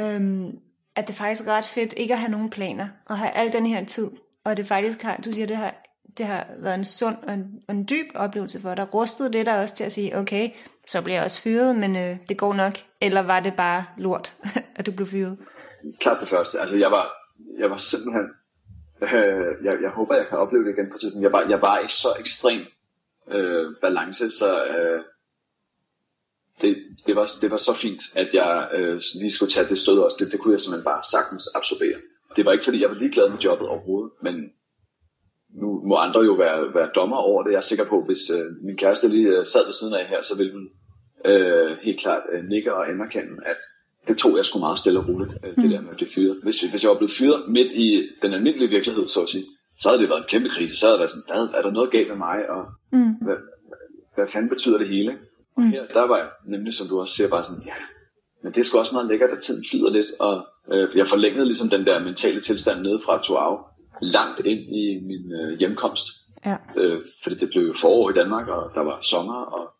øhm, 0.00 0.58
at 0.96 1.08
det 1.08 1.16
faktisk 1.16 1.48
er 1.48 1.52
ret 1.52 1.64
fedt 1.64 1.94
ikke 1.96 2.14
at 2.14 2.20
have 2.20 2.30
nogen 2.30 2.50
planer, 2.50 2.88
og 3.06 3.18
have 3.18 3.30
al 3.30 3.52
den 3.52 3.66
her 3.66 3.84
tid, 3.84 4.10
og 4.44 4.56
det 4.56 4.66
faktisk 4.66 5.02
har, 5.02 5.16
du 5.16 5.32
siger, 5.32 5.46
det 5.46 5.56
har, 5.56 5.74
det 6.18 6.26
har 6.26 6.46
været 6.58 6.74
en 6.74 6.84
sund 6.84 7.16
og 7.22 7.34
en, 7.34 7.62
og 7.68 7.74
en 7.74 7.88
dyb 7.90 8.06
oplevelse 8.14 8.60
for 8.60 8.74
dig. 8.74 8.94
Rustede 8.94 9.32
det 9.32 9.46
der 9.46 9.60
også 9.60 9.74
til 9.74 9.84
at 9.84 9.92
sige, 9.92 10.18
okay, 10.18 10.50
så 10.86 11.02
bliver 11.02 11.16
jeg 11.16 11.24
også 11.24 11.42
fyret, 11.42 11.76
men 11.76 11.96
øh, 11.96 12.16
det 12.28 12.38
går 12.38 12.54
nok? 12.54 12.72
Eller 13.00 13.20
var 13.20 13.40
det 13.40 13.54
bare 13.56 13.84
lort, 13.98 14.32
at 14.76 14.86
du 14.86 14.92
blev 14.92 15.06
fyret? 15.06 15.38
Klart 16.00 16.20
det 16.20 16.28
første. 16.28 16.60
Altså, 16.60 16.76
jeg 16.76 16.90
var, 16.90 17.12
jeg 17.58 17.70
var 17.70 17.76
simpelthen... 17.76 18.26
Øh, 19.02 19.64
jeg, 19.64 19.78
jeg 19.82 19.90
håber, 19.90 20.16
jeg 20.16 20.26
kan 20.28 20.38
opleve 20.38 20.64
det 20.64 20.78
igen 20.78 20.90
på 20.92 20.98
tidspunkt. 20.98 21.22
Jeg 21.22 21.32
var, 21.32 21.42
jeg 21.48 21.62
var 21.62 21.78
i 21.78 21.88
så 21.88 22.08
ekstrem 22.20 22.60
øh, 23.30 23.66
balance, 23.80 24.30
så 24.30 24.64
øh, 24.64 25.04
det, 26.60 26.76
det, 27.06 27.16
var, 27.16 27.30
det 27.40 27.50
var 27.50 27.56
så 27.56 27.74
fint, 27.74 28.02
at 28.16 28.34
jeg 28.34 28.68
øh, 28.74 29.00
lige 29.14 29.30
skulle 29.32 29.52
tage 29.52 29.68
det 29.68 29.78
stød 29.78 29.98
også. 29.98 30.16
Det, 30.20 30.32
det 30.32 30.40
kunne 30.40 30.52
jeg 30.52 30.60
simpelthen 30.60 30.84
bare 30.84 31.02
sagtens 31.10 31.48
absorbere. 31.54 32.00
Det 32.36 32.44
var 32.44 32.52
ikke, 32.52 32.64
fordi 32.64 32.80
jeg 32.80 32.90
var 32.90 32.96
ligeglad 32.96 33.28
med 33.28 33.38
jobbet 33.38 33.68
overhovedet, 33.68 34.12
men 34.22 34.52
nu 35.60 35.82
må 35.88 35.94
andre 35.94 36.20
jo 36.20 36.32
være, 36.32 36.74
være 36.74 36.90
dommer 36.94 37.16
over 37.16 37.42
det. 37.42 37.50
Jeg 37.50 37.56
er 37.56 37.70
sikker 37.70 37.84
på, 37.84 38.02
hvis 38.06 38.30
øh, 38.30 38.46
min 38.64 38.76
kæreste 38.76 39.08
lige 39.08 39.28
øh, 39.28 39.46
sad 39.46 39.64
ved 39.64 39.72
siden 39.72 39.94
af 39.94 40.04
her, 40.06 40.22
så 40.22 40.36
ville 40.36 40.52
hun 40.52 40.68
øh, 41.24 41.76
helt 41.82 42.00
klart 42.00 42.22
øh, 42.32 42.44
nikke 42.44 42.74
og 42.74 42.90
anerkende, 42.90 43.32
at 43.46 43.56
det 44.08 44.18
tog 44.18 44.36
jeg 44.36 44.44
sgu 44.44 44.58
meget 44.58 44.78
stille 44.78 45.00
og 45.00 45.08
roligt, 45.08 45.34
øh, 45.44 45.50
det 45.50 45.64
mm. 45.64 45.70
der 45.70 45.80
med 45.80 45.90
at 45.90 45.96
blive 45.96 46.10
fyret. 46.10 46.36
Hvis, 46.42 46.60
hvis 46.60 46.82
jeg 46.82 46.90
var 46.90 46.96
blevet 46.96 47.16
fyret 47.18 47.42
midt 47.48 47.70
i 47.70 48.08
den 48.22 48.32
almindelige 48.32 48.70
virkelighed, 48.70 49.08
så 49.08 49.22
at 49.22 49.28
sige, 49.28 49.44
så 49.80 49.88
havde 49.88 50.00
det 50.00 50.08
været 50.08 50.20
en 50.20 50.28
kæmpe 50.28 50.48
krise. 50.48 50.76
Så 50.76 50.86
havde 50.86 50.94
det 50.94 51.00
været 51.00 51.10
sådan, 51.10 51.48
er 51.58 51.62
der 51.62 51.70
noget 51.70 51.90
galt 51.90 52.08
med 52.08 52.16
mig, 52.16 52.50
og 52.50 52.62
mm. 52.92 53.12
hvad, 53.24 53.36
hvad 54.14 54.26
fanden 54.32 54.48
betyder 54.48 54.78
det 54.78 54.88
hele? 54.88 55.12
Og 55.56 55.62
mm. 55.62 55.70
her, 55.70 55.86
der 55.86 56.02
var 56.02 56.16
jeg 56.16 56.28
nemlig, 56.46 56.74
som 56.74 56.86
du 56.86 57.00
også 57.00 57.14
siger, 57.14 57.28
bare 57.28 57.44
sådan, 57.44 57.64
ja, 57.66 57.74
men 58.42 58.52
det 58.52 58.60
er 58.60 58.64
sgu 58.64 58.78
også 58.78 58.94
meget 58.94 59.08
lækkert, 59.08 59.30
at 59.30 59.40
tiden 59.40 59.64
flyder 59.70 59.90
lidt, 59.90 60.06
og 60.18 60.46
øh, 60.72 60.88
jeg 60.96 61.06
forlængede 61.06 61.44
ligesom 61.44 61.68
den 61.68 61.86
der 61.86 62.04
mentale 62.04 62.40
tilstand 62.40 62.82
nede 62.82 62.98
fra 63.06 63.22
Tuau, 63.22 63.58
langt 64.02 64.40
ind 64.40 64.60
i 64.60 65.00
min 65.02 65.32
øh, 65.32 65.58
hjemkomst. 65.58 66.06
Ja. 66.46 66.56
Øh, 66.76 67.00
fordi 67.22 67.36
det 67.36 67.48
blev 67.50 67.62
jo 67.66 67.72
forår 67.72 68.10
i 68.10 68.12
Danmark, 68.12 68.48
og 68.48 68.70
der 68.74 68.80
var 68.80 69.00
sommer, 69.00 69.34
og 69.34 69.72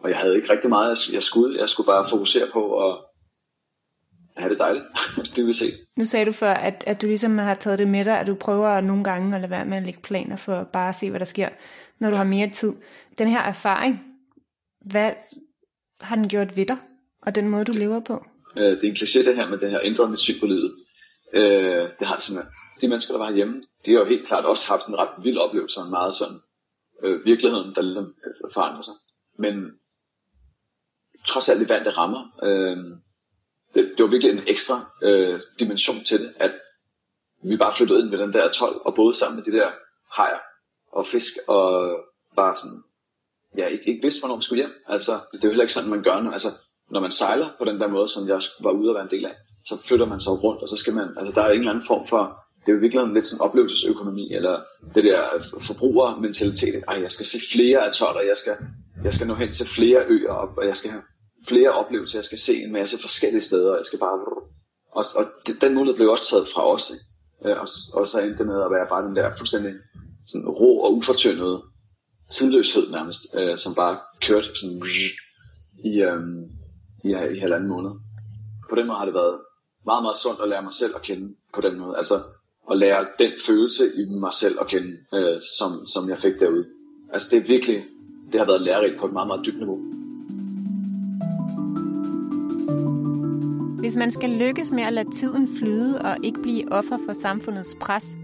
og 0.00 0.10
jeg 0.10 0.18
havde 0.18 0.36
ikke 0.36 0.52
rigtig 0.52 0.70
meget, 0.70 1.12
jeg 1.12 1.22
skulle, 1.22 1.60
jeg 1.60 1.68
skulle 1.68 1.86
bare 1.86 2.06
fokusere 2.10 2.48
på 2.52 2.88
at 2.88 2.98
have 4.36 4.50
det 4.50 4.58
dejligt. 4.58 4.84
det 5.36 5.46
vil 5.46 5.54
se. 5.54 5.64
Nu 5.96 6.06
sagde 6.06 6.26
du 6.26 6.32
før, 6.32 6.52
at, 6.52 6.84
at 6.86 7.02
du 7.02 7.06
ligesom 7.06 7.38
har 7.38 7.54
taget 7.54 7.78
det 7.78 7.88
med 7.88 8.04
dig, 8.04 8.20
at 8.20 8.26
du 8.26 8.34
prøver 8.34 8.80
nogle 8.80 9.04
gange 9.04 9.34
at 9.34 9.40
lade 9.40 9.50
være 9.50 9.64
med 9.64 9.76
at 9.76 9.82
lægge 9.82 10.00
planer 10.00 10.36
for 10.36 10.64
bare 10.64 10.88
at 10.88 10.94
se, 10.94 11.10
hvad 11.10 11.20
der 11.20 11.26
sker, 11.26 11.48
når 11.98 12.10
du 12.10 12.16
har 12.16 12.24
mere 12.24 12.50
tid. 12.50 12.72
Den 13.18 13.28
her 13.28 13.40
erfaring, 13.40 14.04
hvad 14.80 15.12
har 16.00 16.16
den 16.16 16.28
gjort 16.28 16.56
ved 16.56 16.66
dig, 16.66 16.76
og 17.22 17.34
den 17.34 17.48
måde, 17.48 17.64
du 17.64 17.72
lever 17.72 18.00
på? 18.00 18.24
Øh, 18.56 18.64
det 18.64 18.84
er 18.84 18.88
en 18.88 18.96
kliché 18.96 19.28
det 19.28 19.36
her 19.36 19.48
med 19.48 19.58
det 19.58 19.70
her 19.70 19.80
ændret 19.82 20.10
med 20.10 20.18
syg 20.18 20.34
på 20.40 20.46
livet. 20.46 20.74
Øh, 21.34 21.90
det 21.98 22.06
har 22.06 22.14
det 22.14 22.24
simpelthen. 22.24 22.52
De 22.80 22.88
mennesker, 22.88 23.14
der 23.14 23.18
var 23.18 23.32
hjemme, 23.32 23.62
de 23.86 23.92
har 23.92 23.98
jo 23.98 24.04
helt 24.04 24.26
klart 24.26 24.44
også 24.44 24.68
haft 24.68 24.86
en 24.86 24.98
ret 24.98 25.24
vild 25.24 25.38
oplevelse, 25.38 25.80
en 25.80 25.90
meget 25.90 26.14
sådan 26.14 26.40
øh, 27.02 27.24
virkeligheden, 27.24 27.74
der 27.74 27.82
ligesom 27.82 28.14
øh, 28.26 28.50
forandrer 28.52 28.82
sig. 28.82 28.94
Men 29.38 29.54
trods 31.26 31.48
alt 31.48 31.62
i 31.62 31.68
vand, 31.68 31.84
det 31.84 31.98
rammer. 31.98 32.24
Øh, 32.42 32.76
det, 33.74 33.92
det 33.96 34.04
var 34.04 34.10
virkelig 34.10 34.32
en 34.32 34.44
ekstra 34.46 34.80
øh, 35.02 35.40
dimension 35.58 36.04
til 36.04 36.20
det, 36.20 36.34
at 36.36 36.52
vi 37.42 37.56
bare 37.56 37.74
flyttede 37.74 38.00
ind 38.00 38.08
med 38.08 38.18
den 38.18 38.32
der 38.32 38.50
12 38.50 38.76
og 38.84 38.94
boede 38.94 39.14
sammen 39.14 39.36
med 39.36 39.44
de 39.44 39.58
der 39.58 39.70
hajer 40.10 40.38
og 40.92 41.06
fisk 41.06 41.34
og 41.48 41.96
bare 42.36 42.56
sådan, 42.56 42.82
ja, 43.56 43.66
ikke, 43.66 43.88
ikke 43.88 44.02
vidste, 44.02 44.20
hvornår 44.20 44.36
vi 44.36 44.42
skulle 44.42 44.62
hjem. 44.62 44.74
Altså, 44.86 45.12
det 45.32 45.44
er 45.44 45.48
jo 45.48 45.50
heller 45.50 45.64
ikke 45.64 45.72
sådan, 45.72 45.90
man 45.90 46.02
gør, 46.02 46.20
når, 46.20 46.30
altså, 46.30 46.50
når 46.90 47.00
man 47.00 47.10
sejler 47.10 47.48
på 47.58 47.64
den 47.64 47.80
der 47.80 47.88
måde, 47.88 48.08
som 48.08 48.28
jeg 48.28 48.40
var 48.60 48.70
ude 48.70 48.90
at 48.90 48.94
være 48.94 49.04
en 49.04 49.10
del 49.10 49.26
af, 49.26 49.34
så 49.64 49.86
flytter 49.88 50.06
man 50.06 50.20
sig 50.20 50.32
rundt, 50.42 50.62
og 50.62 50.68
så 50.68 50.76
skal 50.76 50.94
man, 50.94 51.08
altså 51.16 51.32
der 51.34 51.42
er 51.42 51.50
en 51.50 51.58
eller 51.58 51.70
anden 51.70 51.86
form 51.86 52.06
for, 52.06 52.44
det 52.68 52.74
er 52.74 52.76
jo 52.78 52.80
virkelig 52.80 53.14
lidt 53.14 53.26
sådan 53.26 53.44
oplevelsesøkonomi, 53.46 54.32
eller 54.32 54.60
det 54.94 55.04
der 55.04 55.22
forbrugermentalitet, 55.60 56.84
ej, 56.88 57.00
jeg 57.02 57.10
skal 57.10 57.26
se 57.26 57.38
flere 57.52 57.78
af 57.78 57.92
jeg 58.28 58.36
skal, 58.36 58.56
jeg 59.04 59.12
skal 59.12 59.26
nå 59.26 59.34
hen 59.34 59.52
til 59.52 59.66
flere 59.66 60.00
øer, 60.08 60.32
og 60.32 60.66
jeg 60.66 60.76
skal 60.76 60.90
have 60.90 61.02
flere 61.48 61.70
oplevelser, 61.70 62.18
jeg 62.18 62.24
skal 62.24 62.38
se 62.38 62.62
en 62.62 62.72
masse 62.72 62.98
forskellige 63.00 63.40
steder, 63.40 63.76
jeg 63.76 63.84
skal 63.84 63.98
bare... 63.98 64.18
Og, 64.92 65.04
og 65.16 65.24
det, 65.46 65.60
den 65.60 65.74
mulighed 65.74 65.96
blev 65.96 66.10
også 66.10 66.30
taget 66.30 66.48
fra 66.48 66.72
os, 66.74 66.90
ikke? 66.90 67.04
Øh, 67.50 67.60
og, 67.62 67.68
og 67.94 68.06
så 68.06 68.20
endte 68.20 68.38
det 68.38 68.46
med 68.46 68.62
at 68.62 68.70
være 68.70 68.86
bare 68.88 69.06
den 69.06 69.16
der 69.16 69.36
fuldstændig 69.36 69.74
sådan 70.26 70.48
rå 70.48 70.78
og 70.78 70.94
ufortyndede 70.94 71.62
tidløshed 72.32 72.90
nærmest, 72.90 73.20
øh, 73.34 73.58
som 73.58 73.74
bare 73.74 73.98
kørte 74.22 74.48
sådan 74.60 74.82
i, 75.84 76.02
øh, 76.02 76.20
i, 77.04 77.36
i 77.36 77.38
halvanden 77.38 77.68
måned. 77.68 77.90
På 78.70 78.76
den 78.76 78.86
måde 78.86 78.98
har 78.98 79.04
det 79.04 79.14
været 79.14 79.40
meget, 79.86 80.02
meget 80.02 80.18
sundt 80.18 80.40
at 80.40 80.48
lære 80.48 80.62
mig 80.62 80.72
selv 80.72 80.92
at 80.96 81.02
kende 81.02 81.34
på 81.54 81.60
den 81.60 81.78
måde. 81.78 81.96
Altså 81.96 82.14
at 82.70 82.78
lære 82.78 83.00
den 83.18 83.30
følelse 83.46 83.84
i 83.96 84.04
mig 84.04 84.32
selv 84.32 84.56
at 84.60 84.66
kende, 84.68 84.96
øh, 85.14 85.40
som, 85.58 85.86
som 85.86 86.08
jeg 86.08 86.18
fik 86.18 86.40
derude. 86.40 86.64
Altså 87.12 87.28
det 87.30 87.36
er 87.36 87.46
virkelig, 87.46 87.84
det 88.32 88.40
har 88.40 88.46
været 88.46 88.62
lærerigt 88.62 89.00
på 89.00 89.06
et 89.06 89.12
meget, 89.12 89.26
meget 89.26 89.46
dybt 89.46 89.58
niveau. 89.58 89.78
Hvis 93.78 93.96
man 93.96 94.10
skal 94.10 94.30
lykkes 94.30 94.70
med 94.70 94.82
at 94.82 94.92
lade 94.92 95.10
tiden 95.10 95.56
flyde 95.58 96.00
og 96.00 96.16
ikke 96.24 96.42
blive 96.42 96.72
offer 96.72 96.98
for 97.06 97.12
samfundets 97.12 97.76
pres, 97.80 98.16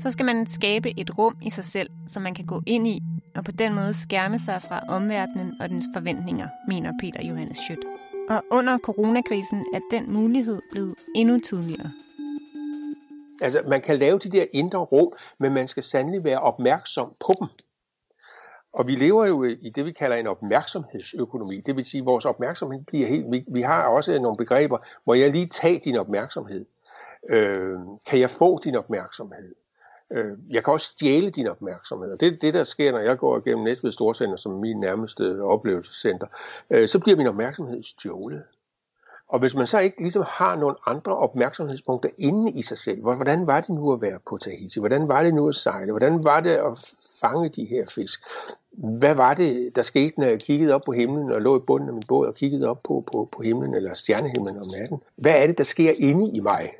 så 0.00 0.10
skal 0.10 0.26
man 0.26 0.46
skabe 0.46 1.00
et 1.00 1.18
rum 1.18 1.36
i 1.42 1.50
sig 1.50 1.64
selv, 1.64 1.88
som 2.08 2.22
man 2.22 2.34
kan 2.34 2.46
gå 2.46 2.62
ind 2.66 2.88
i, 2.88 3.00
og 3.36 3.44
på 3.44 3.52
den 3.52 3.74
måde 3.74 3.94
skærme 3.94 4.38
sig 4.38 4.62
fra 4.68 4.80
omverdenen 4.88 5.52
og 5.60 5.68
dens 5.68 5.84
forventninger, 5.94 6.48
mener 6.68 6.92
Peter 7.00 7.28
Johannes 7.28 7.58
Schødt. 7.58 7.84
Og 8.28 8.42
under 8.50 8.78
coronakrisen 8.78 9.64
er 9.74 9.80
den 9.90 10.12
mulighed 10.12 10.60
blevet 10.72 10.94
endnu 11.14 11.40
tydeligere. 11.40 11.90
Altså, 13.42 13.62
man 13.66 13.80
kan 13.80 13.98
lave 13.98 14.18
de 14.18 14.30
der 14.30 14.46
indre 14.52 14.78
rum, 14.78 15.12
men 15.38 15.52
man 15.52 15.68
skal 15.68 15.82
sandelig 15.82 16.24
være 16.24 16.40
opmærksom 16.40 17.14
på 17.20 17.34
dem. 17.40 17.48
Og 18.72 18.86
vi 18.86 18.96
lever 18.96 19.26
jo 19.26 19.44
i 19.44 19.70
det, 19.74 19.84
vi 19.84 19.92
kalder 19.92 20.16
en 20.16 20.26
opmærksomhedsøkonomi. 20.26 21.60
Det 21.60 21.76
vil 21.76 21.84
sige, 21.84 22.00
at 22.00 22.06
vores 22.06 22.24
opmærksomhed 22.24 22.84
bliver 22.84 23.08
helt... 23.08 23.32
Vi, 23.32 23.44
vi 23.48 23.62
har 23.62 23.86
også 23.86 24.18
nogle 24.18 24.36
begreber. 24.36 24.78
hvor 25.04 25.14
jeg 25.14 25.30
lige 25.30 25.46
tage 25.46 25.80
din 25.84 25.96
opmærksomhed? 25.96 26.66
Øh, 27.28 27.78
kan 28.06 28.20
jeg 28.20 28.30
få 28.30 28.60
din 28.64 28.76
opmærksomhed? 28.76 29.54
Øh, 30.10 30.38
jeg 30.50 30.64
kan 30.64 30.72
også 30.72 30.86
stjæle 30.86 31.30
din 31.30 31.46
opmærksomhed. 31.46 32.12
Og 32.12 32.20
det 32.20 32.32
er 32.32 32.36
det, 32.40 32.54
der 32.54 32.64
sker, 32.64 32.92
når 32.92 32.98
jeg 32.98 33.18
går 33.18 33.38
igennem 33.38 33.64
Næstved 33.64 33.92
Storcenter, 33.92 34.36
som 34.36 34.52
min 34.52 34.80
nærmeste 34.80 35.42
oplevelsescenter. 35.42 36.26
Øh, 36.70 36.88
så 36.88 36.98
bliver 36.98 37.16
min 37.16 37.26
opmærksomhed 37.26 37.82
stjålet. 37.82 38.42
Og 39.28 39.38
hvis 39.38 39.54
man 39.54 39.66
så 39.66 39.78
ikke 39.78 40.00
ligesom 40.00 40.24
har 40.28 40.56
nogle 40.56 40.76
andre 40.86 41.16
opmærksomhedspunkter 41.16 42.10
inde 42.18 42.52
i 42.52 42.62
sig 42.62 42.78
selv, 42.78 43.00
hvordan 43.02 43.46
var 43.46 43.60
det 43.60 43.68
nu 43.68 43.92
at 43.92 44.00
være 44.00 44.18
på 44.28 44.38
Tahiti? 44.38 44.78
Hvordan 44.78 45.08
var 45.08 45.22
det 45.22 45.34
nu 45.34 45.48
at 45.48 45.54
sejle? 45.54 45.92
Hvordan 45.92 46.24
var 46.24 46.40
det 46.40 46.50
at 46.50 46.94
fange 47.20 47.48
de 47.48 47.64
her 47.64 47.86
fisk? 47.86 48.20
Hvad 48.72 49.14
var 49.14 49.34
det, 49.34 49.76
der 49.76 49.82
skete, 49.82 50.20
når 50.20 50.26
jeg 50.26 50.40
kiggede 50.40 50.74
op 50.74 50.82
på 50.86 50.92
himlen 50.92 51.32
og 51.32 51.42
lå 51.42 51.56
i 51.56 51.64
bunden 51.66 51.88
af 51.88 51.94
min 51.94 52.02
båd 52.08 52.26
og 52.26 52.34
kiggede 52.34 52.68
op 52.68 52.82
på, 52.82 53.04
på, 53.12 53.28
på 53.32 53.42
himlen 53.42 53.74
eller 53.74 53.94
stjernehimlen 53.94 54.58
om 54.58 54.68
natten? 54.68 55.02
Hvad 55.16 55.32
er 55.32 55.46
det, 55.46 55.58
der 55.58 55.64
sker 55.64 55.92
inde 55.96 56.30
i 56.36 56.40
mig? 56.40 56.72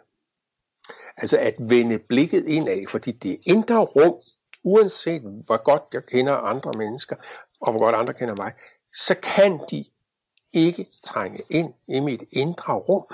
Altså 1.17 1.39
at 1.39 1.55
vende 1.59 1.99
blikket 1.99 2.45
indad, 2.47 2.87
fordi 2.89 3.13
det 3.13 3.39
indre 3.47 3.79
rum, 3.79 4.15
uanset 4.65 5.23
hvor 5.23 5.63
godt 5.63 5.83
jeg 5.93 6.07
kender 6.07 6.35
andre 6.35 6.73
mennesker, 6.79 7.17
og 7.61 7.73
hvor 7.73 7.81
godt 7.81 7.95
andre 7.95 8.15
kender 8.15 8.35
mig, 8.37 8.53
så 8.95 9.15
kan 9.23 9.61
de 9.71 9.85
ikke 10.57 10.87
trænge 11.05 11.43
ind 11.51 11.75
i 11.89 12.01
mit 12.01 12.25
indre 12.31 12.75
rum. 12.75 13.05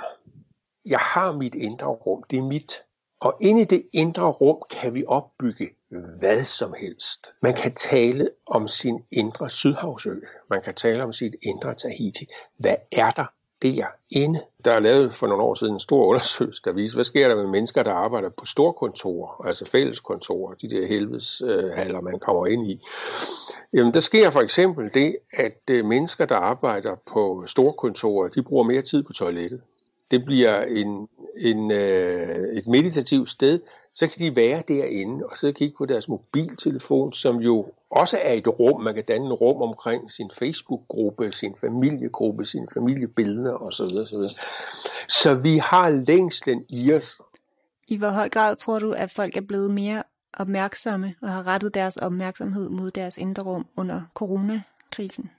Jeg 0.84 0.98
har 0.98 1.32
mit 1.32 1.54
indre 1.54 1.86
rum, 1.86 2.22
det 2.30 2.38
er 2.38 2.42
mit. 2.42 2.82
Og 3.20 3.36
inde 3.40 3.62
i 3.62 3.64
det 3.64 3.86
indre 3.92 4.30
rum 4.30 4.62
kan 4.70 4.94
vi 4.94 5.04
opbygge 5.06 5.70
hvad 6.18 6.44
som 6.44 6.74
helst. 6.78 7.30
Man 7.42 7.54
kan 7.54 7.74
tale 7.74 8.30
om 8.46 8.68
sin 8.68 9.04
indre 9.10 9.50
Sydhavsø. 9.50 10.14
Man 10.50 10.62
kan 10.62 10.74
tale 10.74 11.02
om 11.02 11.12
sit 11.12 11.36
indre 11.42 11.74
Tahiti. 11.74 12.26
Hvad 12.56 12.76
er 12.92 13.10
der 13.10 13.26
derinde? 13.62 14.40
Der 14.64 14.72
er 14.72 14.80
lavet 14.80 15.14
for 15.14 15.26
nogle 15.26 15.42
år 15.42 15.54
siden 15.54 15.72
en 15.72 15.80
stor 15.80 16.06
undersøgelse, 16.06 16.62
der 16.64 16.72
viser, 16.72 16.96
hvad 16.96 17.04
sker 17.04 17.28
der 17.28 17.36
med 17.36 17.46
mennesker, 17.46 17.82
der 17.82 17.92
arbejder 17.92 18.28
på 18.28 18.46
storkontorer, 18.46 19.46
altså 19.46 19.64
fælleskontorer, 19.64 20.54
de 20.54 20.70
der 20.70 20.86
helvedeshaller, 20.86 22.00
man 22.00 22.18
kommer 22.18 22.46
ind 22.46 22.70
i. 22.70 22.80
Jamen, 23.72 23.94
der 23.94 24.00
sker 24.00 24.30
for 24.30 24.40
eksempel 24.40 24.94
det, 24.94 25.16
at 25.32 25.60
øh, 25.70 25.84
mennesker, 25.84 26.26
der 26.26 26.36
arbejder 26.36 26.96
på 27.12 27.44
storkontorer, 27.46 28.28
de 28.28 28.42
bruger 28.42 28.64
mere 28.64 28.82
tid 28.82 29.02
på 29.02 29.12
toilettet. 29.12 29.60
Det 30.10 30.24
bliver 30.24 30.62
en, 30.62 31.08
en, 31.36 31.70
øh, 31.70 32.56
et 32.56 32.66
meditativt 32.66 33.30
sted, 33.30 33.60
så 33.94 34.06
kan 34.08 34.18
de 34.18 34.36
være 34.36 34.62
derinde 34.68 35.26
og 35.26 35.38
sidde 35.38 35.50
og 35.50 35.54
kigge 35.54 35.74
på 35.78 35.86
deres 35.86 36.08
mobiltelefon, 36.08 37.12
som 37.12 37.36
jo 37.36 37.66
også 37.90 38.18
er 38.22 38.32
et 38.32 38.46
rum. 38.46 38.80
Man 38.80 38.94
kan 38.94 39.04
danne 39.04 39.26
et 39.26 39.40
rum 39.40 39.62
omkring 39.62 40.12
sin 40.12 40.30
Facebook-gruppe, 40.38 41.32
sin 41.32 41.54
familiegruppe, 41.60 42.44
sine 42.44 42.66
familiebilleder 42.74 43.54
osv. 43.54 43.82
osv. 43.84 44.38
Så 45.08 45.34
vi 45.34 45.58
har 45.58 45.88
længslen 45.88 46.64
i 46.70 46.92
os. 46.94 47.20
I 47.88 47.96
hvor 47.96 48.10
høj 48.10 48.28
grad 48.28 48.56
tror 48.56 48.78
du, 48.78 48.92
at 48.92 49.10
folk 49.10 49.36
er 49.36 49.40
blevet 49.40 49.70
mere 49.70 50.02
opmærksomme 50.32 51.14
og 51.22 51.28
har 51.28 51.46
rettet 51.46 51.74
deres 51.74 51.96
opmærksomhed 51.96 52.68
mod 52.68 52.90
deres 52.90 53.18
indre 53.18 53.42
rum 53.42 53.66
under 53.76 54.02
coronakrisen? 54.14 55.30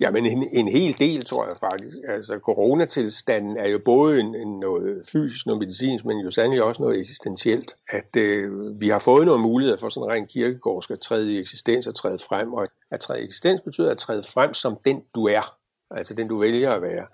Ja, 0.00 0.10
men 0.10 0.26
en, 0.26 0.48
en 0.52 0.68
hel 0.68 0.98
del, 0.98 1.24
tror 1.24 1.46
jeg 1.46 1.56
faktisk. 1.60 1.96
Altså, 2.08 2.38
coronatilstanden 2.38 3.56
er 3.56 3.68
jo 3.68 3.80
både 3.84 4.20
en, 4.20 4.34
en 4.34 4.60
noget 4.60 5.02
fysisk, 5.12 5.46
noget 5.46 5.58
medicinsk, 5.58 6.04
men 6.04 6.18
jo 6.18 6.30
sandelig 6.30 6.62
også 6.62 6.82
noget 6.82 7.00
eksistentielt. 7.00 7.74
At 7.90 8.16
øh, 8.16 8.80
vi 8.80 8.88
har 8.88 8.98
fået 8.98 9.26
nogle 9.26 9.42
muligheder 9.42 9.78
for 9.78 9.88
sådan 9.88 10.08
rent 10.08 10.28
kirkegård 10.28 10.82
skal 10.82 10.98
træde 10.98 11.32
i 11.32 11.38
eksistens 11.38 11.86
og 11.86 11.94
træde 11.94 12.18
frem, 12.28 12.52
og 12.52 12.68
at 12.90 13.00
træde 13.00 13.20
i 13.20 13.24
eksistens 13.24 13.60
betyder 13.60 13.90
at 13.90 13.98
træde 13.98 14.22
frem 14.22 14.54
som 14.54 14.78
den, 14.84 15.02
du 15.14 15.26
er. 15.26 15.56
Altså 15.90 16.14
den, 16.14 16.28
du 16.28 16.38
vælger 16.38 16.70
at 16.70 16.82
være. 16.82 17.06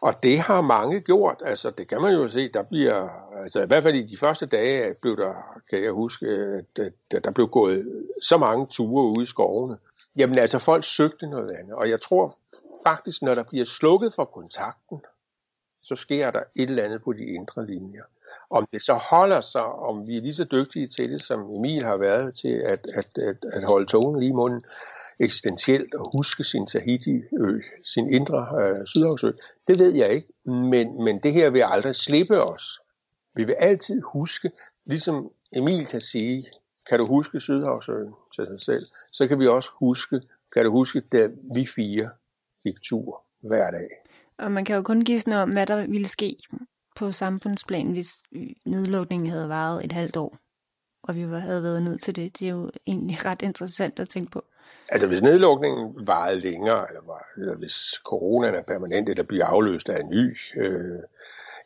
Og 0.00 0.22
det 0.22 0.38
har 0.38 0.60
mange 0.60 1.00
gjort. 1.00 1.42
Altså 1.44 1.70
det 1.70 1.88
kan 1.88 2.02
man 2.02 2.14
jo 2.14 2.28
se, 2.28 2.52
der 2.52 2.62
bliver, 2.62 3.08
altså 3.42 3.62
i 3.62 3.66
hvert 3.66 3.82
fald 3.82 3.94
i 3.94 4.06
de 4.06 4.16
første 4.16 4.46
dage 4.46 4.94
blev 4.94 5.16
der, 5.16 5.32
kan 5.70 5.82
jeg 5.82 5.92
huske, 5.92 6.26
øh, 6.26 6.62
at 7.10 7.24
der 7.24 7.30
blev 7.30 7.48
gået 7.48 8.04
så 8.22 8.38
mange 8.38 8.66
ture 8.66 9.04
ude 9.04 9.22
i 9.22 9.26
skovene. 9.26 9.76
Jamen 10.16 10.38
altså, 10.38 10.58
folk 10.58 10.84
søgte 10.84 11.26
noget 11.26 11.50
andet, 11.50 11.74
og 11.74 11.90
jeg 11.90 12.00
tror 12.00 12.38
faktisk, 12.86 13.22
når 13.22 13.34
der 13.34 13.42
bliver 13.42 13.64
slukket 13.64 14.14
for 14.14 14.24
kontakten, 14.24 15.00
så 15.82 15.96
sker 15.96 16.30
der 16.30 16.42
et 16.56 16.70
eller 16.70 16.84
andet 16.84 17.02
på 17.02 17.12
de 17.12 17.24
indre 17.24 17.66
linjer. 17.66 18.02
Om 18.50 18.66
det 18.72 18.82
så 18.82 18.94
holder 18.94 19.40
sig, 19.40 19.64
om 19.64 20.06
vi 20.06 20.16
er 20.16 20.20
lige 20.20 20.34
så 20.34 20.44
dygtige 20.44 20.88
til 20.88 21.10
det, 21.10 21.22
som 21.22 21.40
Emil 21.54 21.84
har 21.84 21.96
været 21.96 22.34
til 22.34 22.62
at, 22.66 22.86
at, 22.94 23.18
at, 23.18 23.36
at 23.52 23.64
holde 23.64 23.86
tungen 23.86 24.20
lige 24.20 24.28
i 24.28 24.32
munden, 24.32 24.62
eksistentielt 25.20 25.94
og 25.94 26.10
huske 26.16 26.44
sin 26.44 26.66
Tahiti-ø, 26.66 27.60
sin 27.84 28.14
indre 28.14 28.48
øh, 28.62 28.86
Sydhavsø, 28.86 29.30
det 29.68 29.78
ved 29.78 29.94
jeg 29.94 30.10
ikke. 30.10 30.32
Men, 30.44 31.04
men 31.04 31.22
det 31.22 31.32
her 31.32 31.50
vil 31.50 31.64
aldrig 31.66 31.94
slippe 31.94 32.42
os. 32.42 32.80
Vi 33.34 33.44
vil 33.44 33.52
altid 33.58 34.02
huske, 34.02 34.50
ligesom 34.86 35.30
Emil 35.56 35.86
kan 35.86 36.00
sige, 36.00 36.46
kan 36.88 36.98
du 36.98 37.06
huske 37.06 37.40
Sydhavsøen 37.40 38.14
til 38.34 38.46
sig 38.46 38.60
selv, 38.60 38.86
så 39.12 39.28
kan 39.28 39.38
vi 39.38 39.46
også 39.46 39.70
huske, 39.78 40.20
kan 40.54 40.64
du 40.64 40.70
huske, 40.70 41.00
da 41.00 41.28
vi 41.54 41.66
fire 41.66 42.10
gik 42.62 42.82
tur 42.82 43.24
hver 43.40 43.70
dag. 43.70 43.88
Og 44.38 44.52
man 44.52 44.64
kan 44.64 44.76
jo 44.76 44.82
kun 44.82 45.04
give 45.04 45.20
sådan 45.20 45.40
om, 45.42 45.50
hvad 45.50 45.66
der 45.66 45.86
ville 45.86 46.08
ske 46.08 46.36
på 46.96 47.12
samfundsplan, 47.12 47.92
hvis 47.92 48.22
nedlukningen 48.66 49.30
havde 49.30 49.48
varet 49.48 49.84
et 49.84 49.92
halvt 49.92 50.16
år. 50.16 50.38
og 51.02 51.14
vi 51.14 51.20
havde 51.20 51.62
været 51.62 51.82
nødt 51.82 52.02
til 52.02 52.16
det. 52.16 52.38
Det 52.38 52.48
er 52.48 52.52
jo 52.52 52.70
egentlig 52.86 53.16
ret 53.28 53.42
interessant 53.42 54.00
at 54.00 54.08
tænke 54.08 54.30
på. 54.30 54.44
Altså 54.88 55.06
hvis 55.06 55.22
nedlukningen 55.22 56.06
varede 56.06 56.40
længere, 56.40 56.88
eller, 56.88 57.02
var, 57.06 57.26
eller 57.36 57.54
hvis 57.54 58.00
coronaen 58.04 58.54
er 58.54 58.62
permanent, 58.62 59.08
eller 59.08 59.22
bliver 59.22 59.46
afløst 59.46 59.88
af 59.88 60.00
en 60.00 60.10
ny 60.10 60.36
øh, 60.56 61.00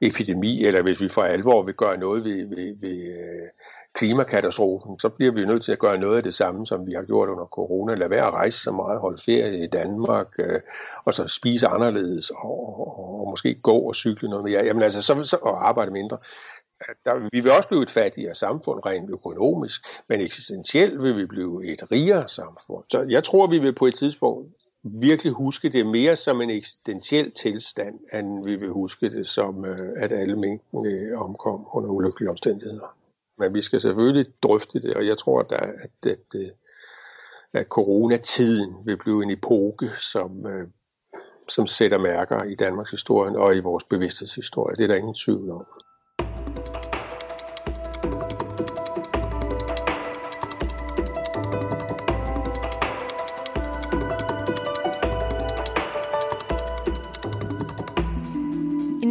epidemi, 0.00 0.64
eller 0.64 0.82
hvis 0.82 1.00
vi 1.00 1.08
for 1.08 1.22
alvor 1.22 1.62
vil 1.62 1.74
gøre 1.74 1.96
noget 1.96 2.24
ved, 2.24 2.46
ved, 2.46 2.76
ved 2.80 2.98
øh, 3.18 3.48
klimakatastrofen, 3.94 4.98
så 4.98 5.08
bliver 5.08 5.32
vi 5.32 5.44
nødt 5.44 5.64
til 5.64 5.72
at 5.72 5.78
gøre 5.78 5.98
noget 5.98 6.16
af 6.16 6.22
det 6.22 6.34
samme, 6.34 6.66
som 6.66 6.86
vi 6.86 6.92
har 6.92 7.02
gjort 7.02 7.28
under 7.28 7.44
corona. 7.44 7.94
Lad 7.94 8.08
være 8.08 8.26
at 8.26 8.32
rejse 8.32 8.58
så 8.58 8.72
meget, 8.72 9.00
holde 9.00 9.22
ferie 9.22 9.64
i 9.64 9.66
Danmark, 9.66 10.26
øh, 10.38 10.60
og 11.04 11.14
så 11.14 11.28
spise 11.28 11.66
anderledes, 11.66 12.30
og, 12.30 12.80
og, 12.80 13.20
og 13.20 13.30
måske 13.30 13.54
gå 13.54 13.78
og 13.78 13.94
cykle 13.94 14.28
noget 14.28 14.44
mere. 14.44 14.64
Jamen 14.64 14.82
altså, 14.82 15.02
så, 15.02 15.24
så, 15.24 15.36
og 15.42 15.68
arbejde 15.68 15.90
mindre. 15.90 16.18
Der, 17.04 17.28
vi 17.32 17.40
vil 17.40 17.52
også 17.52 17.68
blive 17.68 17.82
et 17.82 17.90
fattigere 17.90 18.34
samfund 18.34 18.86
rent 18.86 19.10
økonomisk, 19.10 19.80
men 20.08 20.20
eksistentielt 20.20 21.02
vil 21.02 21.16
vi 21.16 21.26
blive 21.26 21.66
et 21.72 21.92
rigere 21.92 22.28
samfund. 22.28 22.84
Så 22.88 23.06
jeg 23.08 23.24
tror, 23.24 23.46
vi 23.46 23.58
vil 23.58 23.74
på 23.74 23.86
et 23.86 23.94
tidspunkt 23.94 24.48
virkelig 24.84 25.32
huske 25.32 25.68
det 25.68 25.86
mere 25.86 26.16
som 26.16 26.40
en 26.40 26.50
eksistentiel 26.50 27.32
tilstand, 27.32 28.00
end 28.12 28.44
vi 28.44 28.56
vil 28.56 28.70
huske 28.70 29.10
det 29.10 29.26
som, 29.26 29.64
øh, 29.64 29.92
at 29.96 30.12
alle 30.12 30.36
mængden 30.36 30.86
øh, 30.86 31.20
omkom 31.20 31.66
under 31.72 31.90
ulykkelige 31.90 32.30
omstændigheder. 32.30 32.96
Men 33.38 33.54
vi 33.54 33.62
skal 33.62 33.80
selvfølgelig 33.80 34.26
drøfte 34.42 34.82
det, 34.82 34.94
og 34.94 35.06
jeg 35.06 35.18
tror, 35.18 35.40
at, 35.40 35.50
der, 35.50 35.56
at, 35.56 36.10
at, 36.10 36.52
at 37.52 37.66
coronatiden 37.66 38.74
vil 38.84 38.96
blive 38.96 39.22
en 39.22 39.30
epoke, 39.30 39.90
som, 39.98 40.46
øh, 40.46 40.68
som 41.48 41.66
sætter 41.66 41.98
mærker 41.98 42.42
i 42.44 42.54
Danmarks 42.54 42.90
historie 42.90 43.38
og 43.38 43.56
i 43.56 43.60
vores 43.60 43.84
bevidsthedshistorie. 43.84 44.76
Det 44.76 44.84
er 44.84 44.88
der 44.88 44.94
ingen 44.94 45.14
tvivl 45.14 45.50
om. 45.50 45.66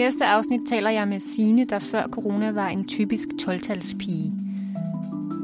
Næste 0.01 0.25
afsnit 0.25 0.61
taler 0.67 0.89
jeg 0.89 1.07
med 1.07 1.19
Sine, 1.19 1.65
der 1.65 1.79
før 1.79 2.03
corona 2.03 2.51
var 2.51 2.67
en 2.67 2.87
typisk 2.87 3.27
12-talspige. 3.41 4.31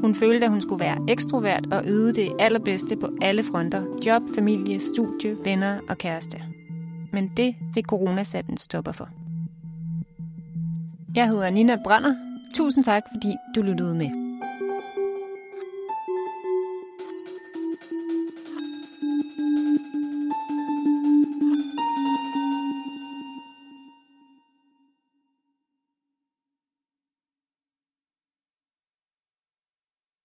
Hun 0.00 0.14
følte, 0.14 0.44
at 0.44 0.50
hun 0.50 0.60
skulle 0.60 0.84
være 0.84 0.98
ekstrovert 1.08 1.72
og 1.72 1.82
yde 1.86 2.12
det 2.12 2.28
allerbedste 2.38 2.96
på 2.96 3.08
alle 3.22 3.42
fronter. 3.42 3.84
Job, 4.06 4.22
familie, 4.34 4.80
studie, 4.80 5.36
venner 5.44 5.78
og 5.88 5.98
kæreste. 5.98 6.42
Men 7.12 7.30
det 7.36 7.54
fik 7.74 7.84
corona 7.84 8.22
sat 8.22 8.46
en 8.46 8.56
stopper 8.56 8.92
for. 8.92 9.08
Jeg 11.14 11.28
hedder 11.28 11.50
Nina 11.50 11.76
Brander. 11.84 12.14
Tusind 12.54 12.84
tak, 12.84 13.02
fordi 13.12 13.34
du 13.54 13.62
lyttede 13.62 13.94
med. 13.94 14.27